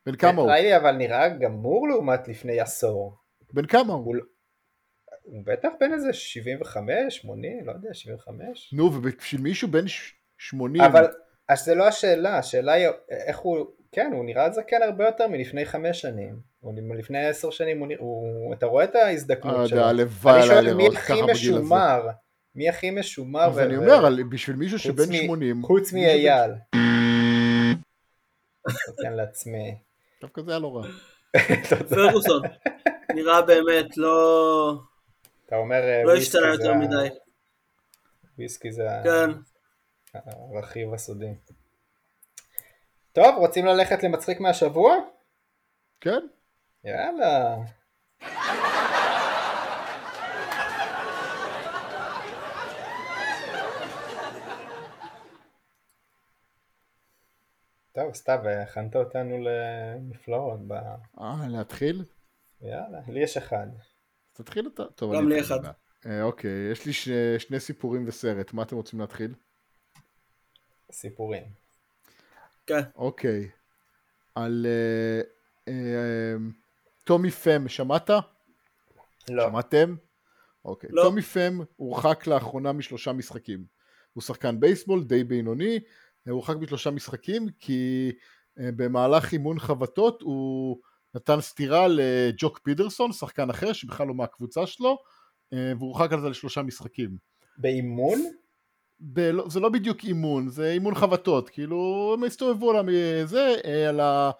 בן 0.05 0.15
כמה 0.15 0.41
הוא? 0.41 0.49
ריילי 0.49 0.77
אבל 0.77 0.91
נראה 0.91 1.29
גמור 1.29 1.87
לעומת 1.87 2.27
לפני 2.27 2.59
עשור. 2.59 3.15
בן 3.53 3.65
כמה 3.65 3.93
הוא? 3.93 4.15
הוא 5.31 5.43
בטח 5.45 5.69
בין 5.79 5.93
איזה 5.93 6.13
75, 6.13 7.15
80, 7.17 7.67
לא 7.67 7.71
יודע, 7.71 7.89
75. 7.93 8.69
נו, 8.73 8.83
ובשביל 8.93 9.41
מישהו 9.41 9.67
ש- 9.87 10.13
80... 10.37 10.81
אבל 10.83 11.07
אז 11.49 11.65
זה 11.65 11.75
לא 11.75 11.87
השאלה, 11.87 12.37
השאלה 12.37 12.71
היא 12.73 12.87
איך 13.09 13.37
הוא, 13.37 13.65
כן, 13.91 14.11
הוא 14.13 14.25
נראה 14.25 14.51
זקן 14.51 14.81
הרבה 14.81 15.05
יותר 15.05 15.27
מלפני 15.27 15.65
חמש 15.65 16.01
שנים. 16.01 16.39
הוא 16.59 16.73
לפני 16.97 17.25
עשר 17.27 17.49
שנים, 17.49 17.79
הוא, 17.79 17.87
נראה- 17.87 17.99
הוא, 18.01 18.53
אתה 18.53 18.65
רואה 18.65 18.83
את 18.83 18.95
אה, 18.95 19.05
ההזדקנות 19.07 19.67
שלו. 19.67 19.81
הלוואי 19.83 20.33
אני 20.35 20.43
עליי 20.43 20.63
שואל 20.63 20.73
מי 20.73 20.83
לראות 20.83 20.95
הכי 20.97 21.13
ככה 21.13 21.21
בגיל 21.21 21.31
הזה. 21.31 21.51
משומר? 21.59 22.07
מי 22.55 22.69
הכי 22.69 22.91
משומר? 22.91 23.41
אז 23.49 23.57
ו- 23.57 23.63
אני 23.63 23.77
ו- 23.77 23.81
אומר, 23.81 24.05
על- 24.05 24.23
בשביל 24.23 24.55
מישהו 24.55 24.79
שבן 24.79 25.09
מ- 25.09 25.13
80... 25.25 25.63
חוץ 25.63 25.93
מאייל. 25.93 26.51
נותן 28.87 29.13
לעצמי. 29.17 29.75
דווקא 30.21 30.41
זה 30.41 30.51
היה 30.51 30.59
לא 30.59 30.75
רע. 30.77 30.87
פרגוסון. 31.89 32.41
נראה 33.15 33.41
באמת 33.41 33.97
לא... 33.97 34.79
אתה 35.49 35.57
אומר 35.57 35.83
אה, 35.83 36.03
לא 36.03 36.15
השתנה 36.15 36.41
זה 36.41 36.63
יותר 36.63 36.73
מדי. 36.73 37.09
וויסקי 38.37 38.71
זה 38.71 38.87
כן. 39.03 39.29
הרכיב 40.13 40.93
הסודי. 40.93 41.33
טוב, 43.11 43.35
רוצים 43.37 43.65
ללכת 43.65 44.03
למצחיק 44.03 44.39
מהשבוע? 44.39 44.95
כן? 46.01 46.19
יאללה. 46.83 47.55
טוב, 57.91 58.13
סתיו, 58.13 58.39
הכנת 58.47 58.95
אותנו 58.95 59.37
לנפלאות. 59.37 60.67
ב... 60.67 60.73
אה, 61.19 61.47
להתחיל? 61.47 62.05
יאללה, 62.61 62.99
לי 63.07 63.23
יש 63.23 63.37
אחד. 63.37 63.67
תתחיל 64.43 64.67
אתה. 64.73 64.83
טוב, 64.95 65.15
גם 65.15 65.29
לי. 65.29 65.41
אחד. 65.41 65.59
אה, 66.05 66.23
אוקיי, 66.23 66.71
יש 66.71 66.85
לי 66.85 66.93
ש... 66.93 67.09
שני 67.37 67.59
סיפורים 67.59 68.07
וסרט, 68.07 68.53
מה 68.53 68.63
אתם 68.63 68.75
רוצים 68.75 68.99
להתחיל? 68.99 69.33
סיפורים. 70.91 71.43
כן. 72.67 72.81
אוקיי. 72.95 73.49
על 74.35 74.65
אה, 74.69 75.21
אה, 75.67 76.35
טומי 77.03 77.31
פם, 77.31 77.67
שמעת? 77.67 78.09
לא. 79.29 79.47
שמעתם? 79.49 79.95
אוקיי. 80.65 80.89
לא. 80.93 81.03
טומי 81.03 81.21
פם 81.21 81.59
הורחק 81.75 82.27
לאחרונה 82.27 82.71
משלושה 82.71 83.13
משחקים. 83.13 83.65
הוא 84.13 84.21
שחקן 84.21 84.59
בייסבול 84.59 85.03
די 85.03 85.23
בינוני, 85.23 85.79
הוא 86.25 86.33
הורחק 86.33 86.55
משלושה 86.55 86.91
משחקים 86.91 87.49
כי 87.59 88.11
במהלך 88.57 89.31
אימון 89.31 89.59
חבטות 89.59 90.21
הוא 90.21 90.81
נתן 91.15 91.41
סטירה 91.41 91.87
לג'וק 91.87 92.59
פידרסון, 92.63 93.11
שחקן 93.11 93.49
אחר 93.49 93.73
שבכלל 93.73 94.07
לא 94.07 94.13
מהקבוצה 94.13 94.67
שלו, 94.67 94.97
אה, 95.53 95.73
והוא 95.77 95.89
הורחק 95.89 96.13
על 96.13 96.21
זה 96.21 96.29
לשלושה 96.29 96.61
משחקים. 96.61 97.17
באימון? 97.57 98.19
ב- 98.99 99.19
לא- 99.19 99.49
זה 99.49 99.59
לא 99.59 99.69
בדיוק 99.69 100.03
אימון, 100.03 100.49
זה 100.49 100.71
אימון 100.71 100.95
חבטות, 100.95 101.49
כאילו 101.49 102.11
הם 102.17 102.23
הסתובבו 102.23 102.71
על 102.71 102.89
זה, 103.25 103.55
אה, 103.65 103.89
על 103.89 103.99
ה... 103.99 104.31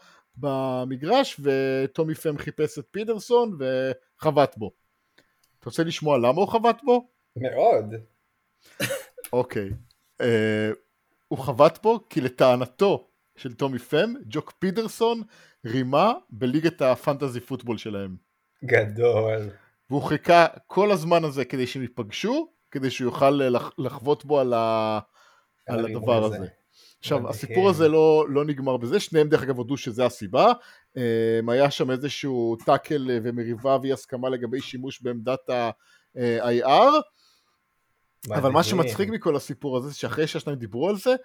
במגרש 0.41 1.39
וטומי 1.43 2.15
פם 2.15 2.37
חיפש 2.37 2.79
את 2.79 2.85
פידרסון 2.91 3.57
וחבט 3.59 4.57
בו. 4.57 4.71
אתה 5.59 5.69
רוצה 5.69 5.83
לשמוע 5.83 6.17
למה 6.17 6.41
הוא 6.41 6.47
חבט 6.47 6.81
בו? 6.83 7.09
מאוד. 7.35 7.93
אוקיי. 9.33 9.69
אה, 10.21 10.71
הוא 11.27 11.39
חבט 11.39 11.83
בו 11.83 11.99
כי 12.09 12.21
לטענתו 12.21 13.08
של 13.39 13.53
טומי 13.53 13.79
פם, 13.79 14.13
ג'וק 14.25 14.53
פידרסון 14.59 15.21
רימה 15.65 16.11
בליגת 16.29 16.81
הפנטזי 16.81 17.39
פוטבול 17.39 17.77
שלהם. 17.77 18.15
גדול. 18.65 19.49
והוא 19.89 20.01
חיכה 20.03 20.45
כל 20.67 20.91
הזמן 20.91 21.23
הזה 21.23 21.45
כדי 21.45 21.67
שהם 21.67 21.81
ייפגשו, 21.81 22.47
כדי 22.71 22.89
שהוא 22.91 23.05
יוכל 23.05 23.41
אה, 23.41 23.49
לח- 23.49 23.71
לחבוט 23.77 24.23
בו 24.23 24.39
על, 24.39 24.53
ה... 24.53 24.99
על 25.67 25.85
הדבר 25.85 26.23
הזה. 26.25 26.35
הזה. 26.37 26.47
עכשיו, 26.99 27.17
מדהים. 27.17 27.29
הסיפור 27.29 27.69
הזה 27.69 27.87
לא, 27.87 28.25
לא 28.29 28.45
נגמר 28.45 28.77
בזה, 28.77 28.99
שניהם 28.99 29.29
דרך 29.29 29.43
אגב 29.43 29.57
הודו 29.57 29.77
שזה 29.77 30.05
הסיבה. 30.05 30.51
אה, 30.97 31.39
היה 31.47 31.71
שם 31.71 31.91
איזשהו 31.91 32.55
טאקל 32.65 33.11
אה, 33.11 33.17
ומריבה 33.23 33.77
ואי 33.81 33.93
הסכמה 33.93 34.29
לגבי 34.29 34.61
שימוש 34.61 35.01
בעמדת 35.01 35.49
ה-IR, 35.49 36.91
אבל 38.27 38.51
מה. 38.51 38.63
שמצחיק 38.63 39.09
מכל 39.09 39.35
הסיפור 39.35 39.77
הזה, 39.77 39.87
זה 39.87 39.95
שאחרי 39.95 40.27
שהשניים 40.27 40.59
דיברו 40.59 40.89
על 40.89 40.97
זה, 40.97 41.15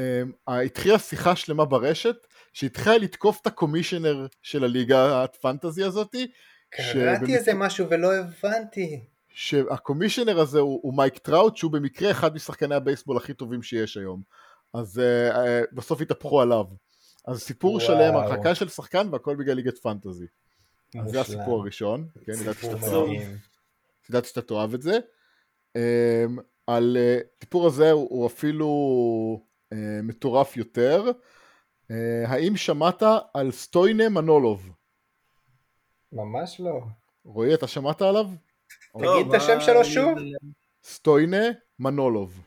אה, 0.00 0.60
התחילה 0.60 0.98
שיחה 0.98 1.36
שלמה 1.36 1.64
ברשת, 1.64 2.16
שהתחילה 2.52 2.98
לתקוף 2.98 3.40
את 3.42 3.46
ה 3.46 3.52
commissioner 3.52 4.26
של 4.42 4.64
הליגה 4.64 5.24
ה 5.24 5.31
fantasy 5.31 5.84
הזאתי, 5.84 6.26
קראתי 6.70 7.36
איזה 7.36 7.54
משהו 7.54 7.86
ולא 7.90 8.14
הבנתי. 8.14 9.00
שה 9.28 9.50
commissioner 9.50 10.40
הזה 10.40 10.58
הוא, 10.58 10.80
הוא 10.82 10.96
מייק 10.96 11.18
טראוט, 11.18 11.56
שהוא 11.56 11.72
במקרה 11.72 12.10
אחד 12.10 12.34
משחקני 12.34 12.74
הבייסבול 12.74 13.16
הכי 13.16 13.34
טובים 13.34 13.62
שיש 13.62 13.96
היום. 13.96 14.22
אז 14.74 14.98
uh, 14.98 15.34
uh, 15.34 15.38
בסוף 15.72 16.00
התהפכו 16.00 16.40
עליו. 16.40 16.64
אז 17.26 17.40
סיפור 17.40 17.74
וואו. 17.74 17.86
שלם, 17.86 18.16
הרחקה 18.16 18.54
של 18.54 18.68
שחקן 18.68 19.08
והכל 19.12 19.36
בגלל 19.36 19.54
ליגת 19.54 19.78
פנטזי. 19.78 20.26
אז 21.04 21.10
זה. 21.10 21.20
הסיפור 21.20 21.60
הראשון. 21.60 22.08
כן. 22.24 22.32
ידעתי 24.10 24.28
שאתה 24.28 24.42
תאהב 24.42 24.74
את 24.74 24.82
זה. 24.82 24.98
Um, 25.78 26.40
על 26.66 26.96
uh, 26.96 27.26
הסיפור 27.36 27.66
הזה 27.66 27.90
הוא, 27.90 28.08
הוא 28.10 28.26
אפילו 28.26 28.68
uh, 29.74 29.76
מטורף 30.02 30.56
יותר. 30.56 31.04
Uh, 31.04 31.94
האם 32.26 32.56
שמעת 32.56 33.02
על 33.34 33.50
סטוינה 33.50 34.08
מנולוב? 34.08 34.70
ממש 36.12 36.60
לא. 36.60 36.80
רועי, 37.24 37.54
אתה 37.54 37.66
שמעת 37.66 38.02
עליו? 38.02 38.26
לא, 38.94 39.14
תגיד 39.14 39.34
את 39.34 39.40
השם 39.40 39.60
שלו 39.60 39.84
שוב. 39.84 40.18
סטוינה 40.84 41.42
מנולוב. 41.78 42.42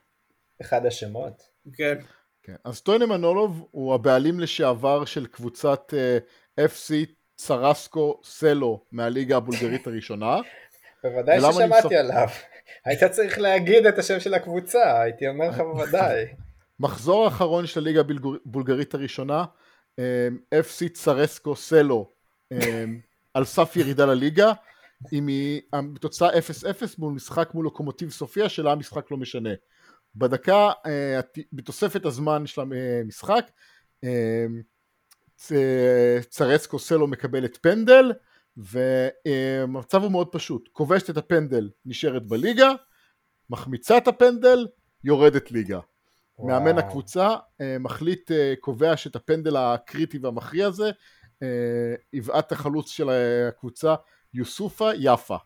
אחד 0.61 0.85
השמות. 0.85 1.43
כן. 1.73 1.97
כן. 2.43 2.55
אז 2.63 2.81
טוינה 2.81 3.05
מנולוב 3.05 3.67
הוא 3.71 3.93
הבעלים 3.93 4.39
לשעבר 4.39 5.05
של 5.05 5.27
קבוצת 5.27 5.93
uh, 5.93 6.59
FC 6.59 6.93
צרסקו 7.35 8.21
סלו 8.23 8.85
מהליגה 8.91 9.37
הבולגרית 9.37 9.87
הראשונה. 9.87 10.37
בוודאי 11.03 11.39
ששמעתי 11.41 11.97
עליו. 11.97 12.27
היית 12.85 13.03
צריך 13.03 13.39
להגיד 13.39 13.85
את 13.85 13.99
השם 13.99 14.19
של 14.19 14.33
הקבוצה, 14.33 15.01
הייתי 15.01 15.27
אומר 15.27 15.49
לך 15.49 15.57
בוודאי. 15.57 16.25
מחזור 16.79 17.25
האחרון 17.25 17.67
של 17.67 17.79
הליגה 17.79 18.01
הבולגרית 18.45 18.93
הראשונה, 18.93 19.45
FC 20.55 20.89
צרסקו 20.93 21.55
סלו 21.55 22.11
על 23.33 23.45
סף 23.45 23.75
ירידה 23.75 24.05
לליגה, 24.05 24.51
עם 25.11 25.29
התוצאה 25.95 26.29
0-0 26.29 26.33
מול 26.97 27.13
משחק 27.13 27.49
מול 27.53 27.63
לוקומוטיב 27.63 28.09
סופיה 28.09 28.49
שלה 28.49 28.71
המשחק 28.71 29.11
לא 29.11 29.17
משנה. 29.17 29.49
בדקה, 30.15 30.71
אה, 30.85 31.19
בתוספת 31.53 32.05
הזמן 32.05 32.47
של 32.47 32.61
המשחק, 32.61 33.51
צרסקו 36.29 36.79
סלו 36.79 37.07
מקבלת 37.07 37.57
פנדל, 37.57 38.11
והמצב 38.57 40.03
הוא 40.03 40.11
מאוד 40.11 40.27
פשוט, 40.31 40.69
כובשת 40.71 41.09
את 41.09 41.17
הפנדל, 41.17 41.69
נשארת 41.85 42.27
בליגה, 42.27 42.71
מחמיצה 43.49 43.97
את 43.97 44.07
הפנדל, 44.07 44.67
יורדת 45.03 45.51
ליגה. 45.51 45.79
מאמן 46.39 46.71
וואו. 46.71 46.79
הקבוצה 46.79 47.35
אה, 47.61 47.77
מחליט, 47.79 48.31
אה, 48.31 48.53
קובע 48.59 48.97
שאת 48.97 49.15
הפנדל 49.15 49.55
הקריטי 49.55 50.17
והמכריע 50.17 50.67
הזה, 50.67 50.91
אה, 51.43 51.47
היווה 52.13 52.39
החלוץ 52.51 52.89
של 52.89 53.09
הקבוצה, 53.49 53.95
יוסופה 54.33 54.89
יפה. 54.97 55.37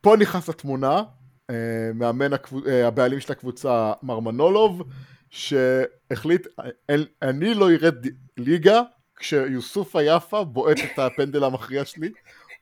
פה 0.00 0.14
נכנס 0.18 0.48
לתמונה, 0.48 1.02
אה, 1.50 1.90
מאמן 1.94 2.32
הקבוצ... 2.32 2.66
אה, 2.66 2.86
הבעלים 2.86 3.20
של 3.20 3.32
הקבוצה, 3.32 3.92
מר 4.02 4.20
מנולוב, 4.20 4.82
שהחליט, 5.30 6.46
"אל- 6.90 7.06
אני 7.22 7.54
לא 7.54 7.70
ארד 7.70 8.06
ליגה 8.36 8.82
כשיוסופה 9.22 10.02
יפה 10.02 10.44
בועט 10.44 10.76
את 10.78 10.98
הפנדל 10.98 11.44
המכריע 11.44 11.84
שלי, 11.84 12.10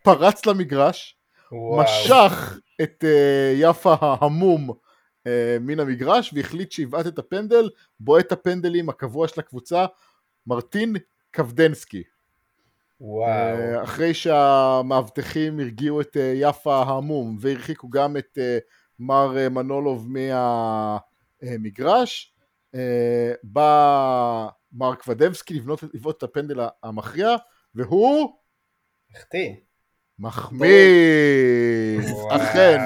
פרץ 0.03 0.47
למגרש, 0.47 1.17
וואו. 1.53 1.83
משך 1.83 2.59
את 2.83 3.05
אה, 3.05 3.53
יפה 3.57 3.95
ההמום 4.01 4.71
אה, 5.27 5.57
מן 5.61 5.81
המגרש 5.81 6.33
והחליט 6.35 6.73
שיבעט 6.73 7.07
את 7.07 7.19
הפנדל, 7.19 7.71
בועט 8.01 8.27
את 8.27 8.33
הפנדלים 8.33 8.89
הקבוע 8.89 9.29
של 9.29 9.41
הקבוצה, 9.41 9.87
מרטין 10.47 10.97
קבדנסקי. 11.31 12.03
וואו. 13.01 13.29
אה, 13.29 13.83
אחרי 13.83 14.15
שהמאבטחים 14.15 15.61
הרגיעו 15.61 16.01
את 16.01 16.17
יפה 16.35 16.77
ההמום 16.77 17.37
והרחיקו 17.41 17.91
גם 17.91 18.17
את 18.17 18.39
מר 18.99 19.49
מנולוב 19.51 20.09
מהמגרש, 21.43 22.35
בא 23.43 24.49
מר 24.73 24.95
קוודבסקי 24.95 25.55
לבנות, 25.55 25.83
לבעוט 25.95 26.19
את 26.19 26.23
הפנדל 26.23 26.61
המכריע, 26.83 27.29
והוא 27.75 28.33
החטיא. 29.17 29.53
מחמיץ. 30.19 30.71
אכן. 32.31 32.79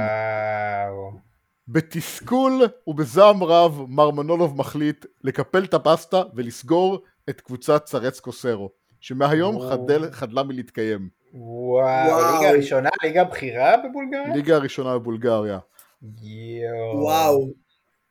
בתסכול 1.69 2.63
ובזעם 2.87 3.43
רב 3.45 3.81
מר 3.89 4.11
מנולוב 4.11 4.57
מחליט 4.59 5.07
לקפל 5.25 5.65
את 5.65 5.75
הבסטה 5.75 6.23
ולסגור 6.35 7.03
את 7.31 7.41
קבוצת 7.41 7.85
צרצקו 7.85 8.33
סרו 8.33 8.71
שמהיום. 9.01 9.61
חדל, 9.71 10.11
חדלה 10.13 10.43
מלהתקיים. 10.43 11.09
וואו. 11.35 12.09
וואו. 12.09 12.43
ליגה 12.43 12.53
ראשונה? 12.57 12.89
ליגה 13.03 13.25
בכירה 13.25 13.75
בבולגריה? 13.77 14.35
ליגה 14.35 14.57
הראשונה 14.57 14.99
בבולגריה. 14.99 15.59
יואו. 16.03 16.99
וואו. 17.03 17.51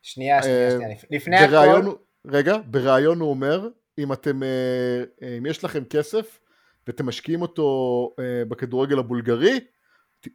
שנייה, 0.02 0.44
שנייה, 0.44 0.66
אה, 0.66 0.72
שנייה. 0.72 0.90
לפ- 0.90 1.06
לפני 1.12 1.38
הכל, 1.38 1.92
רגע, 2.28 2.58
בריאיון 2.66 3.20
הוא 3.20 3.30
אומר, 3.30 3.68
אם 3.98 4.14
אתם, 4.14 4.44
אה, 4.44 5.04
אה, 5.22 5.38
אם 5.38 5.46
יש 5.46 5.64
לכם 5.64 5.84
כסף 5.84 6.40
ואתם 6.88 7.06
משקיעים 7.06 7.42
אותו 7.42 8.10
אה, 8.20 8.46
בכדורגל 8.50 9.00
הבולגרי, 9.00 9.60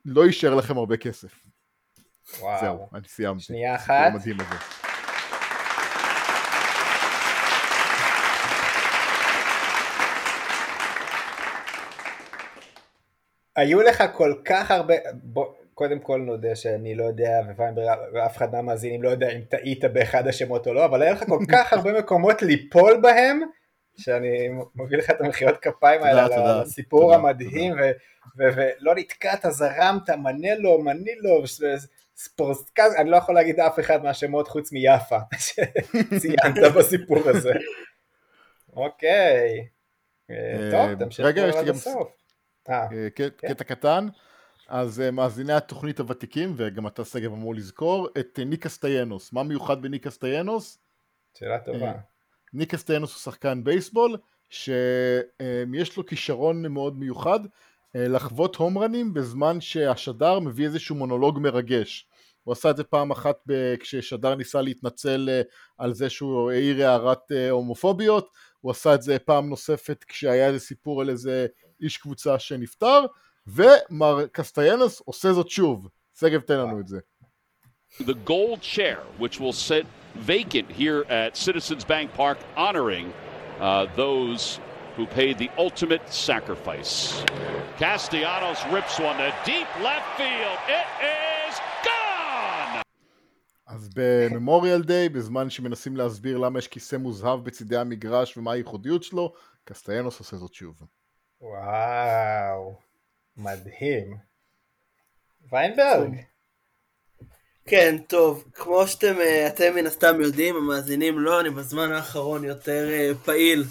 לא 0.05 0.27
יישאר 0.27 0.55
לכם 0.55 0.79
הרבה 0.79 0.97
כסף. 0.97 1.41
וואו. 2.41 2.61
זהו, 2.61 2.89
אני 2.95 3.09
סיימתי. 3.09 3.43
שנייה 3.43 3.75
הסיפור 3.75 3.97
אחת. 3.97 4.13
המדהים 4.13 4.37
הזה. 4.41 4.88
היו 13.59 13.83
לך 13.83 14.05
כל 14.13 14.35
כך 14.45 14.71
הרבה, 14.71 14.95
בוא, 15.23 15.47
קודם 15.75 15.99
כל 15.99 16.21
נודה 16.21 16.57
שאני 16.57 16.95
לא 16.95 17.05
יודע, 17.05 17.41
ואף 18.15 18.37
אחד 18.37 18.53
מהמאזינים 18.53 19.03
לא 19.03 19.09
יודע 19.09 19.31
אם 19.31 19.41
טעית 19.41 19.85
באחד 19.85 20.27
השמות 20.27 20.67
או 20.67 20.75
לא, 20.75 20.85
אבל 20.85 21.03
היה 21.03 21.13
לך 21.13 21.25
כל 21.25 21.39
כך 21.53 21.73
הרבה 21.73 21.99
מקומות 21.99 22.43
ליפול 22.43 23.01
בהם, 23.01 23.41
שאני 23.97 24.49
מביא 24.75 24.99
לך 24.99 25.11
את 25.11 25.21
המחיאות 25.21 25.59
כפיים 25.59 26.03
האלה 26.03 26.25
על 26.25 26.33
הסיפור 26.33 27.15
המדהים, 27.15 27.75
ולא 28.37 28.95
נתקעת, 28.97 29.47
זרמת, 29.49 30.11
מנלו, 30.11 30.79
מנילו, 30.79 31.43
ספורסקז, 32.17 32.95
אני 32.99 33.11
לא 33.11 33.17
יכול 33.17 33.35
להגיד 33.35 33.61
אף 33.61 33.81
אחד 33.81 34.03
מהשמות 34.03 34.49
חוץ 34.49 34.73
מיאפה, 34.73 35.19
שציינת 35.45 36.59
בסיפור 36.79 37.29
הזה. 37.29 37.53
אוקיי. 38.77 39.67
אה, 40.31 40.37
אה, 40.37 40.71
טוב, 40.71 41.05
תמשיך 41.05 41.27
רגע, 41.27 41.43
יש 41.43 41.51
כבר 41.51 41.61
עד 41.61 41.69
הסוף. 41.69 42.28
אה, 42.69 42.87
אה, 42.93 43.11
ק- 43.15 43.37
קטע 43.37 43.65
קטן, 43.65 44.09
אז 44.69 45.01
אה, 45.01 45.11
מאזיני 45.11 45.53
התוכנית 45.53 46.01
הוותיקים, 46.01 46.55
וגם 46.57 46.87
אתה 46.87 47.05
שגב 47.05 47.33
אמור 47.33 47.55
לזכור, 47.55 48.09
את 48.19 48.39
ניקה 48.47 48.69
סטיינוס. 48.69 49.33
מה 49.33 49.43
מיוחד 49.43 49.83
בניקה 49.83 50.11
סטיינוס? 50.11 50.79
שאלה 51.39 51.59
טובה. 51.59 51.93
ניקה 52.53 52.77
סטיינוס 52.77 53.13
הוא 53.15 53.19
שחקן 53.21 53.65
בייסבול, 53.65 54.17
שיש 54.51 55.97
לו 55.97 56.07
כישרון 56.07 56.67
מאוד 56.67 56.99
מיוחד 56.99 57.41
לחוות 57.95 58.57
הומרנים 58.57 59.15
בזמן 59.15 59.61
שהשדר 59.61 60.39
מביא 60.39 60.67
איזשהו 60.67 60.97
מונולוג 60.97 61.39
מרגש. 61.39 62.07
הוא 62.45 62.53
עשה 62.53 62.71
את 62.71 62.77
זה 62.77 62.85
פעם 62.85 63.11
אחת 63.11 63.37
ב- 63.47 63.75
כששדר 63.81 64.35
ניסה 64.35 64.61
להתנצל 64.63 65.29
על 65.79 65.95
זה 65.95 66.11
שהוא 66.11 66.51
העיר 66.51 66.89
הערת 66.89 67.33
הומופוביות, 67.51 68.29
הוא 68.61 68.71
עשה 68.71 68.95
את 68.95 69.03
זה 69.03 69.19
פעם 69.19 69.49
נוספת 69.49 70.05
כשהיה 70.09 70.47
איזה 70.47 70.59
סיפור 70.59 71.01
על 71.01 71.11
איזה 71.11 71.47
איש 71.81 71.97
קבוצה 71.97 72.39
שנפטר, 72.39 73.05
ומר 73.47 74.27
קסטיינוס 74.33 75.01
עושה 75.01 75.33
זאת 75.33 75.51
שוב. 75.51 75.89
שגב 76.21 76.41
תן 76.41 76.59
לנו 76.59 76.81
את 76.81 76.89
זה. 76.89 76.99
the 78.01 78.15
gold 78.15 78.61
chair, 78.61 78.99
which 79.19 79.41
will 79.41 79.53
sit 79.53 79.87
vacant 80.15 80.71
here 80.71 81.05
at 81.09 81.37
Citizens 81.37 81.85
Bank 81.85 82.13
Park, 82.15 82.39
honoring 82.57 83.13
uh, 83.61 83.87
those 83.97 84.61
who 84.97 85.07
paid 85.07 85.39
the 85.39 85.51
ultimate 85.59 86.03
sacrifice. 86.13 87.25
Castellanos 87.79 88.61
rips 88.73 88.99
one 88.99 89.17
to 89.17 89.33
deep 89.45 89.69
left 89.83 90.09
field. 90.19 90.59
It 90.69 90.89
is 91.49 91.55
gone! 91.85 92.83
אז 93.67 93.89
בממוריאל 93.95 94.83
דיי, 94.83 95.09
בזמן 95.09 95.51
שמנסים 95.51 95.97
להסביר 95.97 96.39
למה 96.39 96.59
יש 96.59 96.69
כיסא 96.69 96.97
מוזהב 96.97 97.45
בצידי 97.45 97.77
המגרש 97.77 98.37
ומה 98.37 98.53
הייחודיות 98.53 99.03
שלו, 99.03 99.33
קסטיינוס 99.65 100.19
עושה 100.19 100.37
זאת 100.37 100.55
שוב. 100.55 100.83
וואו, 101.41 102.75
מדהים. 103.37 104.17
ויינברג, 105.53 106.15
כן, 107.71 107.97
טוב, 108.07 108.45
כמו 108.55 108.87
שאתם 108.87 109.21
אה, 109.21 109.47
אתם 109.47 109.75
מן 109.75 109.87
הסתם 109.87 110.21
יודעים, 110.21 110.57
המאזינים 110.57 111.19
לא, 111.19 111.41
אני 111.41 111.51
בזמן 111.51 111.93
האחרון 111.93 112.45
יותר 112.45 112.89
אה, 112.91 113.11
פעיל 113.25 113.65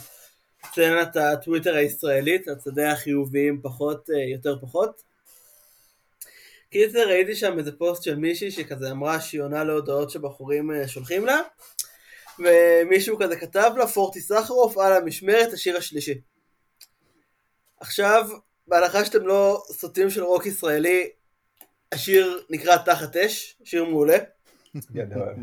סצנת 0.66 1.16
הטוויטר 1.16 1.76
הישראלית, 1.76 2.48
הצדדי 2.48 2.84
החיוביים 2.84 3.62
פחות, 3.64 4.10
אה, 4.10 4.24
יותר 4.34 4.60
פחות. 4.62 5.02
קיצר, 6.70 7.08
ראיתי 7.08 7.36
שם 7.36 7.60
איזה 7.60 7.72
פוסט 7.78 8.04
של 8.04 8.16
מישהי 8.16 8.52
שכזה 8.52 8.92
אמרה 8.92 9.22
שהיא 9.22 9.42
עונה 9.42 9.64
להודעות 9.64 10.10
שבחורים 10.10 10.72
שולחים 10.88 11.26
לה, 11.26 11.40
ומישהו 12.40 13.18
כזה 13.20 13.36
כתב 13.36 13.72
לה, 13.78 13.88
פורטי 13.88 14.22
סחרוף 14.22 14.78
על 14.78 14.94
המשמרת, 14.94 15.54
השיר 15.54 15.78
השלישי. 15.78 16.22
עכשיו, 17.80 18.30
בהנחה 18.68 19.06
שאתם 19.06 19.28
לא 19.28 19.64
סוטים 19.72 20.10
של 20.10 20.24
רוק 20.24 20.46
ישראלי, 20.46 21.10
השיר 21.92 22.44
נקרא 22.50 22.78
תחת 22.78 23.16
אש, 23.16 23.58
שיר 23.64 23.84
מעולה. 23.84 24.18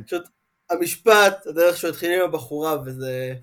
פשוט 0.06 0.28
המשפט, 0.70 1.46
הדרך 1.46 1.76
שהוא 1.76 1.90
התחיל 1.90 2.12
עם 2.12 2.24
הבחורה, 2.28 2.76
וזה. 2.86 3.34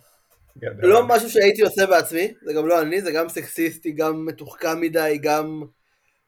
לא 0.61 1.07
משהו 1.07 1.29
שהייתי 1.29 1.61
עושה 1.61 1.85
בעצמי, 1.85 2.33
זה 2.41 2.53
גם 2.53 2.67
לא 2.67 2.81
אני, 2.81 3.01
זה 3.01 3.11
גם 3.11 3.29
סקסיסטי, 3.29 3.91
גם 3.91 4.25
מתוחכם 4.25 4.81
מדי, 4.81 5.19
גם 5.21 5.63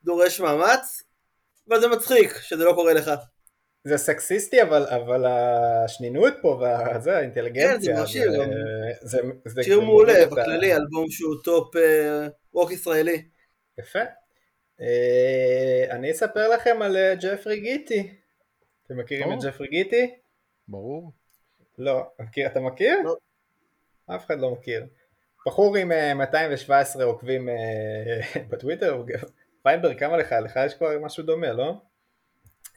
דורש 0.04 0.40
מאמץ, 0.40 1.04
אבל 1.70 1.80
זה 1.80 1.88
מצחיק 1.88 2.38
שזה 2.42 2.64
לא 2.64 2.74
קורה 2.74 2.94
לך. 2.94 3.12
זה 3.84 3.98
סקסיסטי, 3.98 4.62
אבל, 4.62 4.86
אבל 4.86 5.26
השנינות 5.26 6.34
פה, 6.42 6.48
והזה, 6.48 7.18
האינטליגנציה, 7.18 7.74
כן, 7.74 7.82
זה 7.82 7.94
מרשים. 7.94 8.32
זה, 9.02 9.18
זה, 9.46 9.64
שיר 9.64 9.80
מעולה, 9.80 10.26
בכללי, 10.26 10.76
אלבום 10.76 11.10
שהוא 11.10 11.36
top 11.44 11.76
רוק 12.54 12.72
ישראלי. 12.72 13.26
יפה. 13.80 14.00
אה, 14.82 15.86
אני 15.90 16.12
אספר 16.12 16.50
לכם 16.50 16.82
על 16.82 16.98
אה, 16.98 17.16
ג'פרי 17.16 17.60
גיטי. 17.60 18.14
אתם 18.86 18.98
מכירים. 18.98 19.34
את 19.34 19.38
ג'פרי 19.44 19.68
גיטי? 19.68 20.16
ברור. 20.68 21.12
לא. 21.78 22.04
מכיר, 22.20 22.48
אתה 22.48 22.60
מכיר? 22.60 23.00
לא. 23.04 23.16
אף 24.16 24.26
אחד 24.26 24.40
לא 24.40 24.52
מכיר. 24.52 24.86
בחור 25.48 25.78
עם 25.78 25.92
אה, 25.92 26.14
217 26.14 27.04
עוקבים 27.04 27.50
אה, 27.50 27.56
בטוויטר, 28.50 29.04
פיינברג, 29.64 30.00
כמה 30.00 30.18
לך? 30.18 30.36
לך 30.44 30.60
יש 30.66 30.74
כבר 30.74 31.00
משהו 31.02 31.24
דומה, 31.24 31.54
לא? 31.54 31.74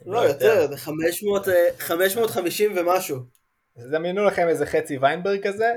לא, 0.07 0.19
יותר, 0.19 0.67
זה 0.67 0.77
500, 0.77 1.49
אה, 1.49 1.69
550 1.79 2.73
ומשהו. 2.77 3.17
אז 3.77 3.91
דמיינו 3.91 4.25
לכם 4.25 4.49
איזה 4.49 4.67
חצי 4.67 4.99
ויינברג 4.99 5.47
כזה, 5.47 5.77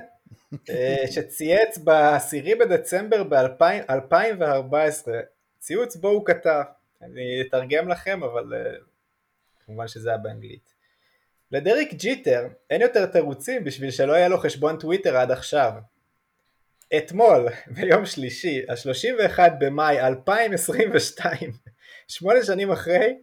שצייץ 1.12 1.78
ב-10 1.78 2.60
בדצמבר 2.60 3.24
ב-2014, 3.24 5.08
ציוץ 5.60 5.96
בו 5.96 6.10
הוא 6.10 6.26
כתב, 6.26 6.64
אני 7.02 7.42
אתרגם 7.42 7.90
לכם, 7.90 8.24
אבל 8.24 8.54
אה, 8.54 8.72
כמובן 9.66 9.88
שזה 9.88 10.10
היה 10.10 10.18
באנגלית. 10.18 10.74
לדריק 11.52 11.94
ג'יטר 11.94 12.48
אין 12.70 12.82
יותר 12.82 13.06
תירוצים 13.06 13.64
בשביל 13.64 13.92
שלא 13.92 14.14
יהיה 14.14 14.28
לו 14.28 14.38
חשבון 14.38 14.80
טוויטר 14.80 15.18
עד 15.18 15.32
עכשיו. 15.32 15.72
אתמול, 16.98 17.48
ביום 17.76 18.06
שלישי, 18.06 18.62
ה-31 18.70 19.40
במאי 19.60 20.00
2022, 20.00 21.52
שמונה 22.08 22.44
שנים 22.44 22.72
אחרי, 22.72 23.18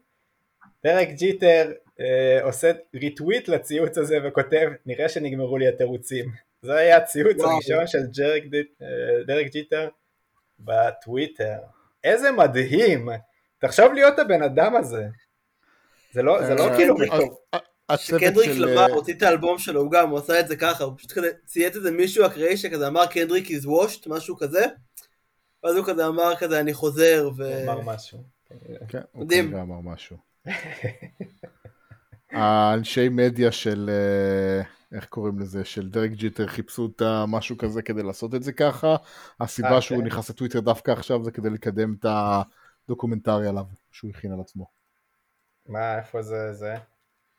דרק 0.84 1.08
ג'יטר 1.08 1.72
אה, 2.00 2.42
עושה 2.42 2.72
retweet 2.94 3.48
לציוץ 3.48 3.98
הזה 3.98 4.18
וכותב, 4.24 4.70
נראה 4.86 5.08
שנגמרו 5.08 5.58
לי 5.58 5.68
התירוצים. 5.68 6.45
זה 6.62 6.74
היה 6.74 6.96
הציוץ 6.96 7.36
וואו. 7.36 7.50
הראשון 7.50 7.86
של 7.86 7.98
אה, 8.82 9.24
דרק 9.26 9.46
ג'יטר 9.46 9.88
בטוויטר. 10.58 11.58
איזה 12.04 12.32
מדהים! 12.32 13.08
תחשוב 13.58 13.92
להיות 13.92 14.18
הבן 14.18 14.42
אדם 14.42 14.76
הזה. 14.76 15.06
זה 16.12 16.22
לא, 16.22 16.46
זה 16.46 16.54
לא 16.54 16.68
אה, 16.68 16.76
כאילו... 16.76 16.96
כשקנדריק 17.94 18.50
אה, 18.78 18.86
הוציא 18.86 19.14
את 19.14 19.22
האלבום 19.22 19.58
שלו, 19.58 19.80
הוא 19.80 19.90
גם, 19.90 20.10
הוא 20.10 20.18
עשה 20.18 20.40
את 20.40 20.48
זה 20.48 20.56
ככה, 20.56 20.84
הוא 20.84 20.98
פשוט 20.98 21.12
כזה 21.12 21.30
צייץ 21.46 21.76
איזה 21.76 21.90
מישהו 21.90 22.26
אקראי 22.26 22.56
שכזה 22.56 22.88
אמר 22.88 23.06
קנדריק 23.06 23.48
is 23.48 23.64
washed, 23.64 24.08
משהו 24.08 24.36
כזה, 24.36 24.66
ואז 25.64 25.76
הוא 25.76 25.86
כזה 25.86 26.06
אמר 26.06 26.36
כזה 26.36 26.60
אני 26.60 26.74
חוזר, 26.74 27.30
ו... 27.36 27.54
הוא 27.54 27.72
אמר 27.72 27.80
משהו. 27.80 28.18
כן, 28.88 29.00
הוא. 29.12 29.28
כנראה 29.30 29.62
אמר 29.62 29.80
משהו. 29.80 30.16
האנשי 32.30 33.08
מדיה 33.08 33.52
של, 33.52 33.90
אה, 33.92 34.62
איך 34.92 35.06
קוראים 35.06 35.38
לזה, 35.38 35.64
של 35.64 35.90
דרק 35.90 36.10
ג'יטר 36.10 36.46
חיפשו 36.46 36.88
את 36.96 37.02
המשהו 37.02 37.58
כזה 37.58 37.82
כדי 37.82 38.02
לעשות 38.02 38.34
את 38.34 38.42
זה 38.42 38.52
ככה. 38.52 38.96
הסיבה 39.40 39.74
אה, 39.76 39.80
שהוא 39.80 39.98
כן. 40.00 40.06
נכנס 40.06 40.30
לטוויטר 40.30 40.60
דווקא 40.60 40.90
עכשיו 40.90 41.24
זה 41.24 41.30
כדי 41.30 41.50
לקדם 41.50 41.94
את 42.00 42.06
הדוקומנטרי 42.84 43.48
עליו 43.48 43.64
שהוא 43.90 44.10
הכין 44.10 44.32
על 44.32 44.40
עצמו. 44.40 44.66
מה, 45.68 45.98
איפה 45.98 46.22
זה, 46.22 46.52
זה? 46.52 46.74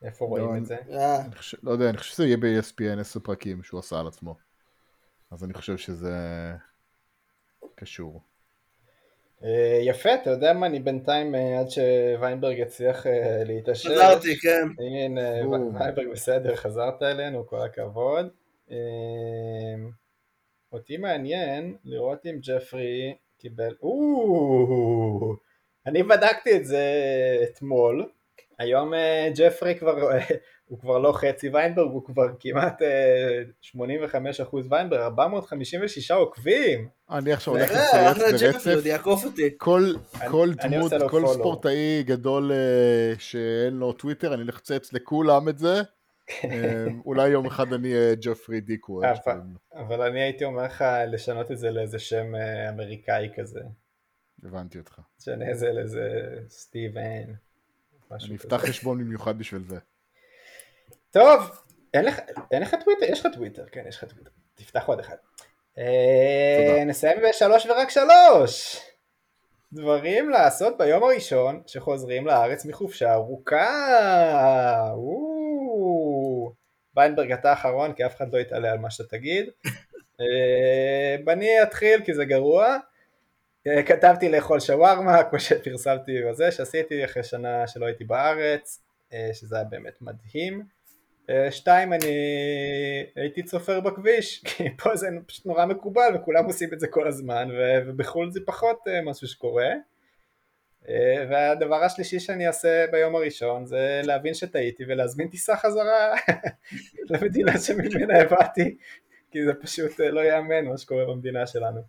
איפה 0.02 0.24
רואים 0.24 0.50
אני- 0.50 0.58
את 0.58 0.66
זה? 0.66 0.76
אה, 0.90 1.24
אני 1.24 1.34
חושב, 1.36 1.58
לא 1.62 1.70
יודע, 1.70 1.90
אני 1.90 1.98
חושב 1.98 2.12
שזה 2.12 2.26
יהיה 2.26 2.36
ב-ESPN 2.36 3.00
10 3.00 3.20
פרקים 3.20 3.62
שהוא 3.62 3.80
עשה 3.80 4.00
על 4.00 4.06
עצמו. 4.06 4.36
אז 5.30 5.44
אני 5.44 5.54
חושב 5.54 5.76
שזה 5.76 6.16
קשור. 7.74 8.22
אה, 9.44 9.78
יפה, 9.82 10.14
אתה 10.14 10.30
יודע 10.30 10.52
מה, 10.52 10.66
אני 10.66 10.80
בינתיים, 10.80 11.34
אה, 11.34 11.60
עד 11.60 11.66
שוויינברג 11.70 12.58
יצליח 12.58 13.06
אה, 13.06 13.44
להתעשת. 13.44 13.90
חזרתי, 13.90 14.38
כן. 14.38 14.66
הנה, 14.78 15.42
או. 15.44 15.50
ויינברג 15.50 16.08
בסדר, 16.12 16.56
חזרת 16.56 17.02
אלינו, 17.02 17.46
כל 17.46 17.60
הכבוד. 17.60 18.28
אה, 18.70 18.76
אותי 20.72 20.96
מעניין 20.96 21.76
לראות 21.84 22.26
אם 22.26 22.38
ג'פרי 22.42 23.14
קיבל... 23.38 23.74
אני 25.86 26.02
בדקתי 26.02 26.56
את 26.56 26.66
זה 26.66 26.84
אתמול. 27.42 28.10
היום 28.58 28.92
ג'פרי 29.36 29.74
כבר, 29.74 30.10
הוא 30.68 30.78
כבר 30.78 30.98
לא 30.98 31.12
חצי 31.12 31.48
ויינברג, 31.48 31.90
הוא 31.90 32.04
כבר 32.04 32.26
כמעט 32.40 32.82
אה, 32.82 33.42
85% 33.76 33.78
ויינברג, 34.70 35.00
456 35.00 36.10
עוקבים. 36.10 36.88
אני 37.10 37.32
עכשיו 37.32 37.54
הולך 37.54 37.70
אה, 37.70 38.12
לצייץ 38.12 38.66
ברצף. 38.66 38.70
כל, 40.30 40.52
דמות, 40.54 40.92
כל. 41.10 41.26
ספורטאי 41.26 42.02
גדול 42.06 42.52
אה, 42.52 43.12
שאין 43.18 43.74
לו 43.74 43.92
טוויטר, 43.92 44.34
אני 44.34 44.42
אלך 44.42 44.56
לצייץ 44.56 44.92
לכולם 44.92 45.48
את 45.48 45.58
זה. 45.58 45.74
אה, 46.44 46.86
אולי 47.06 47.28
יום 47.28 47.46
אחד 47.46 47.72
אני 47.72 47.94
אהיה 47.94 48.14
ג'פרי 48.14 48.60
דיקו. 48.60 49.04
איך 49.04 49.18
אבל- 49.74 50.02
אני 50.02 50.22
הייתי 50.22 50.44
אומר 50.44 50.62
לך 50.62 50.84
לשנות 51.08 51.50
את 51.50 51.58
זה 51.58 51.70
לאיזה 51.70 51.98
שם 51.98 52.34
אה, 52.34 52.68
אמריקאי 52.68 53.28
כזה. 53.36 53.60
הבנתי 54.44 54.78
אותך. 54.78 55.00
תשנה 55.18 55.50
את 55.50 55.58
זה 55.58 55.72
לאיזה 55.72 56.08
סטיבן. 56.48 57.32
אני. 58.12 58.36
אפתח 58.36 58.56
חשבון 58.56 58.98
במיוחד 58.98 59.38
בשביל 59.38 59.62
זה. 59.68 59.78
טוב, 61.10 61.50
אין 61.94 62.04
לך, 62.04 62.20
אין 62.50 62.62
לך 62.62 62.74
טוויטר? 62.84 63.04
יש 63.04 63.20
לך 63.20 63.32
טוויטר, 63.34 63.64
כן, 63.72 63.84
יש 63.88 63.96
לך 63.96 64.04
טוויטר. 64.04 64.30
תפתח 64.54 64.86
עוד 64.86 65.00
אחד. 65.00 65.16
אה, 65.78 66.66
תודה. 66.68 66.84
נסיים 66.84 67.18
בשלוש 67.28 67.66
ורק 67.66 67.90
שלוש. 67.90 68.80
דברים 69.72 70.30
לעשות 70.30 70.78
ביום 70.78 71.04
הראשון 71.04 71.62
שחוזרים 71.66 72.26
לארץ 72.26 72.64
מחופשה 72.64 73.14
ארוכה. 73.14 73.66
ויינברג 76.96 77.32
אתה 77.32 77.52
אחרון 77.52 77.92
כי 77.92 78.06
אף 78.06 78.16
אחד 78.16 78.32
לא 78.32 78.38
יתעלה 78.38 78.72
על 78.72 78.78
מה 78.78 78.90
שאתה 78.90 79.08
תגיד. 79.16 79.50
אה, 80.20 81.16
ואני 81.26 81.62
אתחיל 81.62 82.04
כי 82.04 82.14
זה 82.14 82.24
גרוע. 82.24 82.76
אה, 83.66 83.82
כתבתי 83.82 84.28
לאכול 84.28 84.60
שווארמה 84.60 85.24
כמו 85.24 85.40
שפרסמתי 85.40 86.22
בזה 86.30 86.52
שעשיתי 86.52 87.04
אחרי 87.04 87.22
שנה 87.22 87.66
שלא 87.66 87.86
הייתי 87.86 88.04
בארץ 88.04 88.82
אה, 89.12 89.30
שזה 89.32 89.56
היה 89.56 89.64
באמת 89.64 90.02
מדהים. 90.02 90.77
אה, 91.30 91.52
שתיים, 91.52 91.92
אני 91.92 92.06
הייתי 93.16 93.42
צופר 93.42 93.80
בכביש, 93.80 94.38
כי 94.48 94.64
פה 94.76 94.96
זה 94.96 95.08
פשוט 95.26 95.46
נורא 95.46 95.66
מקובל 95.66 96.12
וכולם 96.14 96.44
עושים 96.44 96.72
את 96.72 96.80
זה 96.80 96.88
כל 96.88 97.08
הזמן 97.08 97.48
ו- 97.50 97.88
ובחו"ל 97.88 98.30
זה 98.30 98.40
פחות 98.46 98.78
אה, 98.88 99.02
משהו 99.02 99.28
שקורה. 99.28 99.68
אה, 100.88 101.26
והדבר 101.30 101.84
השלישי 101.84 102.20
שאני 102.20 102.46
אעשה 102.46 102.86
ביום 102.92 103.16
הראשון 103.16 103.66
זה 103.66 104.00
להבין 104.04 104.34
שטעיתי 104.34 104.84
ולהזמין 104.88 105.28
טיסה 105.28 105.56
חזרה 105.56 106.14
למדינה 107.10 107.58
שממנה 107.58 108.22
הבאתי, 108.22 108.76
כי 109.30 109.44
זה 109.44 109.54
פשוט 109.54 110.00
לא 110.00 110.20
ייאמן 110.20 110.64
מה 110.64 110.78
שקורה 110.78 111.04
במדינה 111.04 111.46
שלנו, 111.46 111.80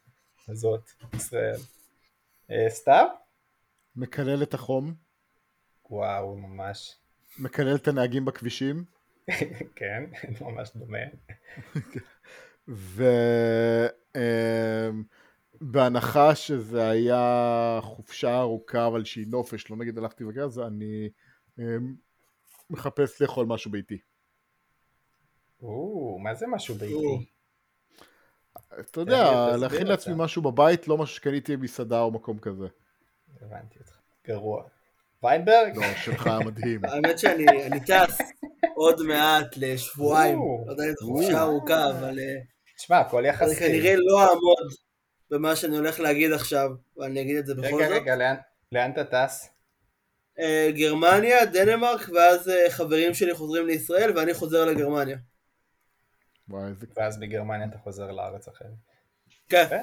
הזאת, 0.50 0.90
ישראל. 1.14 1.56
סתיו? 2.70 3.08
מקלל 3.96 4.44
את 4.44 4.54
החום, 4.54 4.94
וואו, 5.90 6.36
ממש. 6.38 6.96
מקלל 7.40 7.76
את 7.76 7.88
הנהגים 7.88 8.26
בכבישים, 8.26 8.84
כן, 9.76 10.04
ממש 10.42 10.72
דומה. 10.76 10.98
ובהנחה 15.62 16.36
שזה 16.36 16.90
היה 16.90 17.80
חופשה 17.82 18.40
ארוכה 18.40 18.88
אבל 18.88 19.04
שהיא 19.04 19.28
נופש, 19.28 19.72
לא 19.72 19.78
נגיד 19.78 19.98
הלכתי 19.98 20.26
בגז, 20.26 20.60
אני 20.60 21.10
אמ, 21.60 21.96
מחפש 22.70 23.22
לאכול 23.22 23.46
משהו 23.46 23.72
ביתי. 23.72 24.00
או, 25.62 26.20
מה 26.20 26.36
זה 26.36 26.48
משהו. 26.48 26.76
ביתי? 26.76 27.26
אתה 28.80 29.00
יודע, 29.02 29.58
להכין. 29.58 29.88
לעצמי 29.88 30.14
משהו 30.18 30.42
בבית, 30.42 30.88
לא 30.88 30.98
משהו 30.98 31.16
שקניתי 31.16 31.58
במסעדה 31.58 32.02
או 32.02 32.12
מקום 32.12 32.40
כזה. 32.40 32.68
הבנתי 33.42 33.80
אותך. 33.80 34.00
גרוע. 34.28 34.64
ויינברג? 35.24 35.78
לא, 35.78 35.84
שלך 36.04 36.28
היה 36.28 36.40
מדהים. 36.40 36.86
האמת 36.90 37.20
שאני 37.20 37.46
אני 37.66 37.80
טס 37.80 38.18
עוד 38.76 39.02
מעט 39.02 39.58
לשבועיים. 39.58 40.40
לא 40.66 40.72
יודע 40.72 40.84
אם 40.84 40.94
זו 41.00 41.06
חופשה 41.08 41.42
ארוכה, 41.42 41.90
אבל 41.90 42.20
אה, 42.20 42.36
תשמע, 42.78 42.98
הכל 43.00 43.18
אני 43.20 43.28
יחסי. 43.28 43.56
כנראה 43.56 43.96
לא 43.98 44.22
אעמוד 44.22 44.74
במה 45.32 45.56
שאני 45.56 45.78
הולך 45.78 46.00
להגיד 46.00 46.32
עכשיו, 46.32 46.70
ואני 46.98 47.22
אגיד 47.22 47.38
את 47.38 47.46
זה 47.46 47.56
בכל 47.56 47.66
רגע, 47.66 47.88
זאת. 47.90 48.02
רגע, 48.02 48.16
לאן- 48.16 48.36
לאן 48.72 48.92
אתה 48.92 49.04
טס? 49.28 49.50
אה, 50.40 50.70
גרמניה, 50.76 51.46
דנמרק, 51.46 52.10
ואז 52.16 52.50
אה, 52.50 52.70
חברים 52.72 53.14
שלי 53.14 53.34
חוזרים 53.34 53.66
לישראל, 53.68 54.18
ואני 54.18 54.34
חוזר 54.34 54.66
לגרמניה. 54.66 55.18
וואי, 56.50 56.70
איזה... 56.70 56.86
ואז 56.98 57.18
מגרמניה 57.20 57.68
אתה 57.68 57.78
חוזר 57.78 58.12
לארץ 58.12 58.48
אחרת. 58.48 58.68
כן. 59.50 59.82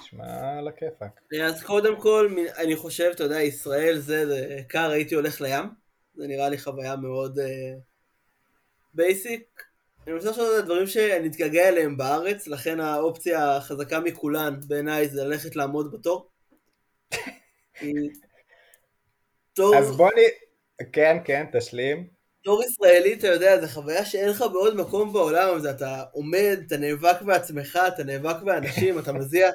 נשמע 0.00 0.58
על 0.58 0.68
הכיפאק. 0.68 1.20
אז 1.44 1.62
קודם 1.62 2.00
כל, 2.00 2.36
אני 2.56 2.76
חושב, 2.76 3.10
אתה 3.14 3.24
יודע, 3.24 3.42
ישראל 3.42 3.98
זה, 3.98 4.26
זה 4.26 4.60
קל, 4.68 4.90
הייתי 4.90 5.14
הולך 5.14 5.40
לים. 5.40 5.64
זה 6.14 6.26
נראה 6.26 6.48
לי 6.48 6.58
חוויה 6.58 6.96
מאוד 6.96 7.38
basic. 8.94 9.62
אני 10.06 10.14
רוצה 10.14 10.26
לעשות 10.28 10.48
את 10.54 10.62
הדברים 10.62 10.86
שאני 10.86 11.28
אתגעגע 11.28 11.68
אליהם 11.68 11.96
בארץ, 11.96 12.46
לכן 12.46 12.80
האופציה 12.80 13.56
החזקה 13.56 14.00
מכולן 14.00 14.60
בעיניי 14.66 15.08
זה 15.08 15.24
ללכת 15.24 15.56
לעמוד 15.56 15.92
בתור. 15.92 16.30
תור, 19.54 19.76
אז 19.76 19.96
בוא 19.96 20.10
נ... 20.10 20.14
כן, 20.92 21.16
כן, 21.24 21.46
תשלים. 21.52 22.06
תור 22.44 22.62
ישראלי, 22.64 23.14
אתה 23.14 23.26
יודע, 23.26 23.60
זו 23.60 23.66
חוויה 23.66 24.04
שאין 24.04 24.28
לך 24.28 24.44
בעוד 24.52 24.76
מקום 24.76 25.12
בעולם, 25.12 25.58
זה 25.58 25.70
אתה 25.70 26.04
עומד, 26.12 26.58
אתה 26.66 26.76
נאבק 26.76 27.22
בעצמך, 27.22 27.78
אתה 27.88 28.04
נאבק 28.04 28.42
באנשים, 28.42 28.98
אתה 28.98 29.12
מזיע. 29.12 29.50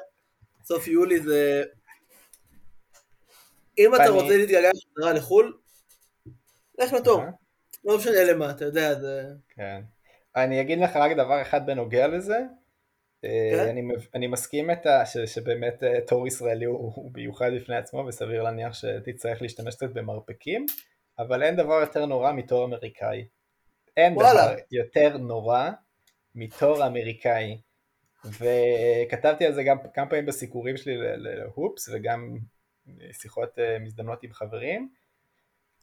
סוף 0.63 0.87
יולי 0.87 1.19
זה... 1.19 1.63
אם 3.77 3.95
אתה 3.95 4.09
רוצה 4.09 4.37
להתגעגע 4.37 4.69
בחזרה 4.69 5.13
לחו"ל, 5.13 5.57
לך 6.79 6.93
לתור. 6.93 7.21
לא 7.83 7.97
משנה 7.97 8.23
למה, 8.23 8.51
אתה 8.51 8.65
יודע, 8.65 8.99
זה... 8.99 9.23
כן. 9.49 9.81
אני 10.35 10.61
אגיד 10.61 10.79
לך 10.79 10.95
רק 10.95 11.11
דבר 11.11 11.41
אחד 11.41 11.65
בנוגע 11.65 12.07
לזה. 12.07 12.37
אה, 13.25 13.51
כן? 13.55 13.77
אני, 14.15 14.27
מסכים 14.27 14.71
את 14.71 14.85
ה, 14.85 15.05
ש, 15.05 15.17
שבאמת 15.17 15.83
אה, 15.83 16.01
תור 16.07 16.27
ישראלי 16.27 16.65
הוא, 16.65 16.91
הוא 16.95 17.11
מיוחד 17.15 17.51
בפני 17.55 17.75
עצמו 17.75 18.05
וסביר 18.07 18.43
להניח 18.43 18.73
שתצטרך 18.73 19.41
להשתמש 19.41 19.75
קצת 19.75 19.89
במרפקים, 19.93 20.65
אבל 21.19 21.43
אין 21.43 21.55
דבר 21.55 21.73
יותר 21.81 22.05
נורא 22.05 22.31
מתור 22.31 22.65
אמריקאי. 22.65 23.25
אין 23.97 24.13
וואלה. 24.13 24.45
דבר 24.45 24.55
יותר 24.71 25.17
נורא 25.17 25.69
מתור 26.35 26.87
אמריקאי. 26.87 27.57
וכתבתי 28.25 29.45
על 29.45 29.53
זה 29.53 29.63
גם 29.63 29.77
כמה 29.93 30.05
פעמים 30.05 30.25
בסיקורים 30.25 30.77
שלי 30.77 30.95
להופס 31.17 31.89
וגם 31.93 32.37
שיחות 33.11 33.59
אה, 33.59 33.79
מזדמנות 33.79 34.23
עם 34.23 34.33
חברים. 34.33 34.89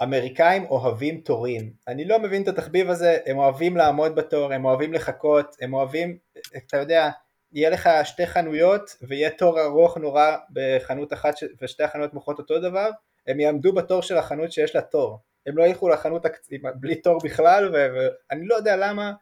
אמריקאים 0.02 0.64
אוהבים 0.64 1.20
תורים. 1.20 1.72
אני 1.88 2.04
לא 2.04 2.18
מבין 2.18 2.42
את 2.42 2.48
התחביב 2.48 2.90
הזה, 2.90 3.18
הם 3.26 3.38
אוהבים 3.38 3.76
לעמוד 3.76 4.14
בתור, 4.14 4.52
הם 4.52 4.64
אוהבים 4.64 4.92
לחכות, 4.92 5.56
הם 5.60 5.74
אוהבים, 5.74 6.18
אתה 6.56 6.76
יודע, 6.76 7.10
יהיה 7.52 7.70
לך 7.70 7.90
שתי 8.04 8.26
חנויות 8.26 8.96
ויהיה 9.02 9.30
תור 9.30 9.60
ארוך 9.60 9.98
נורא 9.98 10.36
בחנות 10.52 11.12
אחת 11.12 11.36
ש... 11.36 11.44
ושתי 11.62 11.82
החנויות 11.82 12.14
מוכרות 12.14 12.38
אותו 12.38 12.60
דבר, 12.60 12.90
הם 13.26 13.40
יעמדו 13.40 13.72
בתור 13.72 14.02
של 14.02 14.16
החנות 14.16 14.52
שיש 14.52 14.74
לה 14.74 14.82
תור. 14.82 15.18
הם 15.46 15.58
לא 15.58 15.64
ילכו 15.64 15.88
לחנות. 15.88 16.26
בלי 16.74 16.94
תור 16.94 17.18
בכלל. 17.24 17.70
ואני 17.72 18.46
לא 18.46 18.54
יודע 18.54 18.76
למה. 18.76 19.12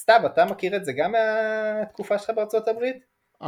סתיו, 0.00 0.20
אתה 0.26 0.44
מכיר 0.44 0.76
את 0.76 0.84
זה 0.84 0.92
גם 0.92 1.12
מהתקופה 1.12 2.18
שלך 2.18 2.30
בארצות 2.36 2.68
הברית? 2.68 2.96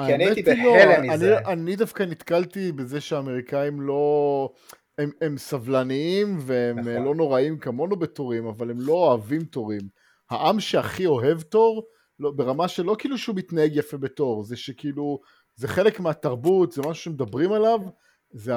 כי 0.06 0.14
אני 0.14 0.24
הייתי 0.24 0.42
בהלם 0.42 1.02
לא, 1.02 1.14
מזה. 1.14 1.38
אני, 1.38 1.52
אני 1.52 1.76
דווקא 1.76 2.02
נתקלתי 2.02 2.72
בזה 2.72 3.00
שהאמריקאים 3.00 3.80
לא... 3.80 4.50
הם, 4.98 5.10
הם 5.20 5.38
סבלניים 5.38 6.36
והם 6.40 6.78
נכון. 6.78 6.92
נכון. 6.92 7.04
לא 7.04 7.14
נוראים 7.14 7.58
כמונו 7.58 7.96
בתורים, 7.96 8.46
אבל 8.46 8.70
הם 8.70 8.76
לא 8.80 8.92
אוהבים 8.92 9.44
תורים. 9.44 9.80
העם 10.30 10.60
שהכי 10.60 11.06
אוהב 11.06 11.40
תור, 11.40 11.86
לא, 12.18 12.30
ברמה 12.36 12.68
שלא 12.68 12.96
כאילו 12.98 13.18
שהוא 13.18 13.36
מתנהג 13.36 13.76
יפה 13.76 13.96
בתור, 13.96 14.44
זה 14.44 14.56
שכאילו, 14.56 15.20
זה 15.54 15.68
חלק 15.68 16.00
מהתרבות, 16.00 16.72
זה 16.72 16.82
משהו 16.82 16.94
שמדברים 16.94 17.52
עליו, 17.52 17.80
זה 18.30 18.52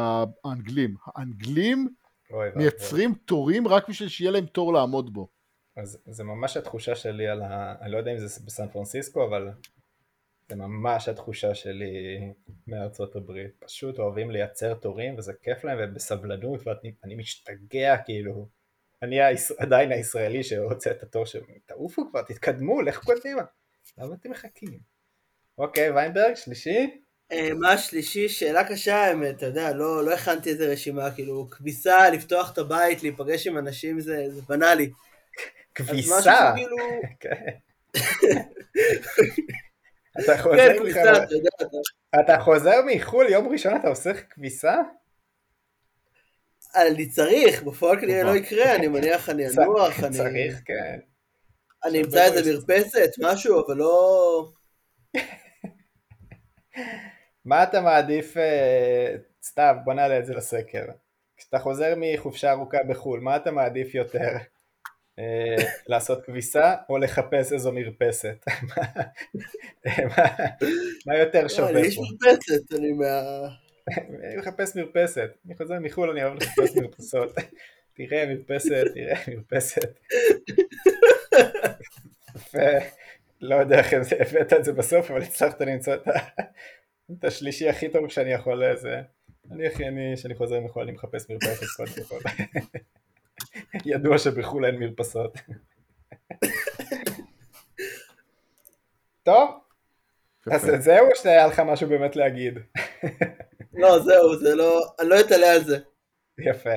האנגלים. 0.46 0.96
האנגלים 1.16 1.88
אוי. 2.32 2.50
מייצרים 2.56 3.14
תורים 3.14 3.68
רק 3.68 3.90
בשביל 3.90 4.10
שיהיה 4.10 4.32
להם 4.32 4.46
תור 4.46 4.74
לעמוד 4.74 5.14
בו. 5.14 5.28
אז 5.78 5.98
זה 6.06 6.24
ממש 6.24 6.58
התחושה 6.58 6.96
שלי 6.96 7.28
על 7.28 7.42
ה... 7.42 7.76
אני 7.82 7.92
לא 7.92 7.98
יודע 7.98 8.12
אם 8.12 8.18
זה 8.18 8.46
בסן 8.46 8.68
פרנסיסקו, 8.68 9.24
אבל 9.24 9.50
זה 10.50 10.56
ממש 10.56 11.10
התחושה 11.10 11.56
שלי 11.56 12.20
מארצות 12.68 13.16
הברית. 13.16 13.52
פשוט 13.60 14.00
אוהבים 14.00 14.32
לייצר 14.32 14.74
תורים 14.74 15.18
וזה 15.18 15.34
כיף 15.42 15.64
להם 15.64 15.78
ובסבלנות 15.82 16.68
ואני 16.68 16.94
אני 17.04 17.16
משתגע 17.16 17.98
כאילו. 18.06 18.48
אני. 19.02 19.20
עדיין 19.58 19.92
הישראלי 19.92 20.44
שרוצה 20.44 20.92
את 20.92 21.04
התור 21.04 21.26
של... 21.26 21.40
תעופו 21.66 22.10
כבר, 22.10 22.22
תתקדמו, 22.22 22.82
לכו 22.82 23.12
קדימה. 23.16 23.42
למה 23.98 24.16
אתם 24.16 24.32
מחכים? 24.32 24.80
אוקיי, 25.58 25.92
ויינברג, 25.92 26.34
שלישי? 26.36 27.00
אה, 27.32 27.50
מה 27.60 27.72
השלישי? 27.72 28.30
שאלה 28.30 28.70
קשה 28.70 28.96
האמת, 28.96 29.36
אתה 29.36 29.46
יודע, 29.46 29.74
לא, 29.74 30.06
לא 30.06 30.14
הכנתי 30.14 30.50
איזה 30.50 30.72
רשימה, 30.72 31.12
כאילו, 31.12 31.48
כביסה, 31.52 32.10
לפתוח 32.10 32.54
את 32.54 32.58
הבית, 32.58 33.04
להיפגש 33.04 33.48
עם 33.48 33.58
אנשים, 33.58 34.00
זה, 34.00 34.26
זה 34.30 34.42
בנאלי. 34.42 34.92
כביסה. 35.76 36.54
אתה 42.20 42.40
חוזר 42.40 42.82
מחו"ל, 42.86 43.26
יום 43.30 43.48
ראשון 43.48 43.76
אתה 43.76 43.88
עושה 43.88 44.14
כביסה? 44.14 44.76
אני 46.76 47.10
צריך, 47.10 47.64
בפועל 47.64 48.02
כנראה. 48.02 48.24
לא 48.24 48.36
יקרה, 48.36 48.76
אני 48.76 48.88
מניח, 48.88 49.30
אני 49.30 49.48
אנוח, 49.50 50.04
אני... 50.04 50.18
צריך, 50.18 50.62
כן. 50.66 51.00
אני 51.84 52.02
אמצא 52.02 52.24
איזה 52.24 52.54
מרפסת, 52.54 53.10
משהו, 53.20 53.66
אבל 53.66 53.78
לא... 53.78 54.52
מה 57.46 57.64
אתה 57.64 57.82
מעדיף, 57.82 58.38
אה, 58.38 59.16
סתיו, 59.44 59.76
בוא 59.84 59.94
נעלה 59.94 60.20
את 60.20 60.26
זה 60.26 60.34
לסקר. 60.34 60.86
כשאתה 61.38 61.60
חוזר 61.60 61.94
מחופשה 61.98 62.52
ארוכה 62.52 62.84
בחו"ל, 62.84 63.20
מה 63.20 63.36
אתה 63.36 63.52
מעדיף 63.52 63.96
יותר? 63.96 64.30
אה, 65.20 65.56
לעשות 65.88 66.26
כביסה 66.26 66.76
או 66.90 66.98
לחפש 66.98 67.54
איזו 67.54 67.72
מרפסת? 67.72 68.46
מה- 71.08 71.18
יותר 71.18 71.48
שווה 71.48 71.78
איש 71.78 71.96
פה? 71.96 72.02
מרפסת, 72.22 72.74
אני 72.80 72.92
מה... 72.92 73.22
אני 74.24 74.38
מחפש 74.38 74.76
מרפסת. 74.76 75.30
אני 75.46 75.56
חוזר 75.56 75.80
מחו"ל, 75.80 76.10
אני 76.10 76.24
אוהב 76.24 76.34
לחפש 76.36 76.76
מרפסות. 76.76 77.30
תראה 77.94 78.26
מרפסת, 78.26 78.84
תראה 78.94 79.16
מרפסת. 79.28 80.00
לא 83.42 83.56
יודע 83.56 83.78
איך 83.80 83.94
הבאת 84.20 84.54
את 84.54 84.66
זה 84.66 84.74
בסוף, 84.74 85.12
אבל 85.12 85.22
הצלחת 85.22 85.62
למצוא 85.62 85.94
את 87.12 87.24
השלישי 87.24 87.70
הכי 87.70 87.90
טוב 87.90 88.10
שאני 88.10 88.32
יכול 88.34 88.66
לזה. 88.66 89.02
אני 89.52 89.68
הכי 89.68 89.88
אני, 89.88 90.14
כשאני 90.16 90.36
חוזר 90.36 90.60
מחו"ל, 90.60 90.84
אני 90.84 90.92
מחפש 90.92 91.30
מרפסת 91.30 91.64
קודם 91.78 92.08
כל. 92.08 92.30
ידוע 93.86 94.18
שבחו"ל 94.18 94.66
אין 94.66 94.80
מרפסות. 94.80 95.38
טוב, 99.24 99.50
אז. 100.52 100.72
זהו, 100.80 101.10
או 101.10 101.16
שהיה 101.16 101.48
לך 101.48 101.60
משהו 101.60 101.90
באמת 101.90 102.16
להגיד? 102.16 102.54
לא, 103.74 104.00
זהו, 104.00 104.36
זה 104.36 104.56
לא... 104.56 104.82
אני 105.00 105.10
לא 105.10 105.20
אתעלה 105.20 105.54
על 105.54 105.64
זה. 105.64 105.78
יפה. 106.40 106.76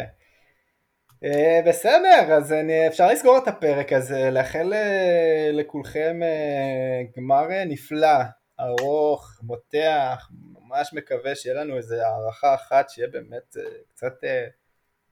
Uh, 1.25 1.69
בסדר, 1.69 2.33
אז 2.37 2.53
אני, 2.53 2.89
אפשר 2.89 3.07
לסגור 3.07 3.39
את 3.39 3.49
הפרק 3.49 3.93
הזה, 3.93 4.31
לאחל 4.31 4.73
uh, 4.73 5.53
לכולכם 5.53 6.21
uh, 6.23 7.17
גמר 7.17 7.49
uh, 7.49 7.65
נפלא, 7.67 8.19
ארוך, 8.61 9.41
מותח, 9.43 10.31
ממש 10.53 10.95
מקווה 10.95 11.35
שיהיה 11.35 11.57
לנו 11.57 11.77
איזה 11.77 12.07
הערכה 12.07 12.55
אחת, 12.55 12.89
שיהיה 12.91 13.09
באמת 13.09 13.57
uh, 13.57 13.61
קצת 13.89 14.25
uh, 14.25 14.51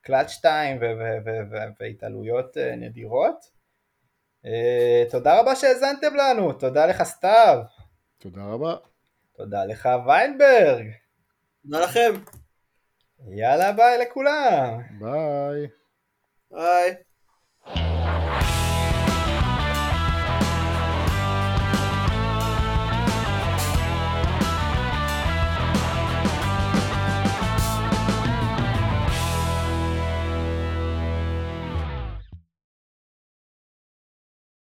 קלאץ' 0.06 0.36
טיים 0.36 0.76
ו- 0.76 0.80
ו- 0.80 1.18
ו- 1.24 1.50
ו- 1.50 1.72
והתעלויות 1.80 2.56
uh, 2.56 2.76
נדירות. 2.76 3.44
Uh, 4.44 5.10
תודה 5.10 5.40
רבה 5.40 5.56
שהאזנתם 5.56 6.14
לנו, 6.14 6.52
תודה 6.52 6.86
לך 6.86 7.02
סתיו, 7.02 7.58
תודה 8.18 8.44
רבה. 8.44 8.76
תודה 9.36 9.64
לך 9.64 9.88
ויינברג, 10.06 10.86
תודה 11.62 11.80
לכם. 11.80 12.12
יאללה 13.28 13.72
ביי 13.72 13.98
לכולם. 13.98 14.80
ביי. 15.00 15.66
ביי. 16.50 16.94